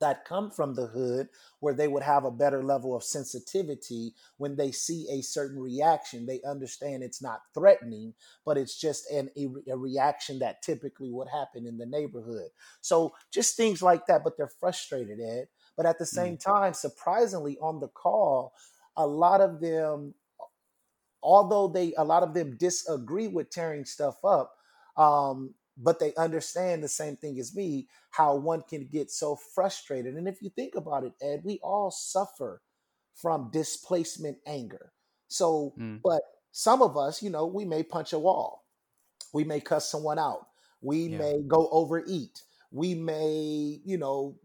that 0.00 0.24
come 0.24 0.50
from 0.50 0.74
the 0.74 0.86
hood 0.86 1.28
where 1.60 1.74
they 1.74 1.86
would 1.86 2.02
have 2.02 2.24
a 2.24 2.30
better 2.30 2.62
level 2.62 2.96
of 2.96 3.04
sensitivity 3.04 4.14
when 4.38 4.56
they 4.56 4.72
see 4.72 5.06
a 5.10 5.22
certain 5.22 5.58
reaction. 5.58 6.26
They 6.26 6.40
understand 6.46 7.02
it's 7.02 7.22
not 7.22 7.42
threatening 7.54 8.14
but 8.44 8.56
it's 8.56 8.80
just 8.80 9.10
an, 9.10 9.30
a, 9.36 9.48
a, 9.70 9.76
reaction 9.76 10.38
that 10.38 10.62
typically 10.62 11.12
would 11.12 11.28
happen 11.28 11.66
in 11.66 11.76
the 11.76 11.86
neighborhood. 11.86 12.48
So 12.80 13.12
just 13.32 13.56
things 13.56 13.82
like 13.82 14.06
that 14.06 14.24
but 14.24 14.36
they're 14.36 14.50
frustrated 14.58 15.20
ed. 15.20 15.48
But 15.76 15.86
at 15.86 15.98
the 15.98 16.06
same 16.06 16.36
mm. 16.36 16.44
time 16.44 16.74
surprisingly 16.74 17.58
on 17.60 17.80
the 17.80 17.88
call 17.88 18.54
a 18.96 19.06
lot 19.06 19.40
of 19.40 19.60
them 19.60 20.14
although 21.22 21.68
they 21.68 21.92
a 21.96 22.04
lot 22.04 22.22
of 22.22 22.34
them 22.34 22.56
disagree 22.56 23.28
with 23.28 23.50
tearing 23.50 23.84
stuff 23.84 24.24
up 24.24 24.52
um, 24.96 25.54
but 25.82 25.98
they 25.98 26.14
understand 26.14 26.82
the 26.82 26.88
same 26.88 27.16
thing 27.16 27.38
as 27.38 27.54
me 27.54 27.88
how 28.10 28.36
one 28.36 28.62
can 28.68 28.86
get 28.86 29.10
so 29.10 29.34
frustrated 29.34 30.14
and 30.14 30.28
if 30.28 30.42
you 30.42 30.50
think 30.50 30.74
about 30.74 31.04
it 31.04 31.12
ed 31.22 31.40
we 31.44 31.58
all 31.62 31.90
suffer 31.90 32.60
from 33.14 33.50
displacement 33.52 34.36
anger 34.46 34.92
so 35.28 35.72
mm. 35.78 35.98
but 36.02 36.20
some 36.52 36.82
of 36.82 36.96
us 36.96 37.22
you 37.22 37.30
know 37.30 37.46
we 37.46 37.64
may 37.64 37.82
punch 37.82 38.12
a 38.12 38.18
wall 38.18 38.64
we 39.32 39.44
may 39.44 39.60
cuss 39.60 39.90
someone 39.90 40.18
out 40.18 40.46
we 40.82 41.06
yeah. 41.06 41.18
may 41.18 41.34
go 41.46 41.68
overeat 41.70 42.42
we 42.70 42.94
may 42.94 43.80
you 43.84 43.98
know 43.98 44.36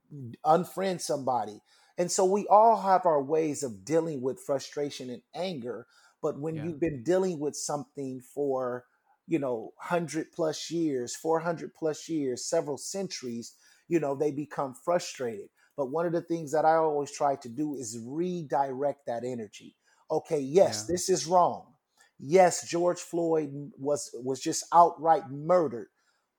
unfriend 0.46 1.02
somebody 1.02 1.62
and 1.98 2.12
so 2.12 2.26
we 2.26 2.46
all 2.48 2.82
have 2.82 3.06
our 3.06 3.22
ways 3.22 3.64
of 3.64 3.86
dealing 3.86 4.22
with 4.22 4.40
frustration 4.40 5.10
and 5.10 5.22
anger 5.34 5.88
but 6.22 6.40
when 6.40 6.56
yeah. 6.56 6.64
you've 6.64 6.80
been 6.80 7.04
dealing 7.04 7.40
with 7.40 7.56
something 7.56 8.22
for 8.22 8.86
you 9.28 9.40
know, 9.40 9.74
100 9.78 10.32
plus 10.32 10.70
years, 10.70 11.16
400 11.16 11.74
plus 11.74 12.08
years, 12.08 12.46
several 12.46 12.78
centuries, 12.78 13.54
you 13.88 14.00
know, 14.00 14.16
they 14.16 14.32
become 14.32 14.74
frustrated. 14.74 15.50
But 15.78 15.88
one 15.88 16.06
of 16.06 16.14
the 16.14 16.22
things 16.22 16.52
that 16.52 16.66
I 16.66 16.76
always 16.76 17.12
try 17.12 17.36
to 17.38 17.50
do 17.50 17.76
is 17.76 18.00
redirect 18.04 19.06
that 19.08 19.24
energy. 19.26 19.76
Okay, 20.10 20.40
yes, 20.40 20.86
yeah. 20.88 20.94
this 20.94 21.10
is 21.10 21.26
wrong. 21.26 21.74
Yes, 22.20 22.70
George 22.70 23.00
Floyd 23.00 23.50
was 23.78 24.10
was 24.14 24.40
just 24.40 24.66
outright 24.74 25.30
murdered. 25.30 25.88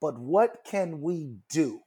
But 0.00 0.18
what 0.18 0.58
can 0.64 1.00
we 1.00 1.36
do? 1.50 1.80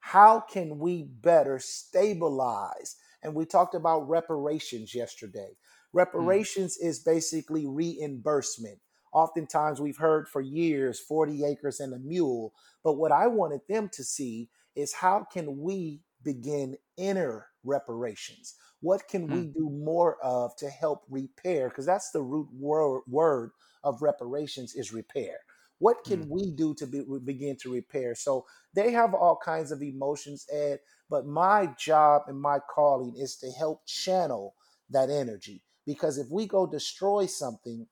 How 0.00 0.40
can 0.40 0.78
we 0.78 1.02
better 1.02 1.58
stabilize? 1.58 2.96
And 3.22 3.34
we 3.34 3.44
talked 3.44 3.74
about 3.74 4.08
reparations 4.08 4.94
yesterday. 4.94 5.50
Mm. 5.50 5.56
Reparations 5.92 6.78
mm. 6.82 6.86
is 6.86 7.00
basically 7.00 7.66
reimbursement. 7.66 8.78
Oftentimes, 9.12 9.80
we've 9.80 9.96
heard 9.96 10.28
for 10.28 10.40
years 10.40 11.00
40 11.00 11.44
acres 11.44 11.80
and 11.80 11.94
a 11.94 11.98
mule. 11.98 12.52
But 12.84 12.94
what 12.94 13.12
I 13.12 13.26
wanted 13.26 13.60
them 13.68 13.88
to 13.92 14.04
see 14.04 14.50
is 14.76 14.92
how 14.92 15.26
can 15.32 15.60
we 15.60 16.02
begin 16.22 16.76
inner 16.96 17.46
reparations? 17.64 18.54
What 18.80 19.08
can 19.08 19.26
we 19.26 19.40
hmm. 19.40 19.52
do 19.52 19.70
more 19.70 20.18
of 20.22 20.54
to 20.56 20.68
help 20.68 21.04
repair? 21.10 21.68
Because 21.68 21.86
that's 21.86 22.10
the 22.10 22.22
root 22.22 22.48
word, 22.52 23.02
word 23.08 23.50
of 23.82 24.02
reparations 24.02 24.74
is 24.74 24.92
repair. 24.92 25.38
What 25.78 26.04
can 26.04 26.24
mm. 26.24 26.28
we 26.28 26.50
do 26.50 26.74
to 26.74 26.86
be, 26.86 27.04
begin 27.24 27.56
to 27.62 27.72
repair? 27.72 28.14
So 28.14 28.46
they 28.74 28.90
have 28.92 29.14
all 29.14 29.38
kinds 29.42 29.70
of 29.70 29.82
emotions, 29.82 30.46
Ed, 30.52 30.80
but 31.08 31.26
my 31.26 31.72
job 31.78 32.22
and 32.26 32.40
my 32.40 32.58
calling 32.58 33.14
is 33.16 33.36
to 33.36 33.50
help 33.52 33.86
channel 33.86 34.54
that 34.90 35.10
energy. 35.10 35.62
Because 35.86 36.18
if 36.18 36.28
we 36.30 36.46
go 36.46 36.66
destroy 36.66 37.26
something, 37.26 37.86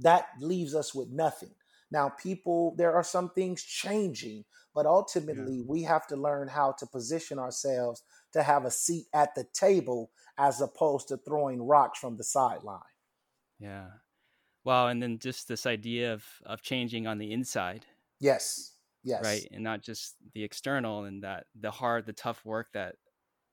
that 0.00 0.26
leaves 0.40 0.74
us 0.74 0.94
with 0.94 1.08
nothing. 1.10 1.54
Now, 1.90 2.08
people, 2.08 2.74
there 2.76 2.94
are 2.94 3.04
some 3.04 3.30
things 3.30 3.62
changing, 3.62 4.44
but 4.74 4.86
ultimately 4.86 5.56
yeah. 5.56 5.64
we 5.66 5.82
have 5.82 6.06
to 6.06 6.16
learn 6.16 6.48
how 6.48 6.72
to 6.78 6.86
position 6.86 7.38
ourselves 7.38 8.02
to 8.32 8.42
have 8.42 8.64
a 8.64 8.70
seat 8.70 9.06
at 9.12 9.34
the 9.34 9.44
table 9.52 10.10
as 10.38 10.60
opposed 10.60 11.08
to 11.08 11.18
throwing 11.18 11.62
rocks 11.62 11.98
from 11.98 12.16
the 12.16 12.24
sideline. 12.24 12.80
Yeah. 13.58 13.88
Wow. 14.64 14.86
and 14.88 15.02
then 15.02 15.18
just 15.18 15.48
this 15.48 15.66
idea 15.66 16.12
of 16.12 16.24
of 16.46 16.62
changing 16.62 17.06
on 17.06 17.18
the 17.18 17.32
inside. 17.32 17.84
Yes. 18.20 18.72
Yes. 19.04 19.24
Right, 19.24 19.46
and 19.52 19.64
not 19.64 19.82
just 19.82 20.14
the 20.32 20.44
external 20.44 21.04
and 21.04 21.24
that 21.24 21.46
the 21.60 21.72
hard, 21.72 22.06
the 22.06 22.12
tough 22.12 22.44
work 22.44 22.68
that 22.72 22.94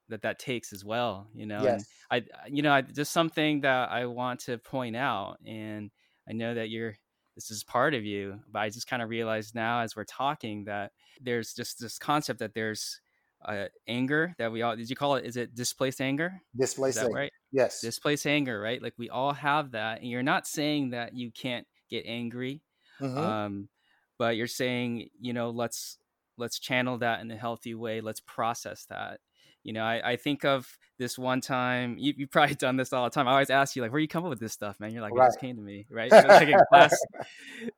that 0.09 0.21
that 0.21 0.39
takes 0.39 0.73
as 0.73 0.85
well. 0.85 1.27
You 1.33 1.47
know, 1.47 1.63
yes. 1.63 1.85
and 2.11 2.23
I, 2.27 2.47
you 2.47 2.61
know, 2.61 2.71
I, 2.71 2.81
just 2.81 3.11
something 3.11 3.61
that 3.61 3.89
I 3.89 4.05
want 4.05 4.41
to 4.41 4.57
point 4.59 4.95
out, 4.95 5.37
and 5.45 5.89
I 6.29 6.33
know 6.33 6.53
that 6.53 6.69
you're 6.69 6.95
this 7.35 7.51
is 7.51 7.63
part 7.63 7.93
of 7.93 8.03
you, 8.03 8.39
but 8.51 8.59
I 8.59 8.69
just 8.69 8.87
kind 8.87 9.01
of 9.01 9.09
realized 9.09 9.55
now 9.55 9.79
as 9.79 9.95
we're 9.95 10.03
talking 10.03 10.65
that 10.65 10.91
there's 11.21 11.53
just 11.53 11.79
this 11.79 11.97
concept 11.97 12.39
that 12.39 12.53
there's 12.53 12.99
uh, 13.45 13.65
anger 13.87 14.35
that 14.37 14.51
we 14.51 14.61
all 14.61 14.75
did 14.75 14.89
you 14.89 14.95
call 14.95 15.15
it 15.15 15.25
is 15.25 15.37
it 15.37 15.55
displaced 15.55 16.01
anger? 16.01 16.41
Displaced 16.57 16.99
anger. 16.99 17.13
right? 17.13 17.31
Yes. 17.51 17.81
Displaced 17.81 18.27
anger 18.27 18.59
right? 18.59 18.81
Like 18.81 18.93
we 18.97 19.09
all 19.09 19.33
have 19.33 19.71
that 19.71 20.01
and 20.01 20.09
you're 20.09 20.23
not 20.23 20.47
saying 20.47 20.91
that 20.91 21.15
you 21.15 21.31
can't 21.31 21.65
get 21.89 22.03
angry 22.05 22.61
mm-hmm. 22.99 23.17
um, 23.17 23.69
but 24.17 24.35
you're 24.35 24.47
saying 24.47 25.09
you 25.19 25.33
know 25.33 25.49
let's 25.49 25.97
let's 26.39 26.57
channel 26.57 26.97
that 26.99 27.19
in 27.21 27.29
a 27.29 27.35
healthy 27.35 27.75
way. 27.75 28.01
Let's 28.01 28.21
process 28.21 28.85
that 28.89 29.19
you 29.63 29.73
know 29.73 29.83
i, 29.83 30.11
I 30.11 30.15
think 30.15 30.45
of 30.45 30.67
this 30.97 31.17
one 31.17 31.41
time 31.41 31.95
you, 31.97 32.13
you've 32.17 32.31
probably 32.31 32.55
done 32.55 32.77
this 32.77 32.93
all 32.93 33.03
the 33.03 33.09
time 33.09 33.27
i 33.27 33.31
always 33.31 33.49
ask 33.49 33.75
you 33.75 33.81
like 33.81 33.91
where 33.91 34.01
you 34.01 34.07
come 34.07 34.23
up 34.23 34.29
with 34.29 34.39
this 34.39 34.53
stuff 34.53 34.79
man 34.79 34.91
you're 34.91 35.01
like 35.01 35.13
right. 35.13 35.25
it 35.25 35.27
just 35.29 35.39
came 35.39 35.55
to 35.55 35.61
me 35.61 35.85
right 35.89 36.11
like 36.11 36.47
in 36.47 36.59
class 36.69 36.95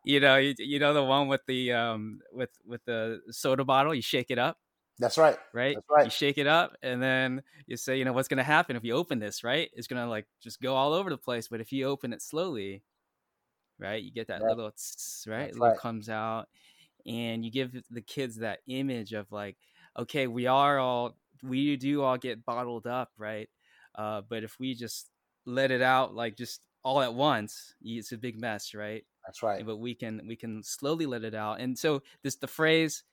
you 0.03 0.19
know 0.19 0.38
you, 0.38 0.53
you 0.57 0.79
know 0.79 0.93
the 0.93 1.03
one 1.03 1.27
with 1.27 1.41
the 1.47 1.71
um 1.71 2.19
with 2.32 2.51
with 2.65 2.84
the 2.86 3.19
soda 3.29 3.63
bottle 3.63 3.93
you 3.93 4.01
shake 4.01 4.32
it 4.32 4.39
up 4.39 4.57
that's 5.01 5.17
right. 5.17 5.38
Right. 5.51 5.75
That's 5.75 5.88
right. 5.89 6.05
You 6.05 6.11
shake 6.11 6.38
it 6.38 6.45
up 6.45 6.75
and 6.84 7.01
then 7.01 7.41
you 7.65 7.75
say, 7.75 7.97
you 7.97 8.05
know, 8.05 8.13
what's 8.13 8.27
going 8.27 8.38
to 8.38 8.43
happen 8.43 8.75
if 8.75 8.84
you 8.84 8.93
open 8.93 9.17
this, 9.17 9.43
right? 9.43 9.69
It's 9.73 9.88
going 9.88 10.01
to 10.01 10.07
like 10.07 10.27
just 10.43 10.61
go 10.61 10.75
all 10.75 10.93
over 10.93 11.09
the 11.09 11.17
place. 11.17 11.47
But 11.47 11.59
if 11.59 11.71
you 11.71 11.88
open 11.88 12.13
it 12.13 12.21
slowly, 12.21 12.84
right, 13.79 14.01
you 14.01 14.11
get 14.11 14.27
that 14.27 14.41
right. 14.41 14.55
little, 14.55 14.71
tss, 14.71 15.27
right? 15.27 15.45
That's 15.45 15.53
little 15.53 15.69
right. 15.69 15.77
comes 15.77 16.07
out 16.07 16.49
and 17.07 17.43
you 17.43 17.51
give 17.51 17.75
the 17.89 18.01
kids 18.01 18.38
that 18.38 18.59
image 18.67 19.13
of 19.13 19.32
like, 19.32 19.57
okay, 19.97 20.27
we 20.27 20.45
are 20.45 20.77
all, 20.77 21.17
we 21.43 21.75
do 21.77 22.03
all 22.03 22.17
get 22.17 22.45
bottled 22.45 22.87
up, 22.87 23.09
right? 23.17 23.49
Uh, 23.95 24.21
but 24.27 24.43
if 24.43 24.57
we 24.59 24.73
just 24.73 25.09
let 25.45 25.71
it 25.71 25.81
out, 25.81 26.15
like 26.15 26.37
just 26.37 26.61
all 26.83 27.01
at 27.01 27.13
once, 27.13 27.73
it's 27.81 28.11
a 28.11 28.17
big 28.17 28.39
mess, 28.39 28.73
right? 28.73 29.03
That's 29.25 29.43
right. 29.43 29.65
But 29.65 29.77
we 29.77 29.95
can, 29.95 30.21
we 30.27 30.35
can 30.35 30.63
slowly 30.63 31.05
let 31.05 31.23
it 31.23 31.35
out. 31.35 31.59
And 31.59 31.77
so 31.77 32.01
this, 32.23 32.35
the 32.35 32.47
phrase, 32.47 33.03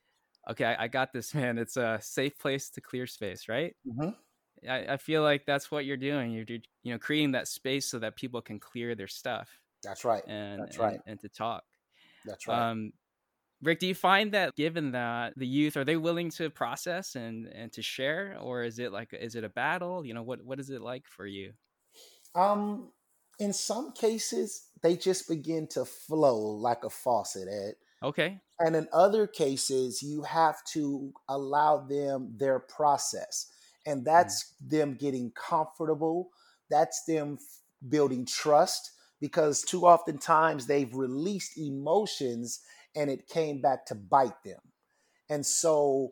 okay, 0.49 0.65
I, 0.65 0.85
I, 0.85 0.87
got 0.87 1.13
this, 1.13 1.33
man. 1.35 1.57
It's 1.57 1.77
a 1.77 1.99
safe 2.01 2.37
place 2.37 2.69
to 2.71 2.81
clear 2.81 3.07
space, 3.07 3.47
right? 3.47 3.75
Mm-hmm. 3.87 4.69
I, 4.69 4.93
I, 4.93 4.97
feel 4.97 5.21
like 5.23 5.45
that's 5.45 5.71
what 5.71 5.85
you're 5.85 5.97
doing. 5.97 6.31
You're, 6.31 6.45
you 6.83 6.93
know, 6.93 6.97
creating 6.97 7.31
that 7.31 7.47
space 7.47 7.89
so 7.89 7.99
that 7.99 8.17
people 8.17 8.41
can 8.41 8.59
clear 8.59 8.93
their 8.95 9.07
stuff. 9.07 9.49
That's 9.83 10.03
right. 10.03 10.23
And 10.27 10.61
that's 10.61 10.77
right. 10.77 10.95
And, 10.95 11.03
and 11.07 11.19
to 11.21 11.29
talk. 11.29 11.63
That's 12.25 12.47
right. 12.47 12.71
Um, 12.71 12.91
Rick, 13.61 13.79
do 13.79 13.87
you 13.87 13.95
find 13.95 14.31
that 14.31 14.55
given 14.55 14.91
that 14.91 15.33
the 15.35 15.47
youth 15.47 15.75
are 15.75 15.83
they 15.83 15.97
willing 15.97 16.29
to 16.31 16.49
process 16.49 17.15
and 17.15 17.47
and 17.47 17.71
to 17.73 17.81
share, 17.81 18.37
or 18.41 18.63
is 18.63 18.79
it 18.79 18.91
like 18.91 19.13
is 19.13 19.35
it 19.35 19.43
a 19.43 19.49
battle? 19.49 20.05
You 20.05 20.13
know, 20.13 20.23
what 20.23 20.43
what 20.43 20.59
is 20.59 20.69
it 20.69 20.81
like 20.81 21.05
for 21.07 21.25
you? 21.25 21.53
Um, 22.35 22.91
in 23.39 23.53
some 23.53 23.91
cases, 23.91 24.67
they 24.81 24.95
just 24.95 25.27
begin 25.27 25.67
to 25.71 25.85
flow 25.85 26.37
like 26.37 26.83
a 26.83 26.89
faucet. 26.89 27.47
Ed, 27.49 27.73
Okay. 28.01 28.39
And 28.59 28.75
in 28.75 28.87
other 28.93 29.27
cases, 29.27 30.01
you 30.01 30.23
have 30.23 30.63
to 30.73 31.13
allow 31.27 31.77
them 31.77 32.35
their 32.37 32.59
process. 32.59 33.47
And 33.85 34.05
that's 34.05 34.53
mm. 34.63 34.69
them 34.69 34.95
getting 34.95 35.31
comfortable. 35.31 36.29
That's 36.69 37.03
them 37.05 37.39
building 37.87 38.25
trust 38.25 38.91
because 39.19 39.61
too 39.61 39.85
often 39.85 40.17
times 40.17 40.65
they've 40.65 40.93
released 40.93 41.57
emotions 41.57 42.61
and 42.99 43.09
it 43.09 43.27
came 43.27 43.61
back 43.61 43.85
to 43.87 43.95
bite 43.95 44.43
them. 44.43 44.59
And 45.29 45.45
so 45.45 46.11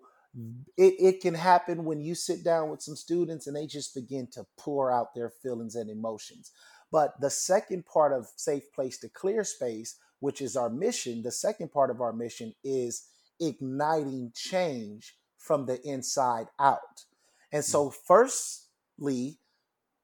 it, 0.77 0.95
it 0.99 1.21
can 1.21 1.33
happen 1.33 1.85
when 1.85 2.01
you 2.01 2.15
sit 2.15 2.43
down 2.43 2.69
with 2.69 2.81
some 2.81 2.95
students 2.95 3.47
and 3.47 3.55
they 3.55 3.67
just 3.67 3.93
begin 3.93 4.27
to 4.33 4.45
pour 4.57 4.91
out 4.91 5.13
their 5.13 5.29
feelings 5.29 5.75
and 5.75 5.89
emotions. 5.89 6.51
But 6.91 7.19
the 7.19 7.29
second 7.29 7.85
part 7.85 8.13
of 8.13 8.27
Safe 8.37 8.71
Place 8.73 8.97
to 8.99 9.09
Clear 9.09 9.43
Space 9.43 9.97
which 10.19 10.41
is 10.41 10.55
our 10.55 10.69
mission, 10.69 11.21
the 11.21 11.31
second 11.31 11.71
part 11.71 11.91
of 11.91 12.01
our 12.01 12.13
mission 12.13 12.53
is 12.63 13.07
igniting 13.39 14.31
change 14.35 15.15
from 15.37 15.65
the 15.65 15.79
inside 15.87 16.47
out. 16.59 17.05
And 17.51 17.63
so, 17.63 17.89
firstly, 17.89 19.39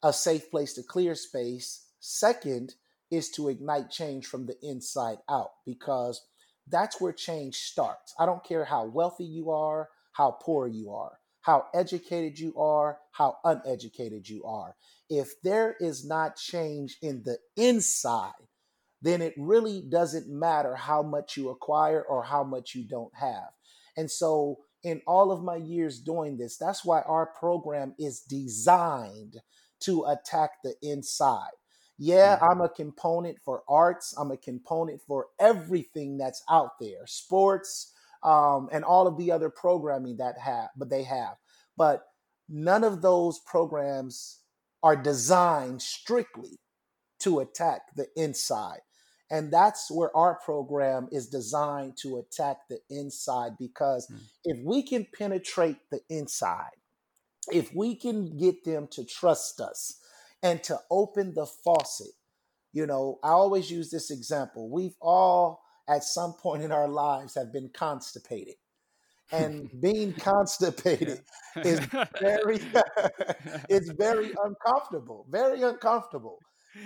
a 0.03 0.13
safe 0.13 0.49
place 0.51 0.73
to 0.73 0.83
clear 0.83 1.15
space. 1.15 1.87
Second 1.99 2.75
is 3.09 3.29
to 3.31 3.49
ignite 3.49 3.89
change 3.89 4.25
from 4.25 4.45
the 4.45 4.55
inside 4.61 5.17
out 5.29 5.51
because 5.65 6.21
that's 6.67 6.99
where 7.01 7.13
change 7.13 7.55
starts. 7.55 8.13
I 8.17 8.25
don't 8.25 8.43
care 8.43 8.65
how 8.65 8.85
wealthy 8.85 9.25
you 9.25 9.51
are, 9.51 9.89
how 10.13 10.31
poor 10.41 10.67
you 10.67 10.91
are, 10.91 11.19
how 11.41 11.65
educated 11.73 12.39
you 12.39 12.55
are, 12.57 12.99
how 13.11 13.37
uneducated 13.43 14.29
you 14.29 14.43
are. 14.45 14.75
If 15.09 15.41
there 15.41 15.75
is 15.79 16.05
not 16.05 16.37
change 16.37 16.97
in 17.01 17.23
the 17.23 17.37
inside, 17.57 18.31
then 19.01 19.21
it 19.21 19.33
really 19.37 19.81
doesn't 19.81 20.29
matter 20.29 20.75
how 20.75 21.03
much 21.03 21.35
you 21.35 21.49
acquire 21.49 22.01
or 22.01 22.23
how 22.23 22.43
much 22.43 22.73
you 22.73 22.87
don't 22.87 23.13
have. 23.15 23.49
And 23.97 24.09
so, 24.09 24.59
in 24.83 25.01
all 25.07 25.31
of 25.31 25.43
my 25.43 25.55
years 25.55 25.99
doing 25.99 26.37
this, 26.37 26.57
that's 26.57 26.83
why 26.83 27.01
our 27.01 27.27
program 27.39 27.95
is 27.97 28.21
designed 28.21 29.41
to 29.81 30.05
attack 30.05 30.51
the 30.63 30.75
inside. 30.81 31.51
Yeah. 31.97 32.39
I'm 32.41 32.61
a 32.61 32.69
component 32.69 33.37
for 33.43 33.63
arts, 33.67 34.15
I'm 34.17 34.31
a 34.31 34.37
component 34.37 35.01
for 35.01 35.27
everything 35.39 36.17
that's 36.17 36.43
out 36.49 36.79
there, 36.79 37.05
sports, 37.05 37.93
um, 38.23 38.69
and 38.71 38.83
all 38.83 39.07
of 39.07 39.17
the 39.17 39.31
other 39.31 39.49
programming 39.49 40.17
that 40.17 40.37
have, 40.37 40.69
but 40.75 40.89
they 40.89 41.03
have. 41.03 41.35
But 41.77 42.05
none 42.49 42.83
of 42.83 43.01
those 43.01 43.39
programs 43.39 44.39
are 44.81 44.95
designed 44.95 45.81
strictly 45.81 46.59
to 47.19 47.39
attack 47.39 47.81
the 47.95 48.07
inside. 48.15 48.79
And 49.31 49.51
that's 49.51 49.89
where 49.89 50.15
our 50.15 50.35
program 50.35 51.07
is 51.11 51.27
designed 51.27 51.97
to 52.01 52.17
attack 52.17 52.57
the 52.69 52.79
inside 52.89 53.53
because 53.57 54.07
mm. 54.07 54.19
if 54.43 54.57
we 54.63 54.83
can 54.83 55.07
penetrate 55.17 55.77
the 55.89 56.01
inside, 56.09 56.75
if 57.51 57.73
we 57.73 57.95
can 57.95 58.37
get 58.37 58.63
them 58.63 58.87
to 58.91 59.03
trust 59.03 59.59
us 59.59 59.99
and 60.43 60.61
to 60.63 60.77
open 60.91 61.33
the 61.33 61.45
faucet, 61.45 62.11
you 62.73 62.85
know, 62.85 63.19
I 63.23 63.29
always 63.29 63.71
use 63.71 63.89
this 63.89 64.11
example. 64.11 64.69
We've 64.69 64.95
all 65.01 65.61
at 65.87 66.03
some 66.03 66.33
point 66.33 66.63
in 66.63 66.71
our 66.71 66.87
lives 66.87 67.35
have 67.35 67.51
been 67.51 67.69
constipated. 67.73 68.55
And 69.31 69.69
being 69.81 70.13
constipated 70.13 71.21
is 71.63 71.79
very 72.19 72.59
it's 73.69 73.89
very 73.97 74.31
uncomfortable, 74.43 75.25
very 75.29 75.63
uncomfortable. 75.63 76.37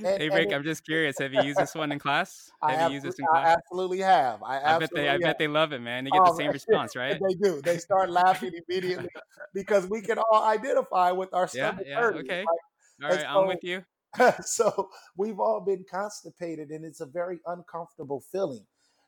And, 0.03 0.21
hey 0.21 0.29
Rick, 0.29 0.51
I'm 0.53 0.63
just 0.63 0.85
curious. 0.85 1.17
Have 1.19 1.33
you 1.33 1.41
used 1.43 1.59
this 1.59 1.73
one 1.73 1.93
in 1.93 1.99
class? 1.99 2.51
Have 2.61 2.91
you 2.91 2.95
used 2.95 3.05
this 3.05 3.15
in 3.19 3.25
class? 3.25 3.47
I 3.47 3.51
absolutely 3.53 3.99
have. 3.99 4.43
I, 4.43 4.57
absolutely 4.57 4.69
I 4.69 4.79
bet 4.79 4.89
they, 4.93 5.09
I 5.25 5.29
bet 5.29 5.39
they 5.39 5.47
love 5.47 5.71
it, 5.71 5.79
man. 5.79 6.03
They 6.03 6.09
get 6.09 6.25
the 6.25 6.31
oh, 6.31 6.37
same 6.37 6.51
response, 6.51 6.95
right? 6.97 7.17
They 7.25 7.35
do. 7.35 7.61
They 7.61 7.77
start 7.77 8.09
laughing 8.09 8.51
immediately 8.67 9.07
because 9.53 9.89
we 9.89 10.01
can 10.01 10.17
all 10.17 10.43
identify 10.43 11.11
with 11.11 11.33
our 11.33 11.47
stomach 11.47 11.85
yeah, 11.87 12.11
yeah, 12.11 12.19
Okay. 12.19 12.41
All 12.41 12.59
right, 13.01 13.21
so, 13.21 13.27
I'm 13.27 13.47
with 13.47 13.63
you. 13.63 13.83
so 14.41 14.89
we've 15.15 15.39
all 15.39 15.61
been 15.61 15.85
constipated, 15.89 16.69
and 16.69 16.85
it's 16.85 17.01
a 17.01 17.05
very 17.05 17.39
uncomfortable 17.45 18.23
feeling. 18.31 18.65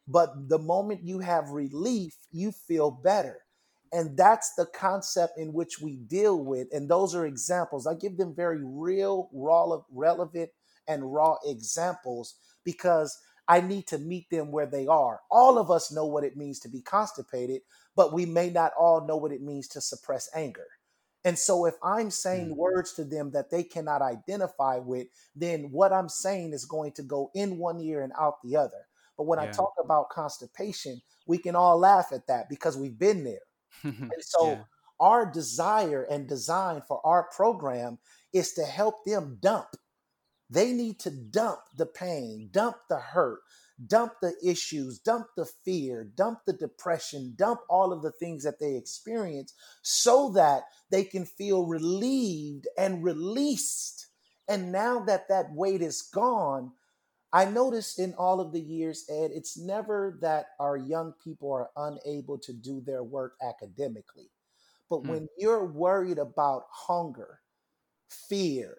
But 0.08 0.50
the 0.50 0.60
moment 0.60 1.04
you 1.04 1.20
have 1.20 1.50
relief, 1.50 2.16
you 2.32 2.52
feel 2.52 2.92
better. 2.92 3.40
And 3.92 4.16
that's 4.18 4.54
the 4.56 4.68
concept 4.68 5.38
in 5.38 5.54
which 5.54 5.80
we 5.80 5.98
deal 5.98 6.44
with. 6.44 6.68
And 6.72 6.90
those 6.90 7.16
are 7.16 7.26
examples. 7.26 7.88
I 7.88 7.96
give 7.96 8.18
them 8.18 8.36
very 8.36 8.62
real, 8.64 9.30
raw, 9.34 9.80
relevant 9.92 10.50
and 10.88 11.14
raw 11.14 11.38
examples 11.46 12.36
because 12.64 13.18
I 13.48 13.62
need 13.62 13.88
to 13.88 13.98
meet 13.98 14.30
them 14.30 14.52
where 14.52 14.68
they 14.68 14.86
are. 14.86 15.22
All 15.32 15.58
of 15.58 15.72
us 15.72 15.92
know 15.92 16.06
what 16.06 16.24
it 16.24 16.38
means 16.38 16.60
to 16.60 16.70
be 16.70 16.82
constipated, 16.82 17.62
but 17.96 18.14
we 18.14 18.26
may 18.26 18.50
not 18.50 18.74
all 18.80 19.08
know 19.08 19.18
what 19.18 19.32
it 19.32 19.42
means 19.42 19.68
to 19.70 19.82
suppress 19.82 20.30
anger. 20.36 20.68
And 21.26 21.38
so 21.38 21.65
if 21.65 21.76
I'm 21.84 22.09
saying 22.11 22.49
mm. 22.49 22.55
words 22.55 22.93
to 22.93 23.03
them 23.03 23.32
that 23.32 23.49
they 23.51 23.63
cannot 23.63 24.01
identify 24.01 24.78
with, 24.78 25.07
then 25.36 25.70
what 25.72 25.91
I'm 25.91 26.09
saying 26.09 26.53
is 26.53 26.65
going 26.65 26.93
to 26.93 27.03
go 27.03 27.30
in 27.36 27.57
one 27.57 27.80
ear 27.82 28.01
and 28.01 28.13
out 28.17 28.41
the 28.43 28.55
other. 28.55 28.88
But 29.17 29.28
when 29.28 29.39
yeah. 29.39 29.49
I 29.49 29.51
talk 29.51 29.74
about 29.84 30.09
constipation, 30.09 31.01
we 31.28 31.38
can 31.38 31.55
all 31.55 31.78
laugh 31.78 32.13
at 32.13 32.28
that 32.28 32.47
because 32.49 32.78
we've 32.78 32.97
been 32.97 33.26
there. 33.26 33.39
and 33.84 34.11
so 34.22 34.51
yeah. 34.51 34.61
our 34.99 35.30
desire 35.30 36.03
and 36.03 36.28
design 36.28 36.82
for 36.88 37.05
our 37.05 37.28
program 37.36 37.99
is 38.34 38.53
to 38.53 38.63
help 38.63 39.03
them 39.05 39.38
dump. 39.41 39.67
They 40.49 40.72
need 40.72 40.99
to 41.01 41.11
dump 41.11 41.59
the 41.76 41.86
pain, 41.86 42.49
dump 42.51 42.78
the 42.89 42.97
hurt, 42.97 43.41
dump 43.88 44.13
the 44.21 44.34
issues, 44.43 44.99
dump 44.99 45.27
the 45.38 45.45
fear, 45.45 46.03
dump 46.15 46.39
the 46.45 46.53
depression, 46.53 47.34
dump 47.36 47.61
all 47.69 47.93
of 47.93 48.01
the 48.01 48.11
things 48.11 48.43
that 48.43 48.59
they 48.59 48.75
experience 48.75 49.53
so 49.82 50.32
that 50.32 50.63
they 50.91 51.03
can 51.03 51.25
feel 51.25 51.65
relieved 51.65 52.67
and 52.77 53.03
released. 53.03 54.07
And 54.47 54.71
now 54.71 54.99
that 55.01 55.30
that 55.30 55.53
weight 55.53 55.82
is 55.82 56.01
gone, 56.01 56.71
I 57.32 57.45
noticed 57.45 57.99
in 57.99 58.15
all 58.15 58.39
of 58.39 58.51
the 58.51 58.59
years, 58.59 59.05
Ed, 59.07 59.32
it's 59.34 59.57
never 59.57 60.17
that 60.21 60.47
our 60.59 60.75
young 60.75 61.13
people 61.23 61.51
are 61.51 61.69
unable 61.77 62.39
to 62.39 62.53
do 62.53 62.82
their 62.82 63.03
work 63.03 63.36
academically. 63.41 64.32
But 64.89 65.01
hmm. 65.01 65.09
when 65.09 65.30
you're 65.38 65.65
worried 65.65 66.17
about 66.17 66.65
hunger, 66.71 67.39
fear, 68.09 68.77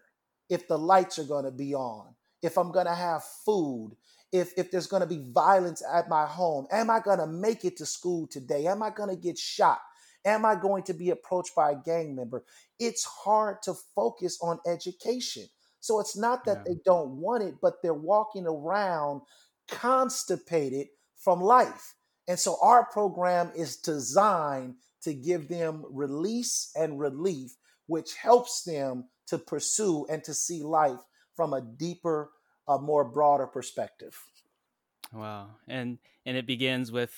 if 0.48 0.66
the 0.66 0.78
lights 0.78 1.18
are 1.18 1.24
going 1.24 1.44
to 1.44 1.53
be 1.53 1.74
on, 1.74 2.14
if 2.42 2.59
I'm 2.59 2.72
going 2.72 2.86
to 2.86 2.94
have 2.94 3.22
food, 3.22 3.96
if 4.33 4.53
if 4.57 4.70
there's 4.70 4.87
going 4.87 5.03
to 5.03 5.09
be 5.09 5.31
violence 5.33 5.83
at 5.93 6.09
my 6.09 6.26
home? 6.26 6.66
Am 6.70 6.91
i 6.91 7.01
going 7.01 7.18
to 7.18 7.26
make 7.26 7.64
it 7.64 7.76
to 7.78 7.87
school 7.87 8.26
today? 8.26 8.66
Am 8.66 8.83
i 8.83 8.91
going 8.91 9.09
to 9.09 9.16
get 9.16 9.39
shot? 9.39 9.81
Am 10.24 10.45
i 10.45 10.55
going 10.55 10.83
to 10.85 10.95
be 10.95 11.11
approached 11.11 11.55
by 11.55 11.72
a 11.72 11.76
gang 11.76 12.14
member? 12.14 12.45
It's 12.78 13.05
hard 13.05 13.62
to 13.62 13.74
focus 13.95 14.39
on 14.43 14.61
education. 14.66 15.45
So 15.81 15.99
it's 15.99 16.16
not 16.16 16.45
that 16.45 16.59
yeah. 16.59 16.74
they 16.74 16.81
don't 16.85 17.12
want 17.12 17.43
it 17.43 17.55
but 17.61 17.83
they're 17.83 17.95
walking 17.95 18.47
around 18.47 19.22
constipated 19.68 20.89
from 21.16 21.41
life. 21.41 21.95
And 22.28 22.39
so 22.39 22.57
our 22.62 22.87
program 22.87 23.51
is 23.57 23.76
designed 23.76 24.74
to 25.03 25.14
give 25.14 25.49
them 25.49 25.85
release 25.91 26.70
and 26.76 27.01
relief 27.01 27.57
which 27.87 28.14
helps 28.14 28.62
them 28.62 29.05
to 29.26 29.37
pursue 29.37 30.07
and 30.09 30.22
to 30.22 30.33
see 30.33 30.62
life 30.62 31.01
from 31.35 31.53
a 31.53 31.61
deeper 31.61 32.31
a 32.71 32.79
more 32.79 33.05
broader 33.05 33.47
perspective. 33.47 34.16
Wow. 35.12 35.49
And 35.68 35.99
and 36.25 36.37
it 36.37 36.47
begins 36.47 36.93
with 36.93 37.12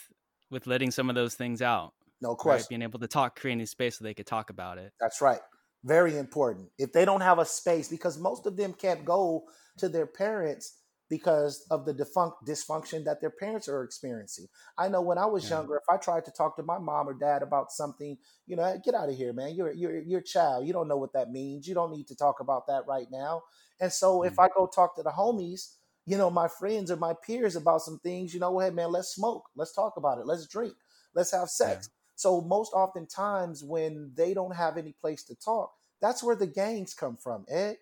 with 0.51 0.67
letting 0.67 0.91
some 0.91 1.09
of 1.09 1.15
those 1.15 1.35
things 1.35 1.63
out. 1.63 1.93
No 2.21 2.35
question. 2.35 2.65
Right? 2.65 2.69
Being 2.71 2.83
able 2.83 2.99
to 3.01 3.09
talk, 3.09 3.39
creating 3.39 3.67
space 3.67 3.99
so 3.99 4.05
they 4.05 4.15
could 4.15 4.27
talk 4.27 4.51
about 4.51 4.79
it. 4.79 4.93
That's 5.01 5.21
right. 5.21 5.41
Very 5.85 6.17
important. 6.17 6.69
If 6.79 6.93
they 6.93 7.05
don't 7.05 7.21
have 7.21 7.39
a 7.39 7.45
space, 7.45 7.89
because 7.89 8.19
most 8.19 8.47
of 8.47 8.57
them 8.57 8.73
can't 8.73 9.05
go 9.05 9.45
to 9.79 9.89
their 9.89 10.07
parents 10.07 10.79
because 11.09 11.67
of 11.71 11.85
the 11.85 11.93
defunct 11.93 12.47
dysfunction 12.47 13.05
that 13.05 13.21
their 13.21 13.31
parents 13.31 13.69
are 13.69 13.83
experiencing. 13.83 14.47
I 14.79 14.89
know 14.89 15.03
when 15.03 15.19
I 15.19 15.27
was 15.27 15.45
yeah. 15.45 15.59
younger, 15.59 15.77
if 15.77 15.83
I 15.91 15.99
tried 15.99 16.25
to 16.25 16.31
talk 16.31 16.57
to 16.57 16.63
my 16.63 16.79
mom 16.79 17.09
or 17.09 17.15
dad 17.15 17.43
about 17.43 17.71
something, 17.71 18.17
you 18.47 18.57
know, 18.57 18.81
get 18.85 18.95
out 18.95 19.11
of 19.11 19.15
here, 19.15 19.33
man. 19.33 19.55
You're 19.55 19.73
you're 19.73 20.01
you're 20.01 20.21
a 20.21 20.25
child. 20.25 20.67
You 20.67 20.73
don't 20.73 20.89
know 20.89 20.97
what 20.97 21.13
that 21.13 21.31
means. 21.31 21.69
You 21.69 21.75
don't 21.75 21.93
need 21.93 22.09
to 22.09 22.17
talk 22.17 22.41
about 22.41 22.67
that 22.69 22.87
right 22.87 23.07
now. 23.11 23.43
And 23.81 23.93
so 23.93 24.21
mm-hmm. 24.21 24.33
if 24.33 24.39
I 24.39 24.49
go 24.49 24.67
talk 24.67 24.97
to 24.97 25.03
the 25.03 25.11
homies, 25.11 25.75
you 26.07 26.17
know, 26.17 26.31
my 26.31 26.49
friends 26.49 26.91
or 26.91 26.97
my 26.97 27.15
peers 27.27 27.57
about 27.57 27.83
some 27.83 27.99
things, 27.99 28.33
you 28.33 28.41
know, 28.41 28.59
hey 28.59 28.71
man, 28.71 28.91
let's 28.91 29.15
smoke, 29.15 29.45
let's 29.55 29.75
talk 29.75 29.95
about 29.97 30.19
it, 30.19 30.27
let's 30.27 30.47
drink, 30.47 30.75
let's 31.15 31.33
have 31.33 31.49
sex. 31.49 31.89
Yeah. 31.91 31.97
So 32.17 32.41
most 32.41 32.73
oftentimes 32.73 33.65
when 33.65 34.13
they 34.15 34.35
don't 34.35 34.55
have 34.55 34.79
any 34.79 34.95
place 35.01 35.25
to 35.25 35.35
talk, 35.35 35.73
that's 36.01 36.23
where 36.23 36.37
the 36.37 36.47
gangs 36.47 36.95
come 36.95 37.17
from, 37.17 37.45
Ed. 37.49 37.77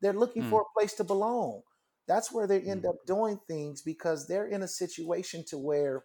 They're 0.00 0.12
looking 0.12 0.42
mm. 0.42 0.50
for 0.50 0.62
a 0.62 0.78
place 0.78 0.92
to 0.94 1.04
belong 1.04 1.62
that's 2.06 2.32
where 2.32 2.46
they 2.46 2.60
end 2.60 2.82
mm. 2.82 2.90
up 2.90 3.06
doing 3.06 3.40
things 3.48 3.82
because 3.82 4.26
they're 4.26 4.46
in 4.46 4.62
a 4.62 4.68
situation 4.68 5.44
to 5.48 5.58
where 5.58 6.04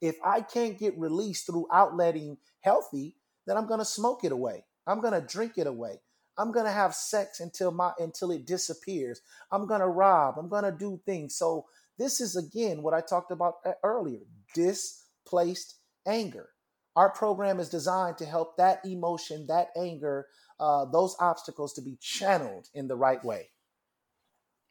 if 0.00 0.16
I 0.24 0.40
can't 0.40 0.78
get 0.78 0.98
released 0.98 1.46
through 1.46 1.66
outletting 1.72 2.36
healthy, 2.60 3.16
then 3.46 3.56
I'm 3.56 3.66
going 3.66 3.80
to 3.80 3.84
smoke 3.84 4.24
it 4.24 4.32
away. 4.32 4.64
I'm 4.86 5.00
going 5.00 5.14
to 5.14 5.26
drink 5.26 5.54
it 5.56 5.66
away. 5.66 6.00
I'm 6.36 6.52
going 6.52 6.66
to 6.66 6.72
have 6.72 6.94
sex 6.94 7.40
until 7.40 7.72
my 7.72 7.92
until 7.98 8.30
it 8.30 8.46
disappears. 8.46 9.20
I'm 9.50 9.66
going 9.66 9.80
to 9.80 9.88
rob. 9.88 10.36
I'm 10.38 10.48
going 10.48 10.64
to 10.64 10.72
do 10.72 11.00
things. 11.04 11.36
So 11.36 11.66
this 11.98 12.20
is 12.20 12.36
again 12.36 12.82
what 12.82 12.94
I 12.94 13.00
talked 13.00 13.32
about 13.32 13.54
uh, 13.66 13.72
earlier, 13.82 14.20
displaced 14.54 15.74
anger. 16.06 16.50
Our 16.94 17.10
program 17.10 17.60
is 17.60 17.68
designed 17.68 18.18
to 18.18 18.24
help 18.24 18.56
that 18.56 18.84
emotion, 18.84 19.46
that 19.48 19.68
anger, 19.76 20.26
uh, 20.60 20.84
those 20.86 21.16
obstacles 21.20 21.72
to 21.74 21.82
be 21.82 21.96
channeled 22.00 22.68
in 22.72 22.88
the 22.88 22.96
right 22.96 23.24
way. 23.24 23.50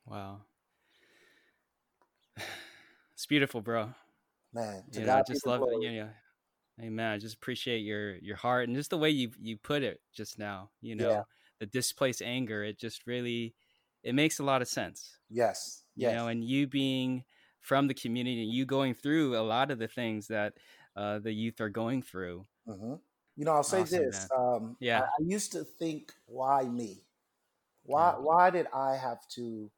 Wow. 0.08 0.42
It's 3.18 3.26
beautiful, 3.26 3.62
bro. 3.62 3.90
Man, 4.54 4.84
you 4.92 5.06
know, 5.06 5.16
I 5.16 5.24
just 5.28 5.48
love 5.48 5.64
it. 5.64 5.82
Yeah, 5.82 5.90
yeah. 5.90 6.08
Amen. 6.80 7.12
I 7.12 7.18
just 7.18 7.34
appreciate 7.34 7.80
your 7.80 8.16
your 8.18 8.36
heart 8.36 8.68
and 8.68 8.78
just 8.78 8.92
the 8.92 8.98
way 8.98 9.10
you 9.10 9.32
you 9.42 9.58
put 9.58 9.82
it 9.82 10.00
just 10.14 10.38
now. 10.38 10.70
You 10.82 10.96
know, 10.96 11.10
yeah. 11.10 11.22
the 11.60 11.66
displaced 11.66 12.22
anger. 12.22 12.64
It 12.64 12.80
just 12.80 13.08
really 13.08 13.56
it 14.04 14.14
makes 14.14 14.38
a 14.38 14.44
lot 14.44 14.62
of 14.62 14.68
sense. 14.68 15.18
Yes. 15.32 15.82
You 15.96 16.12
know, 16.12 16.28
and 16.28 16.44
you 16.44 16.68
being 16.68 17.24
from 17.60 17.88
the 17.88 17.96
community, 17.96 18.44
and 18.44 18.52
you 18.52 18.66
going 18.66 18.94
through 18.94 19.36
a 19.36 19.42
lot 19.42 19.72
of 19.72 19.80
the 19.80 19.88
things 19.88 20.28
that 20.28 20.54
uh, 20.96 21.18
the 21.18 21.32
youth 21.32 21.60
are 21.60 21.70
going 21.70 22.04
through. 22.04 22.46
Mm-hmm. 22.68 22.94
You 23.36 23.46
know, 23.46 23.54
I'll 23.54 23.64
say 23.64 23.82
awesome, 23.82 24.06
this. 24.06 24.28
Um, 24.36 24.78
yeah, 24.80 25.02
I, 25.02 25.04
I, 25.06 25.26
used 25.26 25.52
to 25.54 25.64
think, 25.64 26.14
why 26.28 26.64
me? 26.64 27.04
Why? 27.84 28.12
Mm-hmm. 28.12 28.24
Why 28.24 28.50
did 28.52 28.68
I 28.74 28.96
have 28.96 29.28
to 29.36 29.72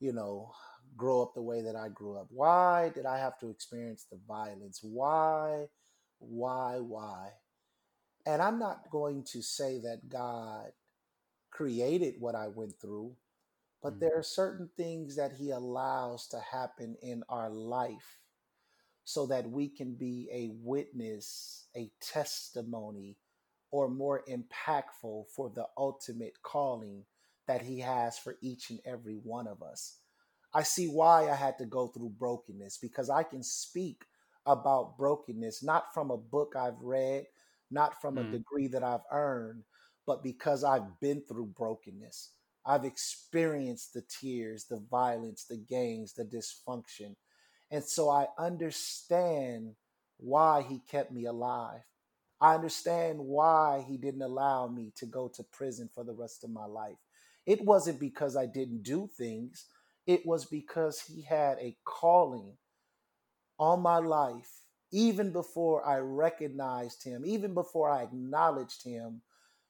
you 0.00 0.12
know, 0.12 0.52
grow 0.96 1.22
up 1.22 1.34
the 1.34 1.42
way 1.42 1.62
that 1.62 1.76
I 1.76 1.88
grew 1.88 2.18
up? 2.18 2.26
Why 2.30 2.90
did 2.94 3.06
I 3.06 3.18
have 3.18 3.38
to 3.40 3.50
experience 3.50 4.06
the 4.10 4.18
violence? 4.26 4.80
Why, 4.82 5.66
why, 6.18 6.78
why? 6.80 7.30
And 8.24 8.42
I'm 8.42 8.58
not 8.58 8.90
going 8.90 9.24
to 9.32 9.42
say 9.42 9.78
that 9.80 10.08
God 10.08 10.72
created 11.50 12.14
what 12.18 12.34
I 12.34 12.48
went 12.48 12.74
through, 12.80 13.12
but 13.82 13.94
mm-hmm. 13.94 14.00
there 14.00 14.18
are 14.18 14.22
certain 14.22 14.68
things 14.76 15.16
that 15.16 15.32
He 15.32 15.50
allows 15.50 16.26
to 16.28 16.40
happen 16.40 16.96
in 17.02 17.22
our 17.28 17.50
life 17.50 18.18
so 19.04 19.26
that 19.26 19.48
we 19.48 19.68
can 19.68 19.94
be 19.94 20.28
a 20.32 20.50
witness, 20.62 21.66
a 21.76 21.90
testimony, 22.00 23.16
or 23.70 23.88
more 23.88 24.24
impactful 24.28 25.26
for 25.34 25.50
the 25.54 25.66
ultimate 25.76 26.42
calling 26.42 27.04
that 27.46 27.62
He 27.62 27.80
has 27.80 28.18
for 28.18 28.36
each 28.40 28.70
and 28.70 28.80
every 28.84 29.14
one 29.14 29.46
of 29.46 29.62
us. 29.62 29.98
I 30.54 30.62
see 30.62 30.86
why 30.86 31.28
I 31.30 31.34
had 31.34 31.58
to 31.58 31.66
go 31.66 31.88
through 31.88 32.10
brokenness 32.18 32.78
because 32.78 33.10
I 33.10 33.22
can 33.22 33.42
speak 33.42 34.04
about 34.46 34.96
brokenness, 34.96 35.62
not 35.62 35.92
from 35.92 36.10
a 36.10 36.16
book 36.16 36.54
I've 36.56 36.80
read, 36.80 37.26
not 37.70 38.00
from 38.00 38.16
mm. 38.16 38.28
a 38.28 38.30
degree 38.30 38.68
that 38.68 38.82
I've 38.82 39.04
earned, 39.10 39.64
but 40.06 40.22
because 40.22 40.64
I've 40.64 40.98
been 41.00 41.22
through 41.28 41.46
brokenness. 41.46 42.30
I've 42.64 42.84
experienced 42.84 43.94
the 43.94 44.02
tears, 44.08 44.64
the 44.64 44.80
violence, 44.90 45.44
the 45.44 45.56
gangs, 45.56 46.14
the 46.14 46.24
dysfunction. 46.24 47.14
And 47.70 47.84
so 47.84 48.08
I 48.08 48.26
understand 48.38 49.74
why 50.18 50.62
he 50.62 50.80
kept 50.90 51.12
me 51.12 51.26
alive. 51.26 51.80
I 52.40 52.54
understand 52.54 53.18
why 53.18 53.84
he 53.88 53.96
didn't 53.96 54.22
allow 54.22 54.66
me 54.68 54.92
to 54.96 55.06
go 55.06 55.28
to 55.28 55.42
prison 55.42 55.88
for 55.94 56.04
the 56.04 56.12
rest 56.12 56.44
of 56.44 56.50
my 56.50 56.66
life. 56.66 56.96
It 57.46 57.64
wasn't 57.64 58.00
because 58.00 58.36
I 58.36 58.46
didn't 58.46 58.82
do 58.82 59.08
things, 59.16 59.66
it 60.06 60.26
was 60.26 60.44
because 60.44 61.00
He 61.00 61.22
had 61.22 61.58
a 61.58 61.76
calling 61.84 62.56
on 63.58 63.80
my 63.80 63.98
life, 63.98 64.62
even 64.92 65.32
before 65.32 65.86
I 65.86 65.98
recognized 65.98 67.04
Him, 67.04 67.24
even 67.24 67.54
before 67.54 67.90
I 67.90 68.02
acknowledged 68.02 68.84
Him. 68.84 69.22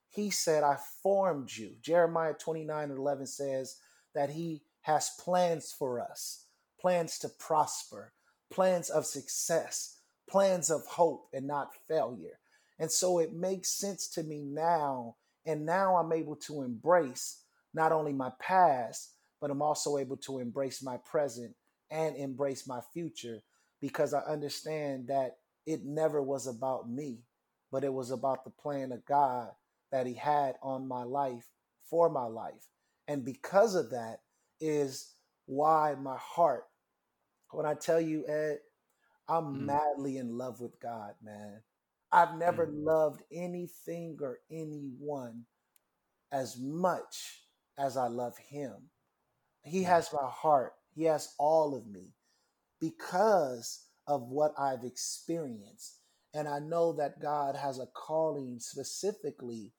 He 0.08 0.30
said, 0.30 0.62
I 0.62 0.78
formed 1.02 1.54
you. 1.54 1.72
Jeremiah 1.82 2.34
29 2.34 2.90
and 2.90 2.98
11 2.98 3.26
says 3.26 3.76
that 4.14 4.30
He 4.30 4.62
has 4.82 5.10
plans 5.20 5.74
for 5.76 6.00
us 6.00 6.46
plans 6.80 7.18
to 7.18 7.28
prosper, 7.28 8.12
plans 8.50 8.90
of 8.90 9.04
success, 9.04 9.98
plans 10.28 10.70
of 10.70 10.86
hope 10.86 11.28
and 11.32 11.46
not 11.46 11.70
failure. 11.88 12.38
And 12.78 12.90
so 12.90 13.18
it 13.18 13.32
makes 13.32 13.72
sense 13.72 14.08
to 14.10 14.22
me 14.22 14.42
now. 14.42 15.16
And 15.46 15.64
now 15.64 15.96
I'm 15.96 16.12
able 16.12 16.36
to 16.36 16.62
embrace 16.62 17.42
not 17.76 17.92
only 17.92 18.12
my 18.12 18.32
past, 18.40 19.12
but 19.40 19.50
I'm 19.50 19.62
also 19.62 19.98
able 19.98 20.16
to 20.18 20.38
embrace 20.38 20.82
my 20.82 20.96
present 20.96 21.54
and 21.90 22.16
embrace 22.16 22.66
my 22.66 22.80
future 22.92 23.42
because 23.82 24.14
I 24.14 24.20
understand 24.20 25.08
that 25.08 25.36
it 25.66 25.84
never 25.84 26.22
was 26.22 26.46
about 26.46 26.88
me, 26.88 27.18
but 27.70 27.84
it 27.84 27.92
was 27.92 28.10
about 28.10 28.44
the 28.44 28.50
plan 28.50 28.92
of 28.92 29.04
God 29.04 29.50
that 29.92 30.06
He 30.06 30.14
had 30.14 30.54
on 30.62 30.88
my 30.88 31.02
life 31.02 31.46
for 31.88 32.08
my 32.08 32.24
life. 32.24 32.66
And 33.08 33.24
because 33.24 33.74
of 33.74 33.90
that 33.90 34.20
is 34.58 35.12
why 35.44 35.94
my 36.00 36.16
heart, 36.18 36.64
when 37.50 37.66
I 37.66 37.74
tell 37.74 38.00
you, 38.00 38.26
Ed, 38.26 38.58
I'm 39.28 39.44
mm. 39.44 39.60
madly 39.66 40.16
in 40.16 40.38
love 40.38 40.60
with 40.60 40.80
God, 40.80 41.12
man. 41.22 41.60
I've 42.10 42.38
never 42.38 42.66
mm. 42.66 42.84
loved 42.84 43.22
anything 43.30 44.16
or 44.22 44.38
anyone 44.50 45.44
as 46.32 46.58
much 46.58 47.45
as 47.78 47.96
I 47.96 48.08
love 48.08 48.34
him. 48.38 48.90
He 49.62 49.82
has 49.84 50.12
my 50.12 50.28
heart. 50.28 50.72
He 50.94 51.04
has 51.04 51.34
all 51.38 51.76
of 51.76 51.86
me 51.86 52.14
because 52.80 53.84
of 54.06 54.28
what 54.28 54.54
I've 54.58 54.84
experienced. 54.84 56.00
And 56.34 56.48
I 56.48 56.58
know 56.58 56.92
that 56.94 57.20
God 57.20 57.56
has 57.56 57.78
a 57.78 57.88
calling 57.94 58.58
specifically 58.60 59.72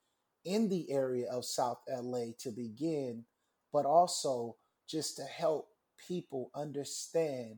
in 0.45 0.69
the 0.69 0.91
area 0.91 1.29
of 1.31 1.45
South 1.45 1.79
LA 1.89 2.27
to 2.39 2.51
begin, 2.51 3.25
but 3.71 3.85
also 3.85 4.55
just 4.89 5.17
to 5.17 5.23
help 5.23 5.67
people 6.07 6.51
understand 6.55 7.57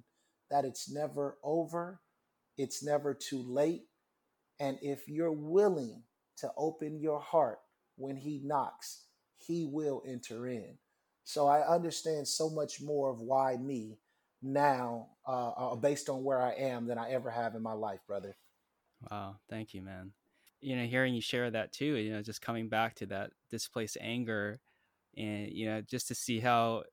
that 0.49 0.65
it's 0.65 0.91
never 0.91 1.37
over, 1.43 2.01
it's 2.57 2.83
never 2.83 3.13
too 3.13 3.43
late. 3.43 3.83
And 4.59 4.77
if 4.81 5.07
you're 5.07 5.31
willing 5.31 6.03
to 6.37 6.51
open 6.57 6.99
your 6.99 7.19
heart 7.19 7.59
when 7.95 8.17
He 8.17 8.41
knocks, 8.43 9.05
He 9.39 9.65
will 9.65 10.03
enter 10.05 10.47
in. 10.47 10.77
So 11.23 11.47
I 11.47 11.67
understand 11.67 12.27
so 12.27 12.49
much 12.49 12.81
more 12.81 13.09
of 13.09 13.19
why 13.19 13.57
me 13.57 13.97
now, 14.41 15.07
uh, 15.27 15.49
uh, 15.49 15.75
based 15.75 16.09
on 16.09 16.23
where 16.23 16.41
I 16.41 16.53
am, 16.53 16.87
than 16.87 16.97
I 16.97 17.11
ever 17.11 17.29
have 17.29 17.55
in 17.55 17.61
my 17.61 17.73
life, 17.73 17.99
brother. 18.07 18.35
Wow, 19.09 19.37
thank 19.49 19.73
you, 19.73 19.81
man. 19.81 20.11
You 20.61 20.75
know, 20.75 20.85
hearing 20.85 21.13
you 21.13 21.21
share 21.21 21.49
that 21.51 21.71
too, 21.71 21.95
you 21.95 22.11
know, 22.11 22.21
just 22.21 22.41
coming 22.41 22.67
back 22.67 22.95
to 22.95 23.05
that 23.07 23.31
displaced 23.49 23.97
anger, 24.01 24.59
and 25.15 25.49
you 25.51 25.65
know, 25.67 25.81
just 25.81 26.07
to 26.09 26.15
see 26.15 26.39
how 26.39 26.83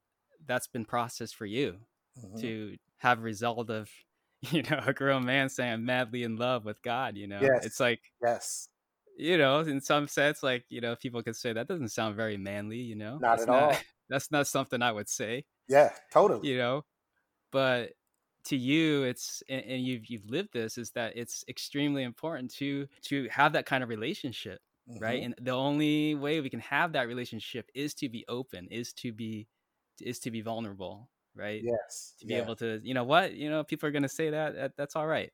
that's 0.46 0.68
been 0.68 0.84
processed 0.84 1.34
for 1.34 1.46
you 1.46 1.76
mm-hmm. 2.18 2.40
to 2.40 2.76
have 2.98 3.22
result 3.22 3.70
of 3.70 3.90
you 4.50 4.62
know 4.62 4.80
a 4.86 4.92
grown 4.92 5.24
man 5.24 5.48
saying 5.48 5.72
I'm 5.72 5.84
madly 5.84 6.22
in 6.22 6.36
love 6.36 6.64
with 6.64 6.82
God. 6.82 7.16
You 7.16 7.26
know, 7.26 7.40
yes. 7.40 7.64
it's 7.64 7.80
like 7.80 8.00
yes, 8.22 8.68
you 9.16 9.38
know, 9.38 9.60
in 9.60 9.80
some 9.80 10.08
sense, 10.08 10.42
like 10.42 10.64
you 10.68 10.80
know, 10.80 10.96
people 10.96 11.22
could 11.22 11.36
say 11.36 11.52
that 11.52 11.68
doesn't 11.68 11.88
sound 11.88 12.16
very 12.16 12.36
manly. 12.36 12.78
You 12.78 12.96
know, 12.96 13.18
not 13.18 13.38
that's 13.38 13.42
at 13.42 13.48
not, 13.48 13.62
all. 13.62 13.72
That's 14.08 14.30
not 14.30 14.46
something 14.46 14.82
I 14.82 14.92
would 14.92 15.08
say. 15.08 15.46
Yeah, 15.66 15.90
totally. 16.12 16.48
You 16.48 16.58
know, 16.58 16.84
but 17.50 17.90
to 18.46 18.56
you 18.56 19.02
it's 19.02 19.42
and, 19.48 19.64
and 19.64 19.82
you've 19.84 20.06
you've 20.06 20.28
lived 20.30 20.50
this 20.52 20.78
is 20.78 20.92
that 20.92 21.16
it's 21.16 21.44
extremely 21.48 22.04
important 22.04 22.52
to 22.54 22.86
to 23.02 23.28
have 23.28 23.52
that 23.52 23.66
kind 23.66 23.82
of 23.82 23.88
relationship 23.88 24.60
mm-hmm. 24.88 25.02
right 25.02 25.22
and 25.22 25.34
the 25.40 25.50
only 25.50 26.14
way 26.14 26.40
we 26.40 26.48
can 26.48 26.60
have 26.60 26.92
that 26.92 27.08
relationship 27.08 27.68
is 27.74 27.92
to 27.92 28.08
be 28.08 28.24
open 28.28 28.68
is 28.70 28.92
to 28.92 29.12
be 29.12 29.48
is 30.00 30.20
to 30.20 30.30
be 30.30 30.40
vulnerable 30.40 31.08
right 31.34 31.62
yes 31.64 32.14
to 32.20 32.26
be 32.26 32.34
yeah. 32.34 32.42
able 32.42 32.54
to 32.54 32.80
you 32.84 32.94
know 32.94 33.04
what 33.04 33.34
you 33.34 33.50
know 33.50 33.64
people 33.64 33.88
are 33.88 33.92
going 33.92 34.02
to 34.02 34.08
say 34.08 34.30
that, 34.30 34.54
that 34.54 34.72
that's 34.76 34.94
all 34.94 35.06
right 35.06 35.32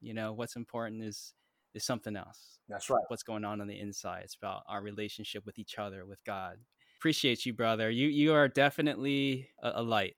you 0.00 0.12
know 0.12 0.32
what's 0.32 0.56
important 0.56 1.02
is 1.04 1.34
is 1.74 1.84
something 1.84 2.16
else 2.16 2.58
that's 2.68 2.90
right 2.90 3.04
what's 3.08 3.22
going 3.22 3.44
on 3.44 3.60
on 3.60 3.66
the 3.66 3.78
inside 3.78 4.22
it's 4.24 4.34
about 4.34 4.62
our 4.68 4.82
relationship 4.82 5.44
with 5.46 5.58
each 5.58 5.78
other 5.78 6.04
with 6.04 6.22
god 6.24 6.56
appreciate 6.98 7.44
you 7.44 7.52
brother 7.52 7.90
you 7.90 8.08
you 8.08 8.32
are 8.32 8.48
definitely 8.48 9.48
a, 9.62 9.72
a 9.76 9.82
light 9.82 10.16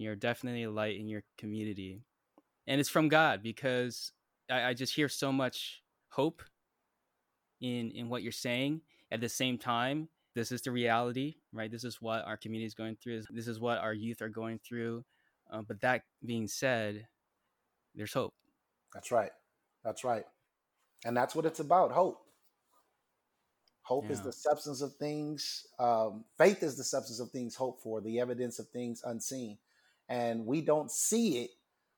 you're 0.00 0.16
definitely 0.16 0.62
a 0.62 0.70
light 0.70 0.98
in 0.98 1.08
your 1.08 1.22
community. 1.36 2.00
And 2.66 2.80
it's 2.80 2.88
from 2.88 3.08
God 3.08 3.42
because 3.42 4.12
I, 4.50 4.64
I 4.64 4.74
just 4.74 4.94
hear 4.94 5.08
so 5.08 5.32
much 5.32 5.82
hope 6.08 6.42
in 7.60 7.90
in 7.92 8.08
what 8.08 8.22
you're 8.22 8.32
saying. 8.32 8.80
At 9.12 9.20
the 9.20 9.28
same 9.28 9.58
time, 9.58 10.08
this 10.34 10.52
is 10.52 10.62
the 10.62 10.70
reality, 10.70 11.34
right? 11.52 11.70
This 11.70 11.84
is 11.84 12.00
what 12.00 12.24
our 12.24 12.36
community 12.36 12.66
is 12.66 12.74
going 12.74 12.96
through. 12.96 13.22
This 13.30 13.48
is 13.48 13.58
what 13.58 13.78
our 13.78 13.92
youth 13.92 14.22
are 14.22 14.28
going 14.28 14.60
through. 14.66 15.04
Uh, 15.52 15.62
but 15.66 15.80
that 15.80 16.02
being 16.24 16.46
said, 16.46 17.06
there's 17.94 18.12
hope. 18.12 18.34
That's 18.94 19.10
right. 19.10 19.32
That's 19.84 20.04
right. 20.04 20.24
And 21.04 21.16
that's 21.16 21.34
what 21.34 21.46
it's 21.46 21.60
about 21.60 21.92
hope. 21.92 22.20
Hope 23.82 24.04
yeah. 24.06 24.12
is 24.12 24.20
the 24.20 24.32
substance 24.32 24.82
of 24.82 24.94
things. 24.96 25.66
Um, 25.78 26.24
faith 26.38 26.62
is 26.62 26.76
the 26.76 26.84
substance 26.84 27.20
of 27.20 27.30
things 27.30 27.54
hoped 27.54 27.82
for, 27.82 28.00
the 28.00 28.20
evidence 28.20 28.58
of 28.58 28.68
things 28.68 29.02
unseen 29.04 29.58
and 30.10 30.44
we 30.44 30.60
don't 30.60 30.90
see 30.90 31.44
it. 31.44 31.50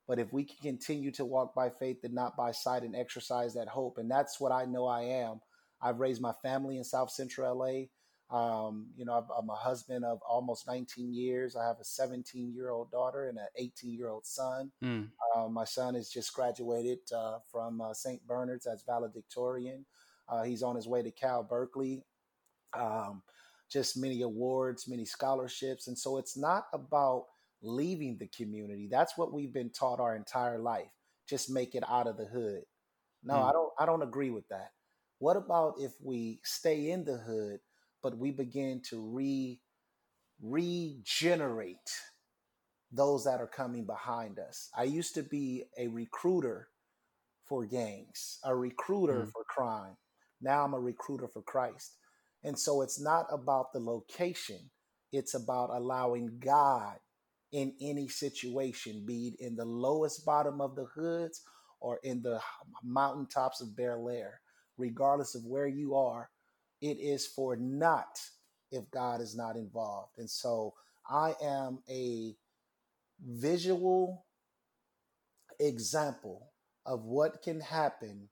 But 0.06 0.18
if 0.18 0.32
we 0.32 0.44
can 0.44 0.58
continue 0.62 1.10
to 1.12 1.24
walk 1.24 1.54
by 1.54 1.70
faith 1.70 2.04
and 2.04 2.12
not 2.12 2.36
by 2.36 2.52
sight 2.52 2.82
and 2.82 2.94
exercise 2.94 3.54
that 3.54 3.68
hope, 3.68 3.98
and 3.98 4.10
that's 4.10 4.38
what 4.38 4.52
I 4.52 4.66
know 4.66 4.86
I 4.86 5.02
am. 5.02 5.40
I've 5.80 6.00
raised 6.00 6.20
my 6.20 6.32
family 6.42 6.76
in 6.76 6.84
South 6.84 7.10
Central 7.10 7.58
LA. 7.58 7.86
Um, 8.32 8.86
you 8.96 9.04
know, 9.04 9.24
I'm 9.38 9.50
a 9.50 9.54
husband 9.54 10.06
of 10.06 10.18
almost 10.26 10.66
19 10.66 11.12
years. 11.12 11.54
I 11.54 11.66
have 11.66 11.78
a 11.80 11.84
17 11.84 12.54
year 12.54 12.70
old 12.70 12.90
daughter 12.90 13.28
and 13.28 13.36
an 13.36 13.46
18 13.56 13.92
year 13.92 14.08
old 14.08 14.24
son. 14.24 14.72
Mm. 14.82 15.08
Uh, 15.36 15.48
my 15.48 15.64
son 15.64 15.94
has 15.94 16.08
just 16.08 16.32
graduated 16.32 17.00
uh, 17.14 17.38
from 17.50 17.82
uh, 17.82 17.92
St. 17.92 18.26
Bernard's 18.26 18.66
as 18.66 18.84
valedictorian. 18.86 19.84
Uh, 20.28 20.44
he's 20.44 20.62
on 20.62 20.76
his 20.76 20.88
way 20.88 21.02
to 21.02 21.10
Cal 21.10 21.42
Berkeley. 21.42 22.04
Um, 22.72 23.22
just 23.70 23.98
many 23.98 24.22
awards, 24.22 24.88
many 24.88 25.04
scholarships. 25.04 25.88
And 25.88 25.98
so 25.98 26.16
it's 26.16 26.36
not 26.36 26.64
about 26.72 27.26
leaving 27.60 28.16
the 28.18 28.28
community. 28.28 28.88
That's 28.90 29.18
what 29.18 29.32
we've 29.32 29.52
been 29.52 29.70
taught 29.70 30.00
our 30.00 30.16
entire 30.16 30.58
life. 30.58 30.90
Just 31.28 31.50
make 31.50 31.74
it 31.74 31.84
out 31.86 32.06
of 32.06 32.16
the 32.16 32.24
hood. 32.24 32.62
No, 33.22 33.34
mm. 33.34 33.48
I 33.48 33.52
don't 33.52 33.70
I 33.78 33.86
don't 33.86 34.02
agree 34.02 34.30
with 34.30 34.48
that. 34.48 34.70
What 35.18 35.36
about 35.36 35.74
if 35.78 35.92
we 36.02 36.40
stay 36.44 36.90
in 36.90 37.04
the 37.04 37.18
hood 37.18 37.60
but 38.02 38.18
we 38.18 38.30
begin 38.30 38.82
to 38.90 39.00
re 39.00 39.60
regenerate 40.40 41.76
those 42.90 43.24
that 43.24 43.40
are 43.40 43.46
coming 43.46 43.86
behind 43.86 44.38
us? 44.38 44.68
I 44.76 44.84
used 44.84 45.14
to 45.14 45.22
be 45.22 45.64
a 45.78 45.88
recruiter 45.88 46.68
for 47.46 47.66
gangs, 47.66 48.38
a 48.44 48.54
recruiter 48.54 49.24
mm. 49.24 49.32
for 49.32 49.44
crime. 49.44 49.96
Now 50.40 50.64
I'm 50.64 50.74
a 50.74 50.80
recruiter 50.80 51.28
for 51.28 51.42
Christ. 51.42 51.96
And 52.44 52.58
so 52.58 52.82
it's 52.82 53.00
not 53.00 53.26
about 53.30 53.72
the 53.72 53.78
location, 53.78 54.70
it's 55.12 55.34
about 55.34 55.70
allowing 55.70 56.38
God 56.40 56.96
in 57.52 57.74
any 57.80 58.08
situation, 58.08 59.04
be 59.06 59.28
it 59.28 59.44
in 59.44 59.54
the 59.54 59.64
lowest 59.64 60.24
bottom 60.24 60.60
of 60.60 60.74
the 60.74 60.86
hoods 60.86 61.42
or 61.80 62.00
in 62.02 62.22
the 62.22 62.40
mountaintops 62.82 63.60
of 63.60 63.76
Bel 63.76 64.08
Air, 64.08 64.40
regardless 64.78 65.34
of 65.34 65.44
where 65.44 65.66
you 65.66 65.94
are, 65.94 66.30
it 66.82 66.98
is 66.98 67.26
for 67.26 67.56
not 67.56 68.20
if 68.70 68.90
God 68.90 69.20
is 69.20 69.36
not 69.36 69.56
involved. 69.56 70.18
And 70.18 70.28
so 70.28 70.74
I 71.08 71.34
am 71.42 71.78
a 71.88 72.34
visual 73.24 74.26
example 75.60 76.50
of 76.84 77.04
what 77.04 77.42
can 77.42 77.60
happen 77.60 78.28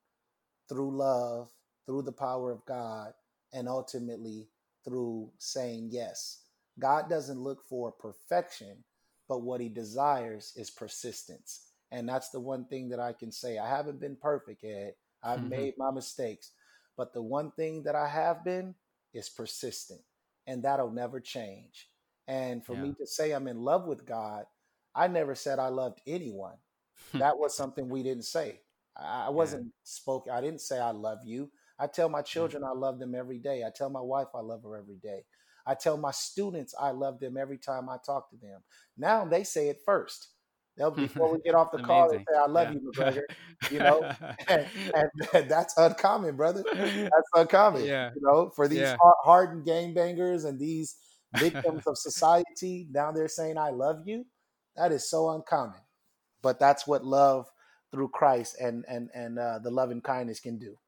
through 0.69 0.97
love, 0.97 1.51
through 1.87 2.03
the 2.03 2.13
power 2.13 2.51
of 2.51 2.65
God, 2.67 3.13
and 3.53 3.69
ultimately 3.69 4.49
through 4.85 5.31
saying 5.39 5.89
yes. 5.93 6.43
God 6.79 7.09
doesn't 7.09 7.41
look 7.41 7.63
for 7.69 7.93
perfection, 7.93 8.85
but 9.29 9.43
what 9.43 9.61
he 9.61 9.69
desires 9.69 10.53
is 10.57 10.71
persistence. 10.71 11.67
And 11.93 12.09
that's 12.09 12.31
the 12.31 12.41
one 12.41 12.65
thing 12.65 12.89
that 12.89 13.01
I 13.01 13.13
can 13.13 13.31
say. 13.31 13.59
I 13.59 13.69
haven't 13.69 14.01
been 14.01 14.17
perfect 14.17 14.63
yet. 14.63 14.97
I've 15.23 15.41
mm-hmm. 15.41 15.49
made 15.49 15.75
my 15.77 15.91
mistakes. 15.91 16.53
But 16.97 17.13
the 17.13 17.23
one 17.23 17.51
thing 17.53 17.85
that 17.85 17.95
I 17.95 18.09
have 18.09 18.45
been 18.45 18.75
is 19.15 19.29
persistent. 19.29 20.01
And 20.47 20.63
that'll 20.63 20.91
never 20.91 21.21
change. 21.21 21.89
And 22.27 22.65
for 22.65 22.75
yeah. 22.75 22.83
me 22.83 22.95
to 22.99 23.07
say 23.07 23.33
I'm 23.33 23.49
in 23.49 23.61
love 23.61 23.87
with 23.87 24.07
God, 24.07 24.45
I 24.95 25.09
never 25.09 25.35
said 25.35 25.59
I 25.59 25.69
loved 25.69 26.01
anyone. 26.07 26.57
that 27.15 27.39
was 27.39 27.57
something 27.57 27.89
we 27.89 28.03
didn't 28.03 28.25
say. 28.25 28.61
I 28.97 29.31
wasn't 29.31 29.65
yeah. 29.65 29.71
spoke. 29.85 30.27
I 30.31 30.41
didn't 30.41 30.61
say 30.61 30.79
I 30.79 30.91
love 30.91 31.21
you. 31.25 31.51
I 31.79 31.87
tell 31.87 32.09
my 32.09 32.23
mm. 32.23 32.27
children 32.27 32.65
I 32.65 32.73
love 32.73 32.99
them 32.99 33.15
every 33.15 33.39
day. 33.39 33.65
I 33.65 33.71
tell 33.75 33.91
my 33.91 34.01
wife 34.01 34.29
I 34.35 34.41
love 34.41 34.63
her 34.65 34.77
every 34.77 34.99
day. 34.99 35.25
I 35.67 35.75
tell 35.75 35.97
my 35.97 36.11
students 36.11 36.75
I 36.79 36.91
love 36.91 37.21
them 37.21 37.37
every 37.37 37.59
time 37.59 37.89
I 37.89 37.97
talk 38.05 38.31
to 38.31 38.37
them. 38.37 38.61
Now 38.97 39.25
they 39.25 39.45
say 39.45 39.69
it 39.69 39.81
first. 39.85 40.29
They'll 40.81 40.91
before 40.91 41.31
we 41.33 41.41
get 41.41 41.55
off 41.55 41.73
the 41.73 41.83
call, 41.83 42.11
they 42.11 42.17
say, 42.17 42.39
"I 42.39 42.47
love 42.47 42.69
yeah. 42.69 42.73
you, 42.73 42.91
McGregor." 42.91 43.23
You 43.71 43.79
know, 43.79 44.11
and, 44.49 44.67
and, 44.95 45.51
that's 45.51 45.77
uncommon, 45.77 46.35
brother. 46.35 46.65
That's 46.73 47.29
uncommon. 47.35 47.85
Yeah. 47.85 48.11
You 48.15 48.23
know, 48.23 48.51
for 48.57 48.67
these 48.67 48.79
yeah. 48.79 48.97
hardened 49.23 49.67
game 49.67 49.93
bangers 49.93 50.45
and 50.45 50.59
these 50.59 50.97
victims 51.37 51.87
of 51.87 51.99
society, 51.99 52.89
down 52.91 53.13
they're 53.13 53.29
saying, 53.29 53.59
"I 53.59 53.69
love 53.69 54.01
you." 54.07 54.25
That 54.77 54.93
is 54.93 55.11
so 55.11 55.29
uncommon, 55.29 55.81
but 56.41 56.59
that's 56.59 56.87
what 56.87 57.05
love 57.05 57.51
through 57.93 58.09
Christ 58.09 58.57
and 58.59 58.87
and 58.89 59.11
and 59.13 59.39
uh, 59.39 59.59
the 59.59 59.71
love 59.71 59.91
and 59.91 60.03
kindness 60.03 60.41
can 60.41 60.59
do. 60.59 60.79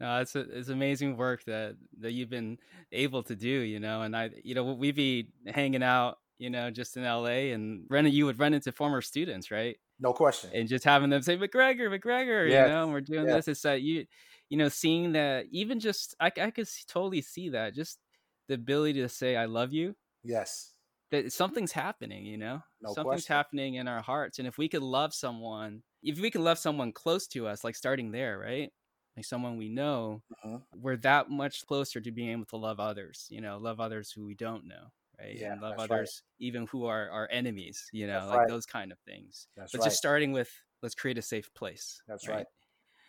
No, 0.00 0.20
it's 0.20 0.34
a, 0.34 0.40
it's 0.40 0.70
amazing 0.70 1.16
work 1.16 1.44
that 1.44 1.76
that 2.00 2.10
you've 2.10 2.30
been 2.30 2.58
able 2.90 3.22
to 3.22 3.36
do, 3.36 3.48
you 3.48 3.78
know. 3.78 4.02
And 4.02 4.16
I, 4.16 4.30
you 4.42 4.56
know, 4.56 4.74
we'd 4.74 4.96
be 4.96 5.28
hanging 5.46 5.84
out, 5.84 6.18
you 6.44 6.50
know, 6.50 6.70
just 6.70 6.98
in 6.98 7.04
L.A. 7.04 7.52
and 7.52 7.86
run. 7.88 8.06
You 8.06 8.26
would 8.26 8.38
run 8.38 8.52
into 8.52 8.70
former 8.70 9.00
students, 9.00 9.50
right? 9.50 9.78
No 9.98 10.12
question. 10.12 10.50
And 10.52 10.68
just 10.68 10.84
having 10.84 11.08
them 11.08 11.22
say 11.22 11.38
McGregor, 11.38 11.88
McGregor, 11.88 12.48
yes. 12.48 12.68
you 12.68 12.74
know, 12.74 12.84
and 12.84 12.92
we're 12.92 13.00
doing 13.00 13.26
yes. 13.26 13.46
this. 13.46 13.48
It's 13.48 13.62
that 13.62 13.80
you, 13.80 14.04
you 14.50 14.58
know, 14.58 14.68
seeing 14.68 15.12
that 15.12 15.46
even 15.50 15.80
just 15.80 16.14
I, 16.20 16.26
I 16.26 16.50
could 16.50 16.68
totally 16.86 17.22
see 17.22 17.48
that 17.50 17.74
just 17.74 17.98
the 18.46 18.54
ability 18.54 19.00
to 19.00 19.08
say 19.08 19.36
I 19.36 19.46
love 19.46 19.72
you. 19.72 19.96
Yes. 20.22 20.74
That 21.12 21.32
something's 21.32 21.72
happening, 21.72 22.26
you 22.26 22.36
know? 22.36 22.60
No 22.82 22.92
something's 22.92 23.24
question. 23.24 23.34
happening 23.36 23.74
in 23.76 23.88
our 23.88 24.02
hearts. 24.02 24.38
And 24.38 24.46
if 24.46 24.58
we 24.58 24.68
could 24.68 24.82
love 24.82 25.14
someone, 25.14 25.82
if 26.02 26.20
we 26.20 26.30
could 26.30 26.42
love 26.42 26.58
someone 26.58 26.92
close 26.92 27.26
to 27.28 27.46
us, 27.46 27.64
like 27.64 27.74
starting 27.74 28.12
there, 28.12 28.38
right? 28.38 28.70
Like 29.16 29.24
someone 29.24 29.56
we 29.56 29.70
know, 29.70 30.22
uh-huh. 30.44 30.58
we're 30.76 30.96
that 30.98 31.30
much 31.30 31.64
closer 31.64 32.02
to 32.02 32.10
being 32.10 32.32
able 32.32 32.46
to 32.46 32.56
love 32.56 32.80
others, 32.80 33.28
you 33.30 33.40
know, 33.40 33.56
love 33.56 33.80
others 33.80 34.10
who 34.10 34.26
we 34.26 34.34
don't 34.34 34.66
know 34.66 34.90
right? 35.18 35.36
Yeah, 35.36 35.52
and 35.52 35.62
love 35.62 35.74
others 35.78 36.22
right. 36.22 36.46
even 36.46 36.66
who 36.66 36.86
are 36.86 37.10
our 37.10 37.28
enemies, 37.30 37.88
you 37.92 38.06
know, 38.06 38.20
that's 38.20 38.26
like 38.26 38.38
right. 38.40 38.48
those 38.48 38.66
kind 38.66 38.92
of 38.92 38.98
things. 39.00 39.48
That's 39.56 39.72
but 39.72 39.84
just 39.84 39.96
starting 39.96 40.32
with 40.32 40.50
let's 40.82 40.94
create 40.94 41.18
a 41.18 41.22
safe 41.22 41.52
place. 41.54 42.00
That's 42.06 42.28
right. 42.28 42.46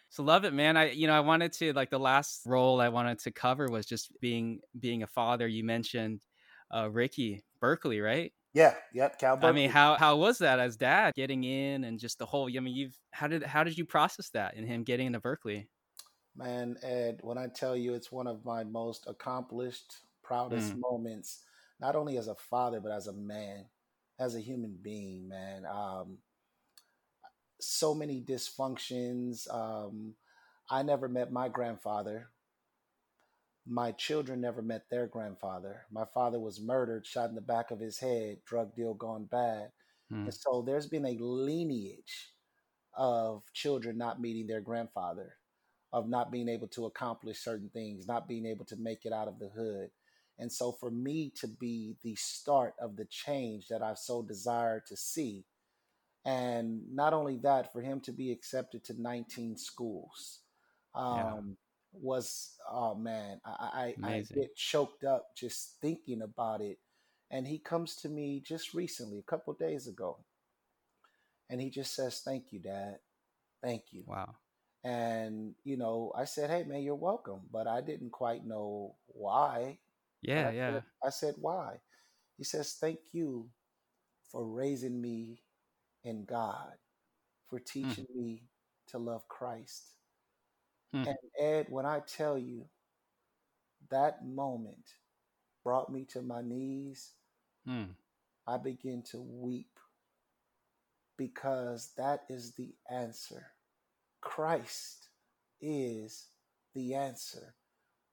So 0.10 0.24
love 0.24 0.46
it, 0.46 0.54
man. 0.54 0.78
I 0.78 0.92
you 0.92 1.08
know 1.08 1.14
I 1.14 1.20
wanted 1.20 1.52
to 1.54 1.74
like 1.74 1.90
the 1.90 2.00
last 2.00 2.42
role 2.46 2.80
I 2.80 2.90
wanted 2.90 3.20
to 3.20 3.32
cover 3.32 3.68
was 3.70 3.86
just 3.86 4.12
being 4.22 4.62
being 4.80 5.04
a 5.04 5.08
father. 5.08 5.48
You 5.48 5.64
mentioned 5.64 6.22
uh, 6.74 6.90
Ricky 6.90 7.44
Berkeley, 7.60 8.00
right? 8.00 8.32
Yeah, 8.54 8.74
yep, 8.94 9.20
Cal. 9.20 9.36
Berkeley. 9.36 9.50
I 9.50 9.52
mean, 9.52 9.70
how 9.70 9.96
how 9.96 10.16
was 10.16 10.38
that 10.38 10.60
as 10.60 10.78
dad 10.78 11.14
getting 11.16 11.44
in 11.44 11.84
and 11.84 12.00
just 12.00 12.18
the 12.20 12.26
whole? 12.26 12.50
I 12.56 12.60
mean, 12.62 12.76
you've 12.76 12.98
how 13.12 13.28
did 13.28 13.44
how 13.44 13.66
did 13.66 13.78
you 13.78 13.84
process 13.84 14.30
that 14.30 14.56
in 14.56 14.66
him 14.66 14.84
getting 14.84 15.08
into 15.08 15.20
Berkeley? 15.20 15.68
Man, 16.38 16.78
Ed, 16.82 17.20
when 17.22 17.38
I 17.38 17.48
tell 17.48 17.76
you 17.76 17.94
it's 17.94 18.12
one 18.12 18.28
of 18.28 18.46
my 18.46 18.64
most 18.64 19.08
accomplished, 19.08 20.02
proudest 20.24 20.74
mm. 20.74 20.82
moments 20.82 21.44
not 21.80 21.96
only 21.96 22.18
as 22.18 22.28
a 22.28 22.36
father 22.36 22.80
but 22.80 22.92
as 22.92 23.08
a 23.08 23.14
man, 23.14 23.66
as 24.20 24.36
a 24.36 24.42
human 24.42 24.78
being, 24.82 25.28
man. 25.28 25.66
Um, 25.66 26.18
so 27.60 27.94
many 27.94 28.22
dysfunctions. 28.22 29.52
Um, 29.54 30.16
I 30.70 30.84
never 30.84 31.08
met 31.08 31.32
my 31.32 31.50
grandfather. 31.50 32.30
My 33.68 33.92
children 33.94 34.42
never 34.42 34.62
met 34.62 34.84
their 34.90 35.08
grandfather. 35.08 35.86
My 35.92 36.06
father 36.14 36.40
was 36.40 36.62
murdered, 36.62 37.06
shot 37.06 37.30
in 37.30 37.36
the 37.36 37.42
back 37.42 37.72
of 37.72 37.80
his 37.80 38.00
head, 38.00 38.38
drug 38.46 38.76
deal 38.76 38.94
gone 38.94 39.26
bad. 39.26 39.72
Hmm. 40.12 40.26
And 40.26 40.34
so 40.34 40.64
there's 40.66 40.88
been 40.88 41.06
a 41.06 41.18
lineage 41.20 42.32
of 42.96 43.44
children 43.54 43.98
not 43.98 44.22
meeting 44.22 44.48
their 44.48 44.62
grandfather, 44.62 45.34
of 45.92 46.08
not 46.08 46.32
being 46.32 46.48
able 46.48 46.68
to 46.70 46.86
accomplish 46.86 47.40
certain 47.40 47.70
things, 47.70 48.08
not 48.08 48.28
being 48.28 48.46
able 48.46 48.66
to 48.66 48.76
make 48.78 49.06
it 49.06 49.14
out 49.14 49.28
of 49.28 49.40
the 49.40 49.50
hood. 49.50 49.90
And 50.38 50.52
so 50.52 50.74
for 50.74 50.92
me 50.92 51.32
to 51.40 51.48
be 51.48 51.96
the 52.04 52.16
start 52.16 52.74
of 52.82 52.96
the 52.98 53.06
change 53.06 53.68
that 53.70 53.82
I've 53.82 53.98
so 53.98 54.22
desired 54.22 54.86
to 54.88 54.98
see, 54.98 55.46
and 56.26 56.82
not 56.94 57.14
only 57.14 57.38
that, 57.44 57.72
for 57.72 57.82
him 57.82 58.02
to 58.02 58.12
be 58.12 58.32
accepted 58.32 58.84
to 58.86 59.02
19 59.02 59.58
schools 59.58 60.40
um, 60.96 61.16
yeah. 61.16 61.42
was, 61.94 62.56
oh 62.70 62.96
man, 62.96 63.40
I, 63.46 63.94
I, 64.04 64.08
I 64.08 64.26
get 64.34 64.56
choked 64.56 65.04
up 65.04 65.36
just 65.38 65.78
thinking 65.82 66.22
about 66.22 66.62
it. 66.62 66.80
And 67.32 67.48
he 67.48 67.60
comes 67.60 67.96
to 67.98 68.10
me 68.10 68.42
just 68.46 68.74
recently, 68.74 69.20
a 69.20 69.24
couple 69.24 69.54
days 69.54 69.88
ago, 69.88 70.18
and 71.50 71.62
he 71.62 71.70
just 71.70 71.96
says, 71.96 72.22
Thank 72.24 72.52
you, 72.52 72.60
Dad. 72.60 72.98
Thank 73.64 73.84
you. 73.92 74.04
Wow. 74.06 74.36
And, 74.84 75.56
you 75.64 75.78
know, 75.78 76.12
I 76.16 76.26
said, 76.26 76.50
Hey, 76.50 76.64
man, 76.64 76.82
you're 76.82 76.96
welcome. 76.96 77.42
But 77.52 77.68
I 77.68 77.82
didn't 77.82 78.12
quite 78.12 78.46
know 78.46 78.96
why. 79.08 79.80
Yeah, 80.28 80.50
I 80.50 80.52
yeah. 80.52 80.72
Said, 80.72 80.84
I 81.04 81.10
said, 81.10 81.36
why? 81.38 81.76
He 82.38 82.44
says, 82.44 82.78
thank 82.80 83.00
you 83.14 83.50
for 84.32 84.46
raising 84.46 85.02
me 85.02 85.42
in 86.04 86.26
God, 86.26 86.74
for 87.50 87.60
hmm. 87.60 87.66
teaching 87.66 88.06
mm. 88.06 88.16
me 88.16 88.44
to 88.88 88.98
love 88.98 89.28
Christ. 89.28 89.94
Mm. 90.94 91.08
And 91.08 91.18
Ed, 91.40 91.68
when 91.70 91.86
I 91.86 92.02
tell 92.06 92.38
you 92.38 92.66
that 93.90 94.26
moment 94.26 94.94
brought 95.64 95.92
me 95.92 96.06
to 96.10 96.22
my 96.22 96.42
knees, 96.42 97.12
mm. 97.68 97.88
I 98.48 98.58
begin 98.58 99.04
to 99.12 99.22
weep 99.22 99.80
because 101.18 101.92
that 101.98 102.24
is 102.30 102.54
the 102.54 102.74
answer. 102.92 103.48
Christ 104.22 105.10
is 105.62 106.28
the 106.74 106.94
answer 106.94 107.56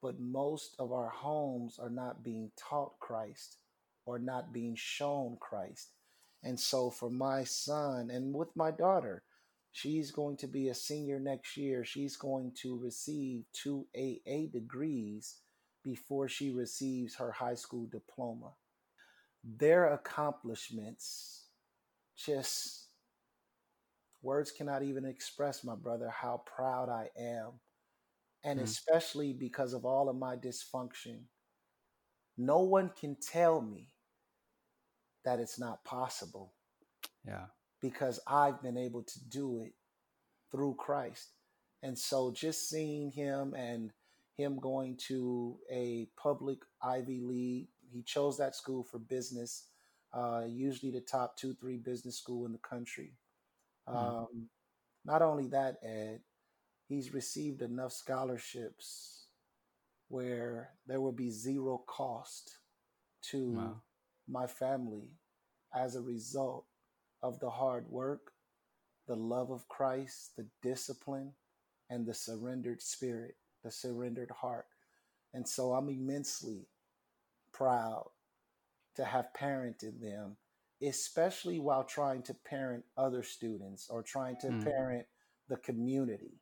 but 0.02 0.18
most 0.18 0.74
of 0.80 0.92
our 0.92 1.08
homes 1.08 1.78
are 1.78 1.88
not 1.90 2.24
being 2.24 2.50
taught 2.56 2.98
Christ 2.98 3.58
or 4.04 4.18
not 4.18 4.52
being 4.52 4.74
shown 4.74 5.36
Christ. 5.40 5.92
And 6.42 6.58
so 6.58 6.90
for 6.90 7.08
my 7.08 7.44
son 7.44 8.10
and 8.10 8.34
with 8.34 8.48
my 8.56 8.72
daughter, 8.72 9.22
she's 9.70 10.10
going 10.10 10.36
to 10.38 10.48
be 10.48 10.68
a 10.68 10.74
senior 10.74 11.20
next 11.20 11.56
year. 11.56 11.84
She's 11.84 12.16
going 12.16 12.52
to 12.62 12.76
receive 12.76 13.44
two 13.52 13.86
AA 13.96 14.50
degrees 14.52 15.36
before 15.84 16.28
she 16.28 16.50
receives 16.50 17.14
her 17.14 17.30
high 17.30 17.54
school 17.54 17.86
diploma. 17.86 18.50
Their 19.44 19.92
accomplishments 19.92 21.44
just 22.16 22.86
words 24.20 24.50
cannot 24.50 24.82
even 24.82 25.04
express, 25.04 25.62
my 25.62 25.76
brother, 25.76 26.08
how 26.08 26.42
proud 26.44 26.88
I 26.88 27.08
am 27.16 27.52
and 28.44 28.60
mm 28.60 28.64
especially 28.64 29.32
because 29.32 29.72
of 29.72 29.84
all 29.84 30.08
of 30.08 30.16
my 30.16 30.36
dysfunction, 30.36 31.20
no 32.36 32.60
one 32.60 32.90
can 32.98 33.16
tell 33.16 33.60
me 33.60 33.88
that 35.24 35.38
it's 35.38 35.58
not 35.58 35.84
possible. 35.84 36.52
Yeah. 37.26 37.46
Because 37.80 38.20
I've 38.26 38.62
been 38.62 38.76
able 38.76 39.02
to 39.02 39.28
do 39.28 39.60
it 39.60 39.74
through 40.50 40.74
Christ. 40.74 41.30
And 41.82 41.98
so 41.98 42.30
just 42.32 42.68
seeing 42.68 43.10
him 43.10 43.54
and 43.54 43.92
him 44.36 44.58
going 44.60 44.96
to 45.08 45.56
a 45.70 46.08
public 46.16 46.58
Ivy 46.82 47.20
League, 47.20 47.68
he 47.92 48.02
chose 48.02 48.38
that 48.38 48.54
school 48.54 48.82
for 48.84 48.98
business, 48.98 49.66
uh, 50.12 50.44
usually 50.48 50.92
the 50.92 51.00
top 51.00 51.36
two, 51.36 51.54
three 51.54 51.76
business 51.76 52.16
school 52.16 52.46
in 52.46 52.52
the 52.52 52.58
country. 52.58 53.12
mm 53.88 53.96
Um, 53.96 54.48
not 55.04 55.20
only 55.22 55.48
that, 55.48 55.78
Ed, 55.82 56.20
he's 56.88 57.14
received 57.14 57.62
enough 57.62 57.92
scholarships 57.92 59.26
where 60.08 60.70
there 60.86 61.00
will 61.00 61.12
be 61.12 61.30
zero 61.30 61.82
cost 61.86 62.58
to 63.22 63.52
wow. 63.52 63.76
my 64.28 64.46
family 64.46 65.08
as 65.74 65.96
a 65.96 66.02
result 66.02 66.66
of 67.22 67.38
the 67.40 67.48
hard 67.48 67.88
work, 67.88 68.32
the 69.06 69.16
love 69.16 69.50
of 69.50 69.68
Christ, 69.68 70.36
the 70.36 70.46
discipline, 70.62 71.32
and 71.88 72.04
the 72.04 72.14
surrendered 72.14 72.82
spirit, 72.82 73.36
the 73.64 73.70
surrendered 73.70 74.30
heart. 74.30 74.66
And 75.32 75.48
so 75.48 75.72
I'm 75.72 75.88
immensely 75.88 76.66
proud 77.52 78.10
to 78.96 79.04
have 79.04 79.28
parented 79.38 80.00
them, 80.00 80.36
especially 80.82 81.58
while 81.58 81.84
trying 81.84 82.22
to 82.24 82.34
parent 82.34 82.84
other 82.96 83.22
students 83.22 83.88
or 83.88 84.02
trying 84.02 84.36
to 84.42 84.48
mm. 84.48 84.64
parent 84.64 85.06
the 85.48 85.56
community 85.56 86.41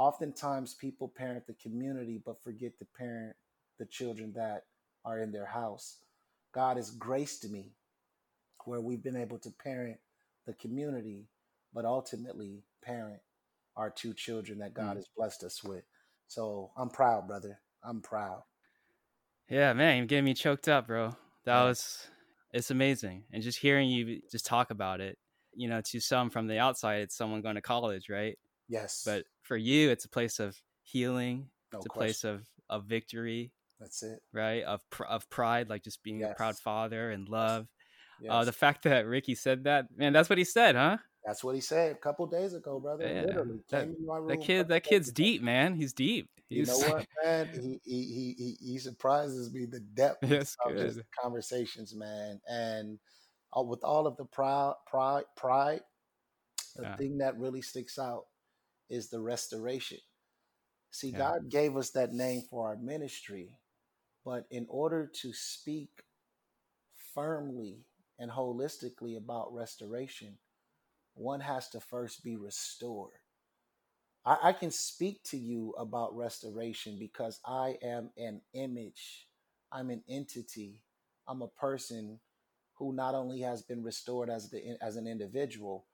oftentimes 0.00 0.72
people 0.72 1.12
parent 1.14 1.46
the 1.46 1.52
community 1.52 2.18
but 2.24 2.42
forget 2.42 2.78
to 2.78 2.86
parent 2.96 3.36
the 3.78 3.84
children 3.84 4.32
that 4.34 4.62
are 5.04 5.20
in 5.20 5.30
their 5.30 5.44
house. 5.44 5.98
God 6.54 6.78
has 6.78 6.90
graced 6.90 7.48
me 7.50 7.74
where 8.64 8.80
we've 8.80 9.02
been 9.02 9.16
able 9.16 9.38
to 9.40 9.50
parent 9.62 9.98
the 10.46 10.54
community, 10.54 11.26
but 11.74 11.84
ultimately 11.84 12.62
parent 12.82 13.20
our 13.76 13.90
two 13.90 14.14
children 14.14 14.58
that 14.60 14.72
God 14.72 14.92
mm. 14.92 14.96
has 14.96 15.06
blessed 15.14 15.44
us 15.44 15.62
with. 15.62 15.84
So 16.28 16.70
I'm 16.78 16.88
proud, 16.88 17.28
brother. 17.28 17.60
I'm 17.84 18.00
proud. 18.00 18.42
Yeah, 19.50 19.74
man, 19.74 19.98
you're 19.98 20.06
getting 20.06 20.24
me 20.24 20.34
choked 20.34 20.68
up, 20.68 20.86
bro. 20.86 21.10
That 21.44 21.60
yeah. 21.60 21.64
was 21.64 22.08
it's 22.54 22.70
amazing. 22.70 23.24
And 23.32 23.42
just 23.42 23.58
hearing 23.58 23.90
you 23.90 24.20
just 24.32 24.46
talk 24.46 24.70
about 24.70 25.02
it, 25.02 25.18
you 25.54 25.68
know, 25.68 25.82
to 25.90 26.00
some 26.00 26.30
from 26.30 26.46
the 26.46 26.58
outside, 26.58 27.02
it's 27.02 27.16
someone 27.16 27.42
going 27.42 27.56
to 27.56 27.60
college, 27.60 28.08
right? 28.08 28.38
Yes. 28.70 29.02
But 29.04 29.24
for 29.42 29.56
you, 29.56 29.90
it's 29.90 30.04
a 30.04 30.08
place 30.08 30.38
of 30.38 30.56
healing. 30.82 31.48
No 31.72 31.78
it's 31.78 31.86
a 31.86 31.88
question. 31.88 32.06
place 32.06 32.24
of, 32.24 32.46
of 32.70 32.84
victory. 32.84 33.52
That's 33.80 34.02
it. 34.02 34.20
Right. 34.32 34.62
Of, 34.62 34.80
of 35.08 35.28
pride, 35.28 35.68
like 35.68 35.82
just 35.82 36.02
being 36.02 36.20
yes. 36.20 36.30
a 36.32 36.34
proud 36.34 36.56
father 36.56 37.10
and 37.10 37.28
love. 37.28 37.66
Yes. 38.22 38.30
Uh, 38.32 38.44
the 38.44 38.52
fact 38.52 38.84
that 38.84 39.06
Ricky 39.06 39.34
said 39.34 39.64
that, 39.64 39.86
man, 39.96 40.12
that's 40.12 40.28
what 40.28 40.38
he 40.38 40.44
said, 40.44 40.76
huh? 40.76 40.98
That's 41.26 41.42
what 41.42 41.54
he 41.54 41.60
said 41.60 41.92
a 41.92 41.94
couple 41.96 42.26
days 42.26 42.54
ago, 42.54 42.78
brother. 42.78 43.06
Yeah. 43.06 43.22
Literally. 43.22 43.60
That, 43.70 43.88
that 44.28 44.40
kid, 44.40 44.68
that 44.68 44.84
kid's 44.84 45.10
deep, 45.10 45.42
man. 45.42 45.74
He's 45.74 45.92
deep. 45.92 46.28
He's... 46.48 46.68
You 46.68 46.74
know 46.74 46.94
what, 46.94 47.06
man? 47.24 47.48
He, 47.52 47.80
he 47.84 48.34
he 48.36 48.56
he 48.60 48.78
surprises 48.78 49.52
me 49.52 49.66
the 49.66 49.80
depth 49.80 50.18
yes, 50.28 50.56
of 50.64 50.72
good. 50.72 50.86
his 50.86 51.00
conversations, 51.20 51.94
man. 51.94 52.40
And 52.48 52.98
with 53.54 53.84
all 53.84 54.06
of 54.06 54.16
the 54.16 54.24
pride, 54.24 54.74
pride, 54.86 55.24
pride, 55.36 55.80
the 56.76 56.82
yeah. 56.82 56.96
thing 56.96 57.18
that 57.18 57.38
really 57.38 57.62
sticks 57.62 57.98
out 57.98 58.24
is 58.90 59.08
the 59.08 59.20
restoration. 59.20 59.98
See, 60.90 61.10
yeah. 61.10 61.18
God 61.18 61.48
gave 61.48 61.76
us 61.76 61.90
that 61.90 62.12
name 62.12 62.42
for 62.50 62.68
our 62.68 62.76
ministry, 62.76 63.56
but 64.24 64.46
in 64.50 64.66
order 64.68 65.10
to 65.22 65.32
speak 65.32 65.90
firmly 67.14 67.84
and 68.18 68.30
holistically 68.30 69.16
about 69.16 69.54
restoration, 69.54 70.36
one 71.14 71.40
has 71.40 71.68
to 71.70 71.80
first 71.80 72.24
be 72.24 72.36
restored. 72.36 73.12
I, 74.24 74.36
I, 74.44 74.52
can 74.52 74.70
speak 74.70 75.22
to 75.24 75.38
you 75.38 75.74
about 75.78 76.16
restoration 76.16 76.98
because 76.98 77.40
I 77.46 77.76
am 77.82 78.10
an 78.18 78.42
image, 78.52 79.26
I'm 79.72 79.90
an 79.90 80.02
entity, 80.08 80.82
I'm 81.26 81.42
a 81.42 81.48
person 81.48 82.20
who 82.74 82.92
not 82.92 83.14
only 83.14 83.40
has 83.40 83.62
been 83.62 83.82
restored 83.82 84.28
as 84.30 84.50
the 84.50 84.76
as 84.82 84.96
an 84.96 85.06
individual, 85.06 85.86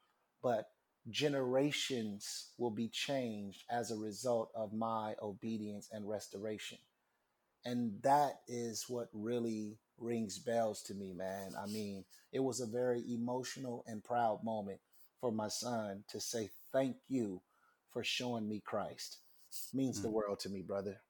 but 0.43 0.67
generations 1.11 2.51
will 2.59 2.71
be 2.71 2.89
changed 2.89 3.65
as 3.71 3.91
a 3.91 3.97
result 3.97 4.51
of 4.55 4.73
my 4.73 5.15
obedience 5.23 5.89
and 5.93 6.09
restoration. 6.09 6.79
And 7.65 8.01
that 8.03 8.41
is 8.47 8.87
what 8.89 9.09
really 9.13 9.79
rings 9.99 10.39
bells 10.39 10.83
to 10.83 10.95
me, 10.95 11.13
man. 11.13 11.53
I 11.61 11.67
mean, 11.67 12.05
it 12.33 12.41
was 12.41 12.61
a 12.61 12.67
very 12.67 13.03
emotional 13.13 13.85
and 13.87 14.05
proud 14.05 14.45
moment 14.45 14.79
for 15.21 15.33
my 15.33 15.49
son 15.49 16.05
to 16.09 16.21
say 16.21 16.51
thank 16.73 16.97
you 17.09 17.41
for 17.93 18.05
showing 18.05 18.49
me 18.49 18.63
Christ. 18.65 19.19
It 19.51 19.77
means 19.77 19.99
mm. 19.99 20.03
the 20.03 20.11
world 20.11 20.41
to 20.41 20.49
me, 20.49 20.63
brother. 20.63 21.01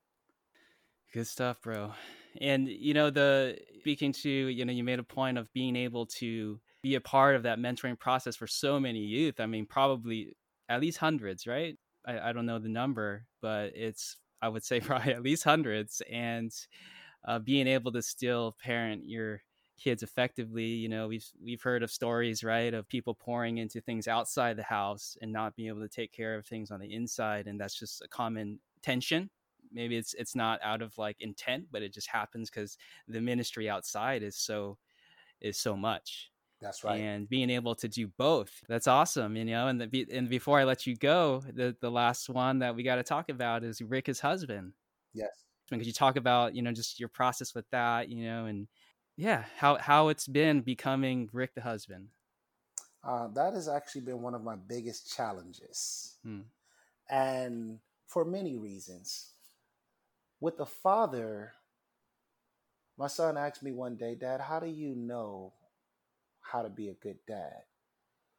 Good 1.12 1.26
stuff, 1.26 1.62
bro. 1.62 1.92
And 2.40 2.68
you 2.68 2.94
know, 2.94 3.11
the 3.11 3.59
speaking 3.80 4.12
to, 4.12 4.30
you 4.30 4.64
know, 4.64 4.72
you 4.72 4.84
made 4.84 4.99
a 4.99 5.05
point 5.05 5.38
of 5.38 5.53
being 5.53 5.76
able 5.76 6.07
to 6.07 6.61
be 6.83 6.95
a 6.95 7.01
part 7.01 7.37
of 7.37 7.43
that 7.45 7.59
mentoring 7.59 7.99
process 7.99 8.37
for 8.37 8.47
so 8.47 8.79
many 8.79 9.01
youth. 9.01 9.41
I 9.41 9.47
mean, 9.47 9.66
probably 9.66 10.37
at 10.68 10.81
least 10.81 10.99
hundreds, 10.99 11.47
right? 11.47 11.77
I, 12.07 12.31
I 12.31 12.33
don't 12.33 12.47
know 12.47 12.59
the 12.59 12.68
number, 12.68 13.27
but 13.41 13.72
it's 13.74 14.16
I 14.43 14.49
would 14.49 14.64
say 14.64 14.81
probably 14.81 15.12
at 15.12 15.22
least 15.22 15.45
hundreds. 15.45 16.03
And 16.11 16.53
uh, 17.27 17.39
being 17.39 17.66
able 17.66 17.93
to 17.93 18.03
still 18.03 18.57
parent 18.62 19.05
your 19.05 19.43
kids 19.79 20.03
effectively 20.03 20.64
you 20.64 20.89
know 20.89 21.07
we've 21.07 21.29
we've 21.43 21.61
heard 21.61 21.83
of 21.83 21.91
stories 21.91 22.43
right 22.43 22.72
of 22.72 22.89
people 22.89 23.14
pouring 23.14 23.59
into 23.59 23.81
things 23.81 24.09
outside 24.09 24.57
the 24.57 24.62
house 24.62 25.16
and 25.20 25.31
not 25.31 25.55
being 25.55 25.68
able 25.68 25.81
to 25.81 25.89
take 25.89 26.12
care 26.12 26.35
of 26.35 26.47
things 26.47 26.70
on 26.70 26.81
the 26.81 26.93
inside 26.93 27.47
and 27.47 27.61
that's 27.61 27.79
just 27.79 28.01
a 28.03 28.09
common 28.09 28.59
tension 28.83 29.29
maybe 29.72 29.97
it's 29.97 30.14
it's 30.14 30.35
not 30.35 30.59
out 30.62 30.81
of 30.81 30.97
like 30.97 31.16
intent 31.20 31.64
but 31.70 31.83
it 31.83 31.93
just 31.93 32.09
happens 32.09 32.49
because 32.49 32.79
the 33.09 33.20
ministry 33.20 33.68
outside 33.68 34.22
is 34.22 34.37
so 34.37 34.79
is 35.43 35.59
so 35.59 35.77
much 35.77 36.31
that's 36.61 36.84
right. 36.84 37.00
and 37.00 37.28
being 37.28 37.50
able 37.50 37.74
to 37.74 37.88
do 37.88 38.09
both. 38.18 38.50
That's 38.68 38.86
awesome 38.86 39.36
you 39.36 39.44
know 39.44 39.68
and 39.68 39.80
the, 39.80 40.07
and 40.12 40.28
before 40.28 40.59
i 40.59 40.64
let 40.64 40.86
you 40.86 40.96
go 40.96 41.42
the 41.52 41.76
the 41.80 41.90
last 41.90 42.28
one 42.28 42.61
that 42.61 42.74
we 42.74 42.82
got 42.82 42.96
to 42.96 43.02
talk 43.02 43.28
about 43.28 43.64
is 43.64 43.82
rick 43.82 44.07
his 44.07 44.20
husband. 44.20 44.72
Yes. 45.12 45.30
Because 45.70 45.86
you 45.86 45.92
talk 45.92 46.16
about 46.16 46.54
you 46.54 46.62
know 46.62 46.72
just 46.72 47.00
your 47.00 47.09
process 47.09 47.54
with 47.54 47.68
that 47.70 48.09
you 48.09 48.24
know 48.24 48.46
and 48.46 48.68
yeah 49.16 49.44
how 49.57 49.76
how 49.76 50.09
it's 50.09 50.26
been 50.26 50.61
becoming 50.61 51.28
rick 51.32 51.54
the 51.54 51.61
husband? 51.61 52.09
Uh, 53.04 53.28
that 53.28 53.54
has 53.54 53.68
actually 53.68 54.00
been 54.00 54.20
one 54.20 54.34
of 54.34 54.42
my 54.42 54.57
biggest 54.57 55.14
challenges 55.14 56.16
hmm. 56.24 56.40
and 57.11 57.78
for 58.07 58.24
many 58.24 58.57
reasons. 58.57 59.32
With 60.38 60.59
the 60.59 60.66
father 60.66 61.52
my 62.98 63.07
son 63.07 63.36
asked 63.36 63.62
me 63.62 63.72
one 63.72 63.96
day 63.96 64.14
dad 64.14 64.40
how 64.40 64.61
do 64.61 64.66
you 64.66 64.94
know 64.94 65.52
how 66.51 66.62
to 66.62 66.68
be 66.68 66.88
a 66.88 66.94
good 66.94 67.18
dad 67.26 67.62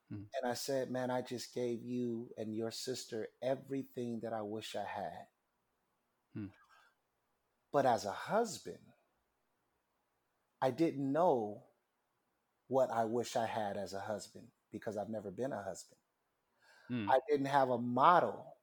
hmm. 0.10 0.24
and 0.36 0.50
i 0.50 0.54
said 0.54 0.92
man 0.92 1.10
i 1.10 1.22
just 1.22 1.54
gave 1.54 1.84
you 1.84 2.30
and 2.38 2.56
your 2.56 2.72
sister 2.72 3.28
everything 3.42 4.20
that 4.22 4.34
i 4.34 4.42
wish 4.42 4.76
i 4.76 4.86
had 4.86 5.28
hmm. 6.36 6.46
but 7.72 7.86
as 7.86 8.06
a 8.06 8.12
husband 8.12 8.78
I 10.62 10.72
didn't 10.72 11.12
know 11.12 11.64
what 12.68 12.90
I 12.92 13.06
wish 13.06 13.36
I 13.36 13.46
had 13.46 13.78
as 13.78 13.94
a 13.94 14.00
husband 14.00 14.48
because 14.72 14.98
I've 14.98 15.10
never 15.10 15.32
been 15.32 15.54
a 15.54 15.62
husband. 15.64 16.00
Mm. 16.92 17.10
I 17.10 17.20
didn't 17.30 17.48
have 17.48 17.70
a 17.70 17.78
model 17.78 18.56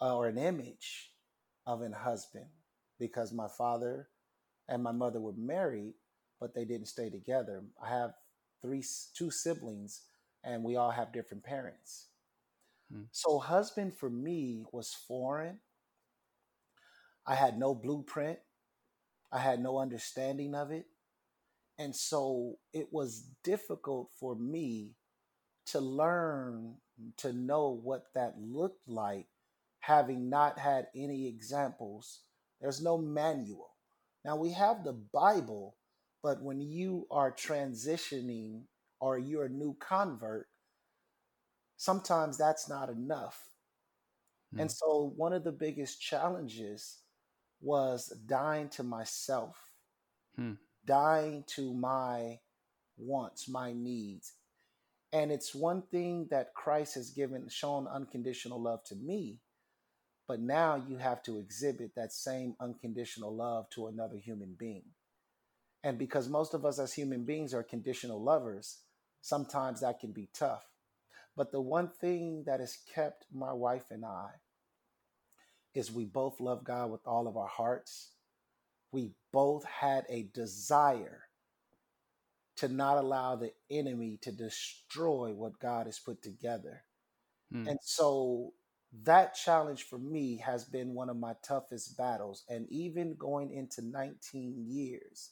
uh, 0.00 0.16
or 0.16 0.28
an 0.28 0.38
image 0.38 1.10
of 1.66 1.82
a 1.82 1.90
husband 1.94 2.46
because 2.98 3.32
my 3.32 3.48
father 3.48 4.08
and 4.68 4.82
my 4.82 4.92
mother 4.92 5.20
were 5.20 5.34
married, 5.36 5.94
but 6.40 6.54
they 6.54 6.64
didn't 6.64 6.88
stay 6.88 7.08
together. 7.08 7.62
I 7.82 7.88
have 7.88 8.12
three, 8.64 8.82
two 9.14 9.30
siblings, 9.30 10.02
and 10.42 10.64
we 10.64 10.76
all 10.76 10.90
have 10.90 11.12
different 11.12 11.44
parents. 11.44 12.06
Mm. 12.92 13.06
So, 13.12 13.38
husband 13.38 13.94
for 13.94 14.08
me 14.08 14.64
was 14.72 14.96
foreign. 15.06 15.58
I 17.26 17.34
had 17.34 17.58
no 17.58 17.74
blueprint. 17.74 18.38
I 19.30 19.38
had 19.38 19.60
no 19.60 19.78
understanding 19.78 20.54
of 20.54 20.70
it. 20.70 20.86
And 21.78 21.94
so 21.94 22.58
it 22.72 22.88
was 22.92 23.26
difficult 23.42 24.10
for 24.18 24.36
me 24.36 24.92
to 25.66 25.80
learn 25.80 26.76
to 27.16 27.32
know 27.32 27.80
what 27.82 28.04
that 28.14 28.34
looked 28.38 28.88
like, 28.88 29.26
having 29.80 30.30
not 30.30 30.58
had 30.58 30.86
any 30.94 31.26
examples. 31.26 32.20
There's 32.60 32.80
no 32.80 32.96
manual. 32.96 33.70
Now 34.24 34.36
we 34.36 34.52
have 34.52 34.84
the 34.84 34.92
Bible, 34.92 35.76
but 36.24 36.42
when 36.42 36.58
you 36.58 37.06
are 37.10 37.30
transitioning 37.30 38.62
or 38.98 39.18
you're 39.18 39.44
a 39.44 39.50
new 39.50 39.76
convert, 39.78 40.48
sometimes 41.76 42.38
that's 42.38 42.66
not 42.66 42.88
enough. 42.88 43.44
Mm. 44.54 44.62
And 44.62 44.72
so 44.72 45.12
one 45.16 45.34
of 45.34 45.44
the 45.44 45.52
biggest 45.52 46.00
challenges 46.00 47.02
was 47.60 48.08
dying 48.26 48.70
to 48.70 48.82
myself, 48.82 49.56
hmm. 50.34 50.52
dying 50.86 51.44
to 51.48 51.74
my 51.74 52.38
wants, 52.96 53.46
my 53.46 53.74
needs. 53.74 54.32
And 55.12 55.30
it's 55.30 55.54
one 55.54 55.82
thing 55.90 56.28
that 56.30 56.54
Christ 56.54 56.94
has 56.94 57.10
given, 57.10 57.48
shown 57.48 57.86
unconditional 57.86 58.60
love 58.60 58.82
to 58.84 58.96
me, 58.96 59.40
but 60.26 60.40
now 60.40 60.82
you 60.88 60.96
have 60.96 61.22
to 61.24 61.38
exhibit 61.38 61.94
that 61.96 62.12
same 62.12 62.54
unconditional 62.60 63.34
love 63.34 63.68
to 63.70 63.88
another 63.88 64.16
human 64.16 64.56
being. 64.58 64.93
And 65.84 65.98
because 65.98 66.30
most 66.30 66.54
of 66.54 66.64
us 66.64 66.78
as 66.78 66.94
human 66.94 67.24
beings 67.24 67.52
are 67.52 67.62
conditional 67.62 68.20
lovers, 68.20 68.78
sometimes 69.20 69.82
that 69.82 70.00
can 70.00 70.12
be 70.12 70.30
tough. 70.34 70.64
But 71.36 71.52
the 71.52 71.60
one 71.60 71.88
thing 71.88 72.44
that 72.46 72.60
has 72.60 72.78
kept 72.94 73.26
my 73.32 73.52
wife 73.52 73.84
and 73.90 74.04
I 74.04 74.30
is 75.74 75.92
we 75.92 76.06
both 76.06 76.40
love 76.40 76.64
God 76.64 76.90
with 76.90 77.06
all 77.06 77.28
of 77.28 77.36
our 77.36 77.48
hearts. 77.48 78.12
We 78.92 79.12
both 79.30 79.64
had 79.64 80.06
a 80.08 80.22
desire 80.32 81.24
to 82.56 82.68
not 82.68 82.96
allow 82.96 83.36
the 83.36 83.52
enemy 83.70 84.18
to 84.22 84.32
destroy 84.32 85.32
what 85.34 85.58
God 85.58 85.86
has 85.86 85.98
put 85.98 86.22
together. 86.22 86.84
Hmm. 87.52 87.68
And 87.68 87.78
so 87.82 88.54
that 89.02 89.34
challenge 89.34 89.82
for 89.82 89.98
me 89.98 90.38
has 90.38 90.64
been 90.64 90.94
one 90.94 91.10
of 91.10 91.16
my 91.18 91.34
toughest 91.42 91.98
battles. 91.98 92.44
And 92.48 92.70
even 92.70 93.16
going 93.16 93.52
into 93.52 93.82
19 93.82 94.54
years, 94.66 95.30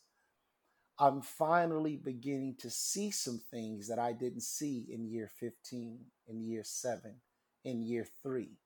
I'm 0.98 1.22
finally 1.22 1.96
beginning 1.96 2.56
to 2.60 2.70
see 2.70 3.10
some 3.10 3.40
things 3.50 3.88
that 3.88 3.98
I 3.98 4.12
didn't 4.12 4.42
see 4.42 4.86
in 4.90 5.06
year 5.06 5.28
15, 5.40 6.00
in 6.28 6.42
year 6.44 6.62
seven, 6.64 7.16
in 7.64 7.82
year 7.82 8.06
three 8.22 8.58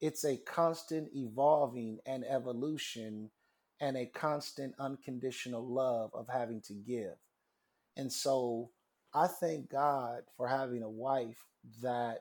it's 0.00 0.24
a 0.24 0.36
constant 0.36 1.08
evolving 1.14 1.98
and 2.06 2.26
evolution 2.28 3.30
and 3.80 3.96
a 3.96 4.06
constant 4.06 4.74
unconditional 4.78 5.66
love 5.66 6.10
of 6.14 6.28
having 6.28 6.60
to 6.62 6.74
give. 6.74 7.16
And 7.96 8.12
so 8.12 8.70
I 9.14 9.28
thank 9.28 9.70
God 9.70 10.22
for 10.36 10.46
having 10.48 10.82
a 10.82 10.90
wife 10.90 11.42
that 11.82 12.18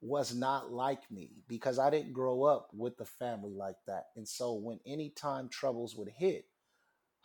was 0.00 0.34
not 0.34 0.72
like 0.72 1.10
me 1.10 1.30
because 1.48 1.78
I 1.78 1.90
didn't 1.90 2.14
grow 2.14 2.44
up 2.44 2.70
with 2.72 3.00
a 3.00 3.04
family 3.04 3.52
like 3.54 3.76
that. 3.86 4.06
And 4.16 4.26
so 4.26 4.54
when 4.54 4.80
any 4.86 5.10
time 5.10 5.48
troubles 5.48 5.96
would 5.96 6.10
hit, 6.10 6.46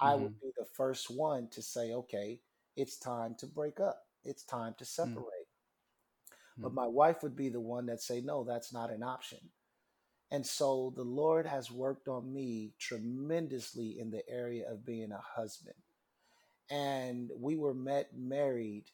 mm-hmm. 0.02 0.10
I 0.10 0.16
would 0.16 0.32
mm-hmm. 0.34 0.48
be 0.48 0.52
the 0.58 0.66
first 0.66 1.10
one 1.10 1.48
to 1.52 1.62
say, 1.62 1.94
okay, 1.94 2.40
it's 2.76 2.98
time 2.98 3.36
to 3.40 3.46
break 3.46 3.80
up. 3.80 4.04
It's 4.24 4.44
time 4.44 4.76
to 4.78 4.84
mm. 4.84 4.88
separate. 4.88 5.16
Mm-hmm. 5.18 6.64
But 6.64 6.74
my 6.74 6.88
wife 6.88 7.24
would 7.24 7.36
be 7.36 7.50
the 7.50 7.60
one 7.60 7.86
that 7.88 8.02
say, 8.02 8.22
no, 8.22 8.44
that's 8.44 8.74
not 8.74 8.92
an 8.92 9.04
option. 9.04 9.40
And 10.32 10.46
so 10.46 10.94
the 10.96 11.04
Lord 11.04 11.46
has 11.46 11.70
worked 11.70 12.08
on 12.08 12.34
me 12.34 12.72
tremendously 12.80 14.00
in 14.00 14.10
the 14.10 14.28
area 14.30 14.70
of 14.70 14.86
being 14.86 15.12
a 15.12 15.22
husband. 15.22 15.76
And 16.70 17.30
we 17.38 17.58
were 17.58 17.74
met 17.74 18.10
married 18.18 18.86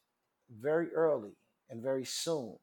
very 0.59 0.91
early 0.93 1.37
and 1.69 1.81
very 1.81 2.05
soon. 2.05 2.55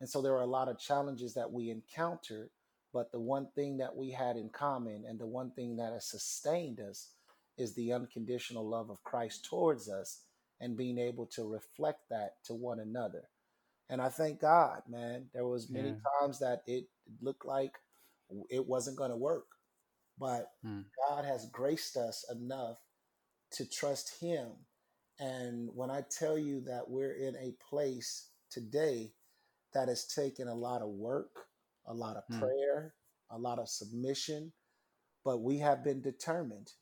And 0.00 0.08
so 0.08 0.22
there 0.22 0.32
were 0.32 0.40
a 0.40 0.46
lot 0.46 0.68
of 0.68 0.78
challenges 0.78 1.34
that 1.34 1.50
we 1.50 1.70
encountered. 1.70 2.50
But 2.92 3.10
the 3.10 3.20
one 3.20 3.48
thing 3.54 3.78
that 3.78 3.96
we 3.96 4.10
had 4.10 4.36
in 4.36 4.50
common 4.50 5.04
and 5.08 5.18
the 5.18 5.26
one 5.26 5.50
thing 5.50 5.76
that 5.76 5.92
has 5.92 6.04
sustained 6.04 6.78
us 6.78 7.08
is 7.58 7.74
the 7.74 7.92
unconditional 7.92 8.68
love 8.68 8.90
of 8.90 9.02
Christ 9.04 9.46
towards 9.48 9.88
us 9.88 10.22
and 10.60 10.76
being 10.76 10.98
able 10.98 11.26
to 11.26 11.44
reflect 11.44 12.00
that 12.10 12.36
to 12.44 12.54
one 12.54 12.80
another. 12.80 13.24
And 13.90 14.00
I 14.00 14.08
thank 14.08 14.40
God, 14.40 14.82
man. 14.88 15.26
There 15.34 15.46
was 15.46 15.70
many 15.70 15.90
yeah. 15.90 15.94
times 16.20 16.38
that 16.38 16.62
it 16.66 16.86
looked 17.20 17.44
like 17.44 17.72
it 18.48 18.66
wasn't 18.66 18.96
going 18.96 19.10
to 19.10 19.16
work, 19.16 19.46
but 20.18 20.46
hmm. 20.64 20.80
God 21.08 21.24
has 21.24 21.50
graced 21.52 21.96
us 21.96 22.24
enough 22.30 22.78
to 23.52 23.68
trust 23.68 24.18
Him. 24.20 24.52
And 25.18 25.68
when 25.74 25.90
I 25.90 26.04
tell 26.10 26.38
you 26.38 26.62
that 26.62 26.88
we're 26.88 27.14
in 27.14 27.36
a 27.36 27.54
place 27.68 28.30
today 28.50 29.12
that 29.74 29.88
has 29.88 30.06
taken 30.06 30.48
a 30.48 30.54
lot 30.54 30.80
of 30.80 30.88
work, 30.88 31.30
a 31.86 31.92
lot 31.92 32.16
of 32.16 32.22
hmm. 32.30 32.38
prayer, 32.38 32.94
a 33.30 33.38
lot 33.38 33.58
of 33.58 33.68
submission, 33.68 34.52
but 35.24 35.42
we 35.42 35.58
have 35.58 35.84
been 35.84 36.00
determined. 36.00 36.72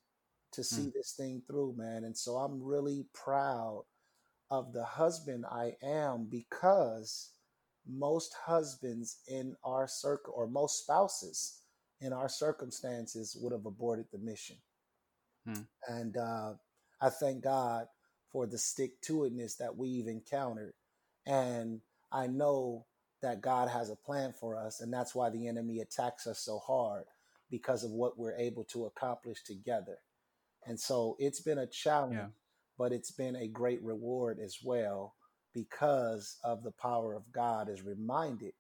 To 0.53 0.65
see 0.65 0.89
mm. 0.89 0.93
this 0.93 1.13
thing 1.13 1.43
through, 1.47 1.75
man. 1.77 2.05
And 2.05 2.17
so 2.17 2.37
I'm 2.37 2.63
really 2.63 3.07
proud 3.15 3.85
of 4.51 4.73
the 4.73 4.85
husband 4.85 5.45
I 5.51 5.77
am 5.83 6.27
because 6.31 7.31
most 7.89 8.35
husbands 8.45 9.19
in 9.29 9.57
our 9.65 9.87
circle 9.87 10.35
or 10.37 10.47
most 10.47 10.83
spouses 10.83 11.61
in 12.01 12.13
our 12.13 12.29
circumstances 12.29 13.37
would 13.41 13.53
have 13.53 13.67
aborted 13.67 14.07
the 14.13 14.19
mission. 14.19 14.57
Hmm. 15.47 15.63
And 15.89 16.17
uh, 16.17 16.55
I 17.01 17.11
thank 17.11 17.43
God 17.43 17.87
for 18.33 18.47
the 18.47 18.59
stick 18.59 19.01
to 19.03 19.19
itness 19.21 19.57
that 19.59 19.77
we've 19.77 20.07
encountered. 20.07 20.75
And 21.27 21.81
I 22.13 22.27
know 22.27 22.87
that 23.23 23.41
God 23.41 23.69
has 23.69 23.91
a 23.91 23.97
plan 23.97 24.33
for 24.33 24.57
us. 24.57 24.81
And 24.81 24.93
that's 24.93 25.15
why 25.15 25.31
the 25.31 25.47
enemy 25.47 25.81
attacks 25.81 26.27
us 26.27 26.41
so 26.41 26.59
hard 26.59 27.05
because 27.51 27.85
of 27.85 27.91
what 27.91 28.19
we're 28.19 28.37
able 28.37 28.65
to 28.65 28.87
accomplish 28.87 29.43
together. 29.43 29.99
And 30.67 30.79
so 30.79 31.17
it's 31.19 31.41
been 31.41 31.59
a 31.59 31.67
challenge, 31.67 32.15
yeah. 32.15 32.27
but 32.79 32.93
it's 32.93 33.11
been 33.11 33.37
a 33.37 33.49
great 33.49 33.83
reward 33.83 34.39
as 34.39 34.59
well 34.63 35.15
because 35.55 36.37
of 36.45 36.63
the 36.63 36.73
power 36.73 37.15
of 37.15 37.31
God 37.33 37.69
is 37.69 37.83
reminded. 37.83 38.53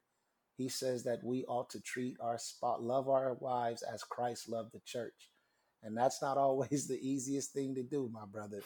He 0.57 0.69
says 0.69 1.05
that 1.05 1.25
we 1.25 1.45
ought 1.45 1.71
to 1.71 1.81
treat 1.81 2.17
our 2.21 2.39
spot, 2.39 2.83
love 2.83 3.09
our 3.09 3.35
wives 3.35 3.83
as 3.83 4.03
Christ 4.03 4.49
loved 4.49 4.73
the 4.73 4.81
church. 4.85 5.31
And 5.83 5.97
that's 5.97 6.21
not 6.21 6.37
always 6.39 6.87
the 6.87 6.99
easiest 7.01 7.53
thing 7.53 7.75
to 7.75 7.83
do, 7.83 8.11
my 8.13 8.27
brother. 8.31 8.63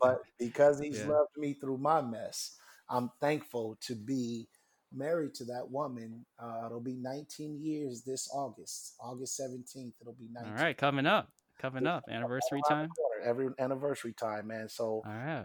but 0.00 0.22
because 0.38 0.78
he's 0.78 1.00
yeah. 1.00 1.08
loved 1.08 1.36
me 1.36 1.54
through 1.54 1.78
my 1.78 2.00
mess, 2.00 2.56
I'm 2.88 3.10
thankful 3.20 3.78
to 3.86 3.94
be 3.94 4.48
married 4.92 5.34
to 5.34 5.44
that 5.46 5.70
woman. 5.70 6.24
Uh, 6.38 6.64
it'll 6.66 6.80
be 6.80 6.94
19 6.94 7.60
years 7.60 8.02
this 8.02 8.28
August, 8.32 8.94
August 9.00 9.40
17th. 9.40 9.92
It'll 10.00 10.12
be 10.12 10.28
19. 10.32 10.52
All 10.52 10.62
right, 10.62 10.76
coming 10.76 11.06
up, 11.06 11.30
coming 11.60 11.86
up, 11.86 12.04
anniversary 12.10 12.60
time. 12.68 12.88
Every 13.24 13.48
anniversary 13.58 14.12
time, 14.12 14.48
man. 14.48 14.68
So 14.68 15.02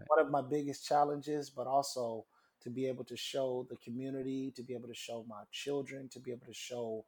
one 0.08 0.20
of 0.20 0.30
my 0.30 0.42
biggest 0.42 0.86
challenges, 0.86 1.50
but 1.50 1.68
also 1.68 2.26
to 2.62 2.70
be 2.70 2.88
able 2.88 3.06
to 3.06 3.16
show 3.16 3.66
the 3.70 3.78
community, 3.78 4.52
to 4.56 4.64
be 4.64 4.74
able 4.74 4.90
to 4.90 4.96
show 4.96 5.26
my 5.28 5.44
children, 5.52 6.10
to 6.10 6.20
be 6.20 6.32
able 6.32 6.46
to 6.48 6.54
show 6.54 7.06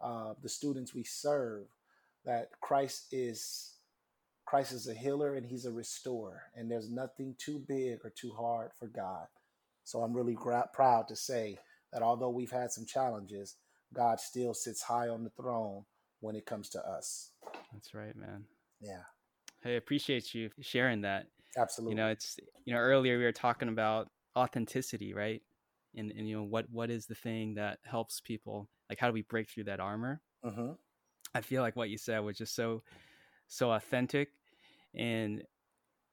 uh, 0.00 0.34
the 0.42 0.48
students 0.48 0.94
we 0.94 1.04
serve 1.04 1.66
that 2.24 2.50
Christ 2.60 3.06
is 3.12 3.74
Christ 4.44 4.72
is 4.72 4.88
a 4.88 4.94
healer 4.94 5.34
and 5.34 5.44
he's 5.44 5.64
a 5.64 5.72
restorer 5.72 6.42
and 6.54 6.70
there's 6.70 6.90
nothing 6.90 7.34
too 7.38 7.62
big 7.66 7.98
or 8.04 8.10
too 8.10 8.32
hard 8.32 8.70
for 8.78 8.86
God. 8.86 9.26
So 9.84 10.02
I'm 10.02 10.12
really 10.12 10.34
gra- 10.34 10.70
proud 10.72 11.08
to 11.08 11.16
say 11.16 11.58
that 11.92 12.02
although 12.02 12.30
we've 12.30 12.50
had 12.50 12.70
some 12.70 12.86
challenges, 12.86 13.56
God 13.92 14.20
still 14.20 14.54
sits 14.54 14.82
high 14.82 15.08
on 15.08 15.24
the 15.24 15.30
throne 15.30 15.84
when 16.20 16.36
it 16.36 16.46
comes 16.46 16.68
to 16.70 16.80
us. 16.80 17.30
That's 17.76 17.92
right, 17.92 18.16
man. 18.16 18.44
Yeah. 18.80 19.02
I 19.64 19.70
appreciate 19.70 20.34
you 20.34 20.48
sharing 20.60 21.02
that. 21.02 21.26
Absolutely. 21.58 21.92
You 21.92 21.96
know, 21.96 22.08
it's 22.08 22.38
you 22.64 22.72
know 22.72 22.80
earlier 22.80 23.18
we 23.18 23.24
were 23.24 23.32
talking 23.32 23.68
about 23.68 24.08
authenticity, 24.36 25.12
right? 25.12 25.42
And 25.94 26.10
and 26.10 26.26
you 26.26 26.36
know 26.36 26.42
what 26.42 26.66
what 26.70 26.90
is 26.90 27.06
the 27.06 27.14
thing 27.14 27.54
that 27.54 27.78
helps 27.84 28.20
people? 28.20 28.68
Like 28.88 28.98
how 28.98 29.08
do 29.08 29.12
we 29.12 29.22
break 29.22 29.50
through 29.50 29.64
that 29.64 29.80
armor? 29.80 30.22
Mm-hmm. 30.44 30.72
I 31.34 31.40
feel 31.42 31.62
like 31.62 31.76
what 31.76 31.90
you 31.90 31.98
said 31.98 32.20
was 32.20 32.38
just 32.38 32.54
so 32.54 32.82
so 33.48 33.72
authentic, 33.72 34.30
and 34.94 35.42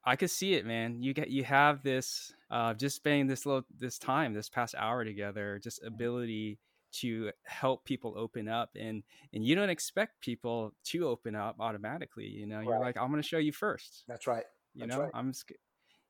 I 0.04 0.18
could 0.18 0.32
see 0.32 0.56
it, 0.56 0.66
man. 0.66 1.02
You 1.02 1.14
get 1.14 1.30
you 1.30 1.46
have 1.46 1.82
this 1.82 2.34
uh, 2.52 2.74
just 2.74 2.98
spending 2.98 3.28
this 3.28 3.46
little 3.46 3.64
this 3.80 3.98
time, 3.98 4.34
this 4.34 4.50
past 4.50 4.76
hour 4.78 5.06
together, 5.06 5.60
just 5.64 5.82
mm-hmm. 5.82 5.94
ability 5.94 6.60
to 6.94 7.32
help 7.44 7.84
people 7.86 8.14
open 8.18 8.48
up 8.48 8.70
and 8.80 9.04
and 9.34 9.44
you 9.46 9.56
don't 9.56 9.70
expect 9.70 10.22
people 10.22 10.74
to 10.84 11.08
open 11.08 11.36
up 11.36 11.56
automatically 11.60 12.28
you 12.28 12.46
know 12.46 12.62
you're 12.62 12.80
like 12.80 12.98
i'm 12.98 13.10
going 13.10 13.22
to 13.22 13.28
show 13.28 13.38
you 13.38 13.52
first 13.52 14.04
that's 14.08 14.28
right 14.28 14.46
you 14.74 14.82
that's 14.82 14.92
know 14.92 15.04
right. 15.04 15.12
i'm 15.14 15.34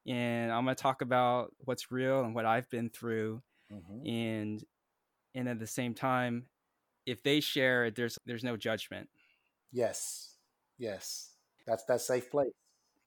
and 0.05 0.51
i'm 0.51 0.63
going 0.65 0.75
to 0.75 0.81
talk 0.81 1.01
about 1.01 1.53
what's 1.59 1.91
real 1.91 2.21
and 2.21 2.36
what 2.36 2.45
i've 2.45 2.69
been 2.69 2.89
through 2.89 3.41
mm-hmm. 3.71 4.07
and 4.07 4.63
and 5.36 5.47
at 5.47 5.59
the 5.59 5.67
same 5.67 5.93
time 5.93 6.45
if 7.05 7.23
they 7.23 7.39
share 7.39 7.89
there's 7.91 8.19
there's 8.25 8.43
no 8.43 8.57
judgment 8.57 9.09
yes 9.71 10.36
yes 10.77 11.31
that's 11.65 11.86
that 11.86 12.01
safe 12.01 12.29
place 12.29 12.51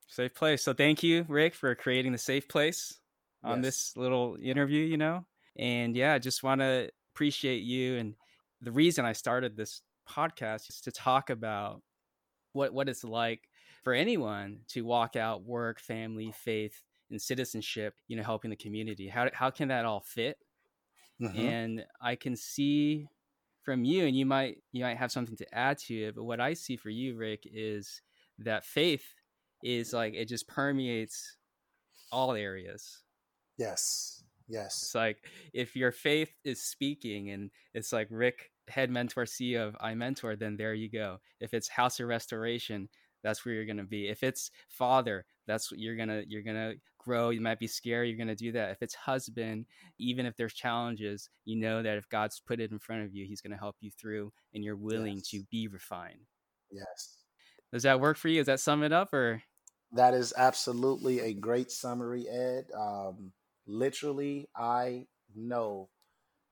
safe 0.08 0.34
place 0.34 0.62
so 0.62 0.72
thank 0.72 1.02
you 1.02 1.24
rick 1.28 1.54
for 1.54 1.74
creating 1.74 2.12
the 2.12 2.18
safe 2.18 2.48
place 2.48 2.98
on 3.44 3.62
yes. 3.62 3.64
this 3.64 3.96
little 3.96 4.36
interview 4.42 4.82
you 4.82 4.96
know 4.96 5.24
and 5.58 5.96
yeah 5.96 6.14
i 6.14 6.18
just 6.18 6.42
want 6.42 6.60
to 6.60 6.88
appreciate 7.16 7.62
you. 7.62 7.96
And 7.96 8.14
the 8.60 8.72
reason 8.72 9.06
I 9.06 9.12
started 9.12 9.56
this 9.56 9.80
podcast 10.06 10.68
is 10.68 10.82
to 10.82 10.92
talk 10.92 11.30
about 11.30 11.80
what 12.52 12.74
what 12.74 12.88
it's 12.88 13.04
like 13.04 13.48
for 13.82 13.94
anyone 13.94 14.60
to 14.68 14.82
walk 14.82 15.16
out 15.16 15.42
work, 15.42 15.80
family, 15.80 16.32
faith, 16.32 16.82
and 17.10 17.20
citizenship. 17.20 17.94
You 18.06 18.18
know, 18.18 18.22
helping 18.22 18.50
the 18.50 18.56
community. 18.56 19.08
How 19.08 19.30
how 19.32 19.50
can 19.50 19.68
that 19.68 19.86
all 19.86 20.00
fit? 20.00 20.36
Mm-hmm. 21.22 21.40
And 21.40 21.84
I 22.02 22.16
can 22.16 22.36
see 22.36 23.08
from 23.62 23.82
you, 23.84 24.04
and 24.04 24.14
you 24.14 24.26
might 24.26 24.58
you 24.72 24.84
might 24.84 24.98
have 24.98 25.10
something 25.10 25.36
to 25.38 25.54
add 25.54 25.78
to 25.78 25.94
it. 25.94 26.14
But 26.14 26.24
what 26.24 26.40
I 26.40 26.52
see 26.52 26.76
for 26.76 26.90
you, 26.90 27.16
Rick, 27.16 27.44
is 27.50 28.02
that 28.40 28.66
faith 28.66 29.06
is 29.64 29.94
like 29.94 30.12
it 30.12 30.26
just 30.26 30.46
permeates 30.46 31.38
all 32.12 32.34
areas. 32.34 33.02
Yes. 33.56 34.22
Yes. 34.48 34.82
It's 34.82 34.94
like 34.94 35.18
if 35.52 35.74
your 35.76 35.92
faith 35.92 36.32
is 36.44 36.62
speaking 36.62 37.30
and 37.30 37.50
it's 37.74 37.92
like 37.92 38.08
Rick, 38.10 38.50
head 38.68 38.90
mentor 38.90 39.24
CEO 39.24 39.68
of 39.68 39.76
iMentor, 39.78 40.38
then 40.38 40.56
there 40.56 40.74
you 40.74 40.90
go. 40.90 41.18
If 41.40 41.54
it's 41.54 41.68
House 41.68 42.00
of 42.00 42.08
Restoration, 42.08 42.88
that's 43.22 43.44
where 43.44 43.54
you're 43.54 43.66
gonna 43.66 43.84
be. 43.84 44.08
If 44.08 44.22
it's 44.22 44.50
father, 44.68 45.24
that's 45.46 45.70
what 45.70 45.80
you're 45.80 45.96
gonna 45.96 46.22
you're 46.28 46.42
gonna 46.42 46.74
grow. 46.98 47.30
You 47.30 47.40
might 47.40 47.58
be 47.58 47.66
scared, 47.66 48.08
you're 48.08 48.18
gonna 48.18 48.36
do 48.36 48.52
that. 48.52 48.70
If 48.70 48.82
it's 48.82 48.94
husband, 48.94 49.66
even 49.98 50.26
if 50.26 50.36
there's 50.36 50.54
challenges, 50.54 51.28
you 51.44 51.56
know 51.56 51.82
that 51.82 51.98
if 51.98 52.08
God's 52.08 52.40
put 52.40 52.60
it 52.60 52.70
in 52.70 52.78
front 52.78 53.02
of 53.02 53.14
you, 53.14 53.26
He's 53.26 53.40
gonna 53.40 53.56
help 53.56 53.76
you 53.80 53.90
through, 53.90 54.32
and 54.54 54.62
you're 54.62 54.76
willing 54.76 55.16
yes. 55.16 55.28
to 55.30 55.42
be 55.50 55.66
refined. 55.66 56.26
Yes. 56.70 57.16
Does 57.72 57.82
that 57.82 58.00
work 58.00 58.16
for 58.16 58.28
you? 58.28 58.40
Does 58.40 58.46
that 58.46 58.60
sum 58.60 58.82
it 58.82 58.92
up, 58.92 59.12
or? 59.12 59.42
That 59.92 60.14
is 60.14 60.34
absolutely 60.36 61.20
a 61.20 61.32
great 61.32 61.70
summary, 61.70 62.28
Ed. 62.28 62.66
Um, 62.76 63.32
literally, 63.66 64.48
I 64.56 65.06
know 65.34 65.88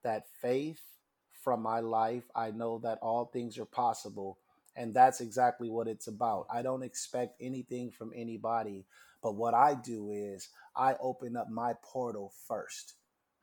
that 0.02 0.28
faith 0.40 0.80
from 1.42 1.62
my 1.62 1.80
life, 1.80 2.24
I 2.34 2.50
know 2.50 2.78
that 2.82 2.98
all 3.02 3.26
things 3.26 3.58
are 3.58 3.66
possible. 3.66 4.38
And 4.76 4.92
that's 4.92 5.20
exactly 5.20 5.68
what 5.68 5.86
it's 5.86 6.08
about. 6.08 6.46
I 6.52 6.62
don't 6.62 6.82
expect 6.82 7.40
anything 7.40 7.90
from 7.90 8.12
anybody. 8.14 8.86
But 9.22 9.36
what 9.36 9.54
I 9.54 9.74
do 9.74 10.10
is 10.10 10.48
I 10.76 10.96
open 11.00 11.36
up 11.36 11.48
my 11.48 11.74
portal 11.82 12.32
first. 12.48 12.94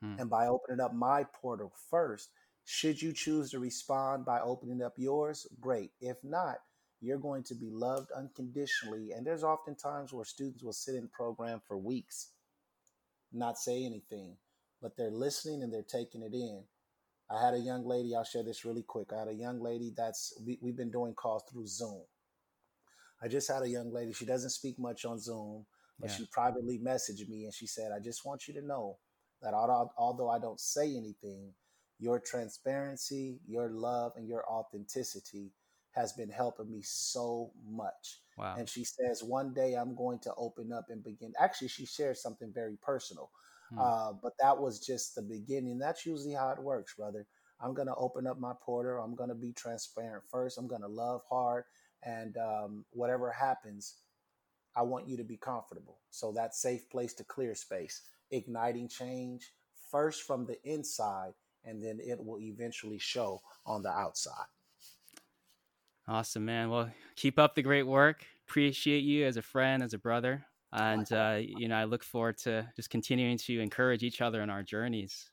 Hmm. 0.02 0.16
And 0.20 0.30
by 0.30 0.48
opening 0.48 0.82
up 0.82 0.94
my 0.94 1.26
portal 1.42 1.72
first, 1.90 2.30
should 2.66 3.02
you 3.02 3.14
choose 3.14 3.52
to 3.52 3.60
respond 3.60 4.26
by 4.26 4.40
opening 4.42 4.82
up 4.82 4.94
yours, 4.98 5.48
great. 5.60 5.92
If 6.02 6.18
not, 6.24 6.58
you're 7.00 7.18
going 7.18 7.44
to 7.44 7.56
be 7.56 7.70
loved 7.72 8.12
unconditionally. 8.12 9.12
And 9.12 9.26
there's 9.26 9.44
often 9.44 9.76
times 9.76 10.14
where 10.14 10.26
students 10.26 10.64
will 10.64 10.74
sit 10.74 10.96
in 10.96 11.08
program 11.08 11.62
for 11.68 11.78
weeks 11.78 12.30
not 13.32 13.58
say 13.58 13.86
anything, 13.86 14.36
but 14.82 14.98
they're 14.98 15.12
listening 15.12 15.64
and 15.64 15.74
they're 15.74 15.84
taking 15.84 16.22
it 16.22 16.34
in. 16.34 16.64
I 17.30 17.44
had 17.44 17.54
a 17.54 17.60
young 17.60 17.86
lady, 17.86 18.14
I'll 18.16 18.24
share 18.26 18.44
this 18.44 18.66
really 18.66 18.84
quick. 18.84 19.14
I 19.14 19.20
had 19.20 19.28
a 19.30 19.34
young 19.34 19.62
lady 19.62 19.94
that's, 19.96 20.34
we, 20.46 20.58
we've 20.62 20.76
been 20.76 20.92
doing 20.92 21.14
calls 21.14 21.44
through 21.50 21.68
Zoom. 21.68 22.02
I 23.24 23.28
just 23.28 23.48
had 23.48 23.62
a 23.62 23.70
young 23.70 23.94
lady, 23.94 24.12
she 24.14 24.26
doesn't 24.26 24.50
speak 24.50 24.78
much 24.80 25.06
on 25.06 25.20
Zoom, 25.20 25.66
but 26.00 26.10
yeah. 26.10 26.16
she 26.18 26.26
privately 26.32 26.80
messaged 26.80 27.30
me 27.30 27.46
and 27.46 27.54
she 27.54 27.68
said, 27.68 27.92
I 27.96 28.00
just 28.00 28.26
want 28.26 28.48
you 28.48 28.54
to 28.56 28.66
know 28.66 28.98
that 29.42 29.54
although 29.54 30.30
I 30.30 30.40
don't 30.40 30.60
say 30.60 30.96
anything, 30.98 31.54
your 32.00 32.20
transparency, 32.20 33.40
your 33.48 33.70
love, 33.70 34.14
and 34.16 34.28
your 34.28 34.44
authenticity 34.50 35.52
has 35.92 36.14
been 36.14 36.30
helping 36.30 36.72
me 36.72 36.82
so 36.82 37.52
much. 37.70 38.22
Wow. 38.38 38.56
And 38.58 38.68
she 38.68 38.84
says, 38.84 39.24
one 39.24 39.54
day 39.54 39.76
I'm 39.76 39.96
going 39.96 40.20
to 40.20 40.34
open 40.36 40.72
up 40.72 40.86
and 40.90 41.04
begin. 41.04 41.34
Actually, 41.40 41.68
she 41.68 41.86
shares 41.86 42.22
something 42.22 42.52
very 42.54 42.78
personal. 42.82 43.30
Hmm. 43.70 43.80
Uh, 43.80 44.14
but 44.14 44.34
that 44.40 44.58
was 44.58 44.80
just 44.80 45.16
the 45.16 45.22
beginning. 45.22 45.78
That's 45.78 46.06
usually 46.06 46.34
how 46.34 46.50
it 46.52 46.62
works, 46.62 46.96
brother. 46.96 47.28
I'm 47.60 47.74
going 47.74 47.88
to 47.88 47.96
open 47.96 48.26
up 48.26 48.40
my 48.40 48.54
portal. 48.62 49.04
I'm 49.04 49.16
going 49.16 49.30
to 49.30 49.36
be 49.36 49.52
transparent 49.52 50.24
first. 50.32 50.58
I'm 50.58 50.68
going 50.68 50.82
to 50.82 50.88
love 50.88 51.22
hard. 51.30 51.66
And 52.04 52.36
um, 52.38 52.86
whatever 52.92 53.32
happens, 53.32 53.98
I 54.76 54.82
want 54.82 55.08
you 55.08 55.18
to 55.18 55.24
be 55.24 55.38
comfortable. 55.38 56.00
So 56.10 56.32
that 56.32 56.56
safe 56.56 56.90
place 56.90 57.14
to 57.16 57.24
clear 57.24 57.54
space, 57.54 58.02
igniting 58.32 58.88
change 58.88 59.52
first 59.92 60.24
from 60.24 60.46
the 60.46 60.58
inside, 60.64 61.34
and 61.66 61.84
then 61.84 62.00
it 62.02 62.24
will 62.24 62.40
eventually 62.40 62.98
show 62.98 63.42
on 63.66 63.84
the 63.84 63.92
outside. 63.92 64.48
Awesome, 66.08 66.46
man. 66.46 66.70
Well, 66.70 66.90
keep 67.16 67.40
up 67.40 67.56
the 67.56 67.62
great 67.62 67.88
work. 67.88 68.26
Appreciate 68.48 69.04
you 69.04 69.26
as 69.26 69.38
a 69.38 69.42
friend, 69.42 69.84
as 69.84 69.94
a 69.94 69.98
brother. 69.98 70.46
And, 70.74 71.12
uh, 71.12 71.40
you 71.42 71.68
know, 71.68 71.76
I 71.76 71.84
look 71.84 72.04
forward 72.04 72.38
to 72.40 72.68
just 72.76 72.90
continuing 72.90 73.38
to 73.40 73.60
encourage 73.60 74.04
each 74.04 74.22
other 74.22 74.42
in 74.42 74.50
our 74.50 74.64
journeys. 74.64 75.30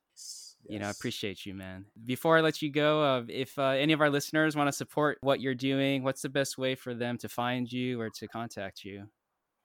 you 0.69 0.81
know, 0.81 0.87
I 0.87 0.91
appreciate 0.91 1.47
you, 1.47 1.55
man. 1.55 1.87
Before 2.05 2.37
I 2.37 2.41
let 2.41 2.61
you 2.61 2.71
go, 2.71 3.03
uh, 3.03 3.23
if 3.29 3.57
uh, 3.59 3.69
any 3.69 3.93
of 3.93 4.01
our 4.01 4.11
listeners 4.11 4.57
want 4.57 4.67
to 4.69 4.73
support 4.73 5.19
what 5.21 5.41
you're 5.41 5.55
doing, 5.55 6.03
what's 6.03 6.23
the 6.23 6.29
best 6.29 6.59
way 6.59 6.75
for 6.75 6.95
them 6.95 7.17
to 7.19 7.29
find 7.29 7.73
you 7.73 8.01
or 8.01 8.11
to 8.11 8.29
contact 8.29 8.85
you? 8.85 9.09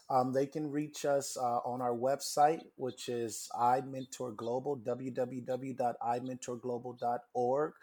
Um, 0.10 0.32
they 0.32 0.46
can 0.46 0.70
reach 0.70 1.06
us 1.06 1.36
uh, 1.38 1.60
on 1.66 1.82
our 1.82 1.96
website, 1.96 2.62
which 2.76 3.10
is 3.10 3.50
iMentor 3.56 4.36
Global, 4.36 4.78
www.imentorglobal.org. 4.78 7.74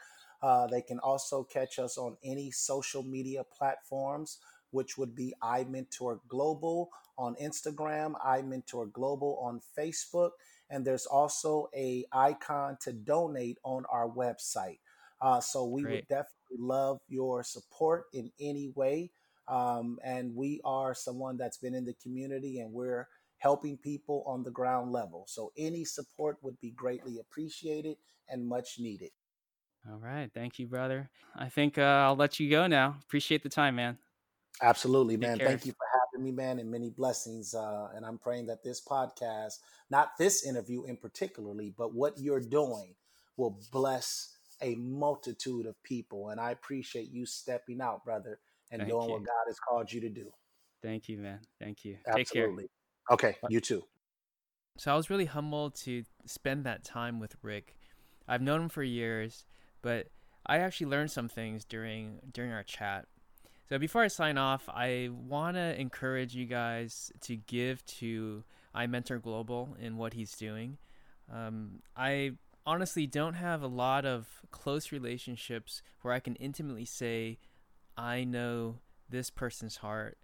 Uh, 0.43 0.67
they 0.67 0.83
can 0.83 0.99
also 1.01 1.45
catch 1.45 1.79
us 1.79 1.99
on 1.99 2.17
any 2.25 2.51
social 2.51 3.03
media 3.03 3.45
platforms, 3.45 4.39
which 4.71 4.97
would 4.97 5.15
be 5.15 5.35
iMentor 5.43 6.21
Global 6.29 6.91
on 7.19 7.35
Instagram, 7.37 8.15
iMentor 8.27 8.91
Global 8.93 9.39
on 9.43 9.61
Facebook, 9.77 10.31
and 10.71 10.85
there's 10.85 11.07
also 11.07 11.69
a 11.77 12.05
icon 12.13 12.79
to 12.83 12.93
donate 12.93 13.59
on 13.65 13.85
our 13.91 14.09
website. 14.09 14.79
Uh, 15.21 15.41
so 15.41 15.67
we 15.67 15.83
Great. 15.83 15.93
would 15.93 16.09
definitely 16.09 16.59
love 16.59 16.99
your 17.09 17.43
support 17.43 18.05
in 18.13 18.31
any 18.41 18.73
way. 18.75 19.11
Um, 19.49 19.99
and 20.05 20.35
we 20.35 20.61
are 20.65 20.95
someone 20.95 21.37
that's 21.37 21.59
been 21.59 21.75
in 21.75 21.85
the 21.85 21.95
community 21.95 22.61
and 22.61 22.73
we're 22.73 23.09
helping 23.39 23.77
people 23.77 24.23
on 24.27 24.45
the 24.45 24.51
ground 24.51 24.93
level. 24.93 25.25
So 25.27 25.51
any 25.59 25.85
support 25.85 26.39
would 26.43 26.59
be 26.61 26.71
greatly 26.71 27.19
appreciated 27.19 27.97
and 28.29 28.47
much 28.47 28.79
needed. 28.79 29.11
All 29.89 29.99
right. 29.99 30.31
Thank 30.35 30.59
you, 30.59 30.67
brother. 30.67 31.09
I 31.35 31.49
think 31.49 31.79
uh, 31.79 31.83
I'll 31.83 32.17
let 32.17 32.39
you 32.39 32.51
go 32.51 32.67
now. 32.67 32.97
Appreciate 33.05 33.43
the 33.43 33.49
time, 33.49 33.77
man. 33.77 33.99
Absolutely, 34.63 35.17
man. 35.17 35.39
Thank 35.39 35.65
you 35.65 35.73
for 35.73 35.87
having 36.01 36.25
me, 36.25 36.33
man, 36.33 36.59
and 36.59 36.71
many 36.71 36.91
blessings. 36.91 37.55
Uh, 37.55 37.89
and 37.95 38.05
I'm 38.05 38.19
praying 38.19 38.47
that 38.47 38.63
this 38.63 38.83
podcast, 38.85 39.55
not 39.91 40.19
this 40.19 40.45
interview 40.45 40.85
in 40.85 40.97
particularly, 40.97 41.73
but 41.77 41.95
what 41.95 42.19
you're 42.19 42.41
doing 42.41 42.95
will 43.37 43.59
bless 43.73 44.37
a 44.61 44.75
multitude 44.75 45.65
of 45.65 45.83
people. 45.83 46.29
And 46.29 46.39
I 46.39 46.51
appreciate 46.51 47.11
you 47.11 47.25
stepping 47.25 47.81
out, 47.81 48.05
brother, 48.05 48.39
and 48.71 48.81
Thank 48.81 48.91
doing 48.91 49.09
you. 49.09 49.15
what 49.15 49.25
God 49.25 49.45
has 49.47 49.59
called 49.59 49.91
you 49.91 50.01
to 50.03 50.11
do. 50.11 50.31
Thank 50.83 51.09
you, 51.09 51.19
man. 51.19 51.41
Thank 51.59 51.85
you. 51.85 51.97
Absolutely. 52.07 52.69
Okay, 53.11 53.37
you 53.49 53.61
too. 53.61 53.83
So 54.77 54.93
I 54.93 54.97
was 54.97 55.11
really 55.11 55.25
humbled 55.25 55.75
to 55.77 56.05
spend 56.27 56.65
that 56.65 56.85
time 56.85 57.19
with 57.19 57.35
Rick. 57.43 57.77
I've 58.29 58.43
known 58.43 58.63
him 58.63 58.69
for 58.69 58.83
years, 58.83 59.45
but 59.83 60.09
I 60.47 60.59
actually 60.59 60.87
learned 60.89 61.11
some 61.11 61.29
things 61.29 61.65
during 61.65 62.21
during 62.33 62.53
our 62.53 62.63
chat. 62.63 63.07
So 63.69 63.79
before 63.79 64.03
I 64.03 64.09
sign 64.09 64.37
off, 64.37 64.69
I 64.69 65.11
want 65.13 65.57
to 65.57 65.81
encourage 65.81 66.35
you 66.35 66.47
guys 66.47 67.13
to 67.23 67.37
give 67.37 67.85
to 67.87 68.43
iMentor 68.75 69.23
Global 69.23 69.77
in 69.81 69.97
what 69.97 70.15
he's 70.15 70.33
doing. 70.33 70.79
Um, 71.33 71.81
I 71.97 72.33
honestly 72.67 73.07
don't 73.07 73.35
have 73.35 73.63
a 73.63 73.69
lot 73.69 74.05
of 74.05 74.27
close 74.51 74.91
relationships 74.91 75.83
where 76.03 76.13
I 76.13 76.19
can 76.21 76.35
intimately 76.37 76.85
say, 76.85 77.39
I 77.97 78.25
know 78.25 78.81
this 79.09 79.31
person's 79.31 79.77
heart. 79.77 80.19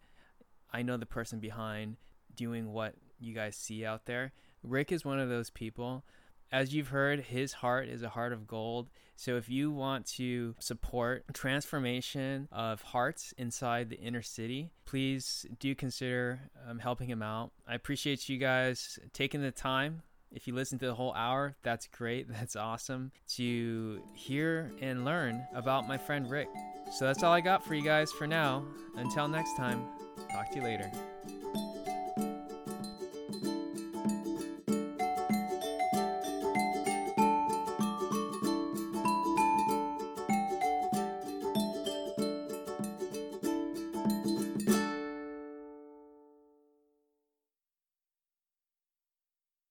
I 0.73 0.83
know 0.83 0.97
the 0.97 1.07
person 1.07 1.39
behind 1.39 1.97
doing 2.35 2.73
what 2.73 2.95
you 3.21 3.33
guys 3.33 3.57
see 3.57 3.85
out 3.85 4.07
there. 4.07 4.33
Rick 4.63 4.91
is 4.91 5.05
one 5.05 5.21
of 5.21 5.29
those 5.29 5.51
people. 5.51 6.05
As 6.53 6.75
you've 6.75 6.89
heard, 6.89 7.21
his 7.21 7.55
heart 7.55 7.89
is 7.89 8.03
a 8.03 8.09
heart 8.09 8.33
of 8.33 8.47
gold. 8.47 8.89
So 9.17 9.37
if 9.37 9.49
you 9.49 9.71
want 9.71 10.07
to 10.17 10.55
support 10.59 11.25
transformation 11.33 12.49
of 12.53 12.83
hearts 12.83 13.33
inside 13.39 13.89
the 13.89 13.99
inner 13.99 14.23
city, 14.23 14.71
please 14.85 15.47
do 15.59 15.75
consider 15.75 16.41
um, 16.69 16.79
helping 16.79 17.09
him 17.09 17.23
out. 17.23 17.51
I 17.67 17.75
appreciate 17.75 18.29
you 18.29 18.39
guys 18.39 18.99
taking 19.13 19.41
the 19.41 19.51
time 19.51 20.03
if 20.33 20.47
you 20.47 20.55
listen 20.55 20.79
to 20.81 20.87
the 20.87 20.95
whole 20.95 21.15
hour, 21.15 21.57
that's 21.63 21.87
great. 21.87 22.29
That's 22.37 22.57
awesome 22.57 23.13
to 23.37 24.03
hear 24.15 24.73
and 24.81 25.05
learn 25.05 25.47
about 25.55 25.89
my 25.89 25.97
friend 25.97 26.31
Rick. 26.31 26.49
So 26.93 27.07
that's 27.07 27.23
all 27.23 27.33
I 27.33 27.41
got 27.41 27.65
for 27.65 27.75
you 27.75 27.83
guys 27.83 28.13
for 28.13 28.27
now. 28.27 28.65
Until 28.97 29.29
next 29.29 29.57
time, 29.57 29.83
talk 30.31 30.51
to 30.51 30.57
you 30.57 30.63
later. 30.63 30.91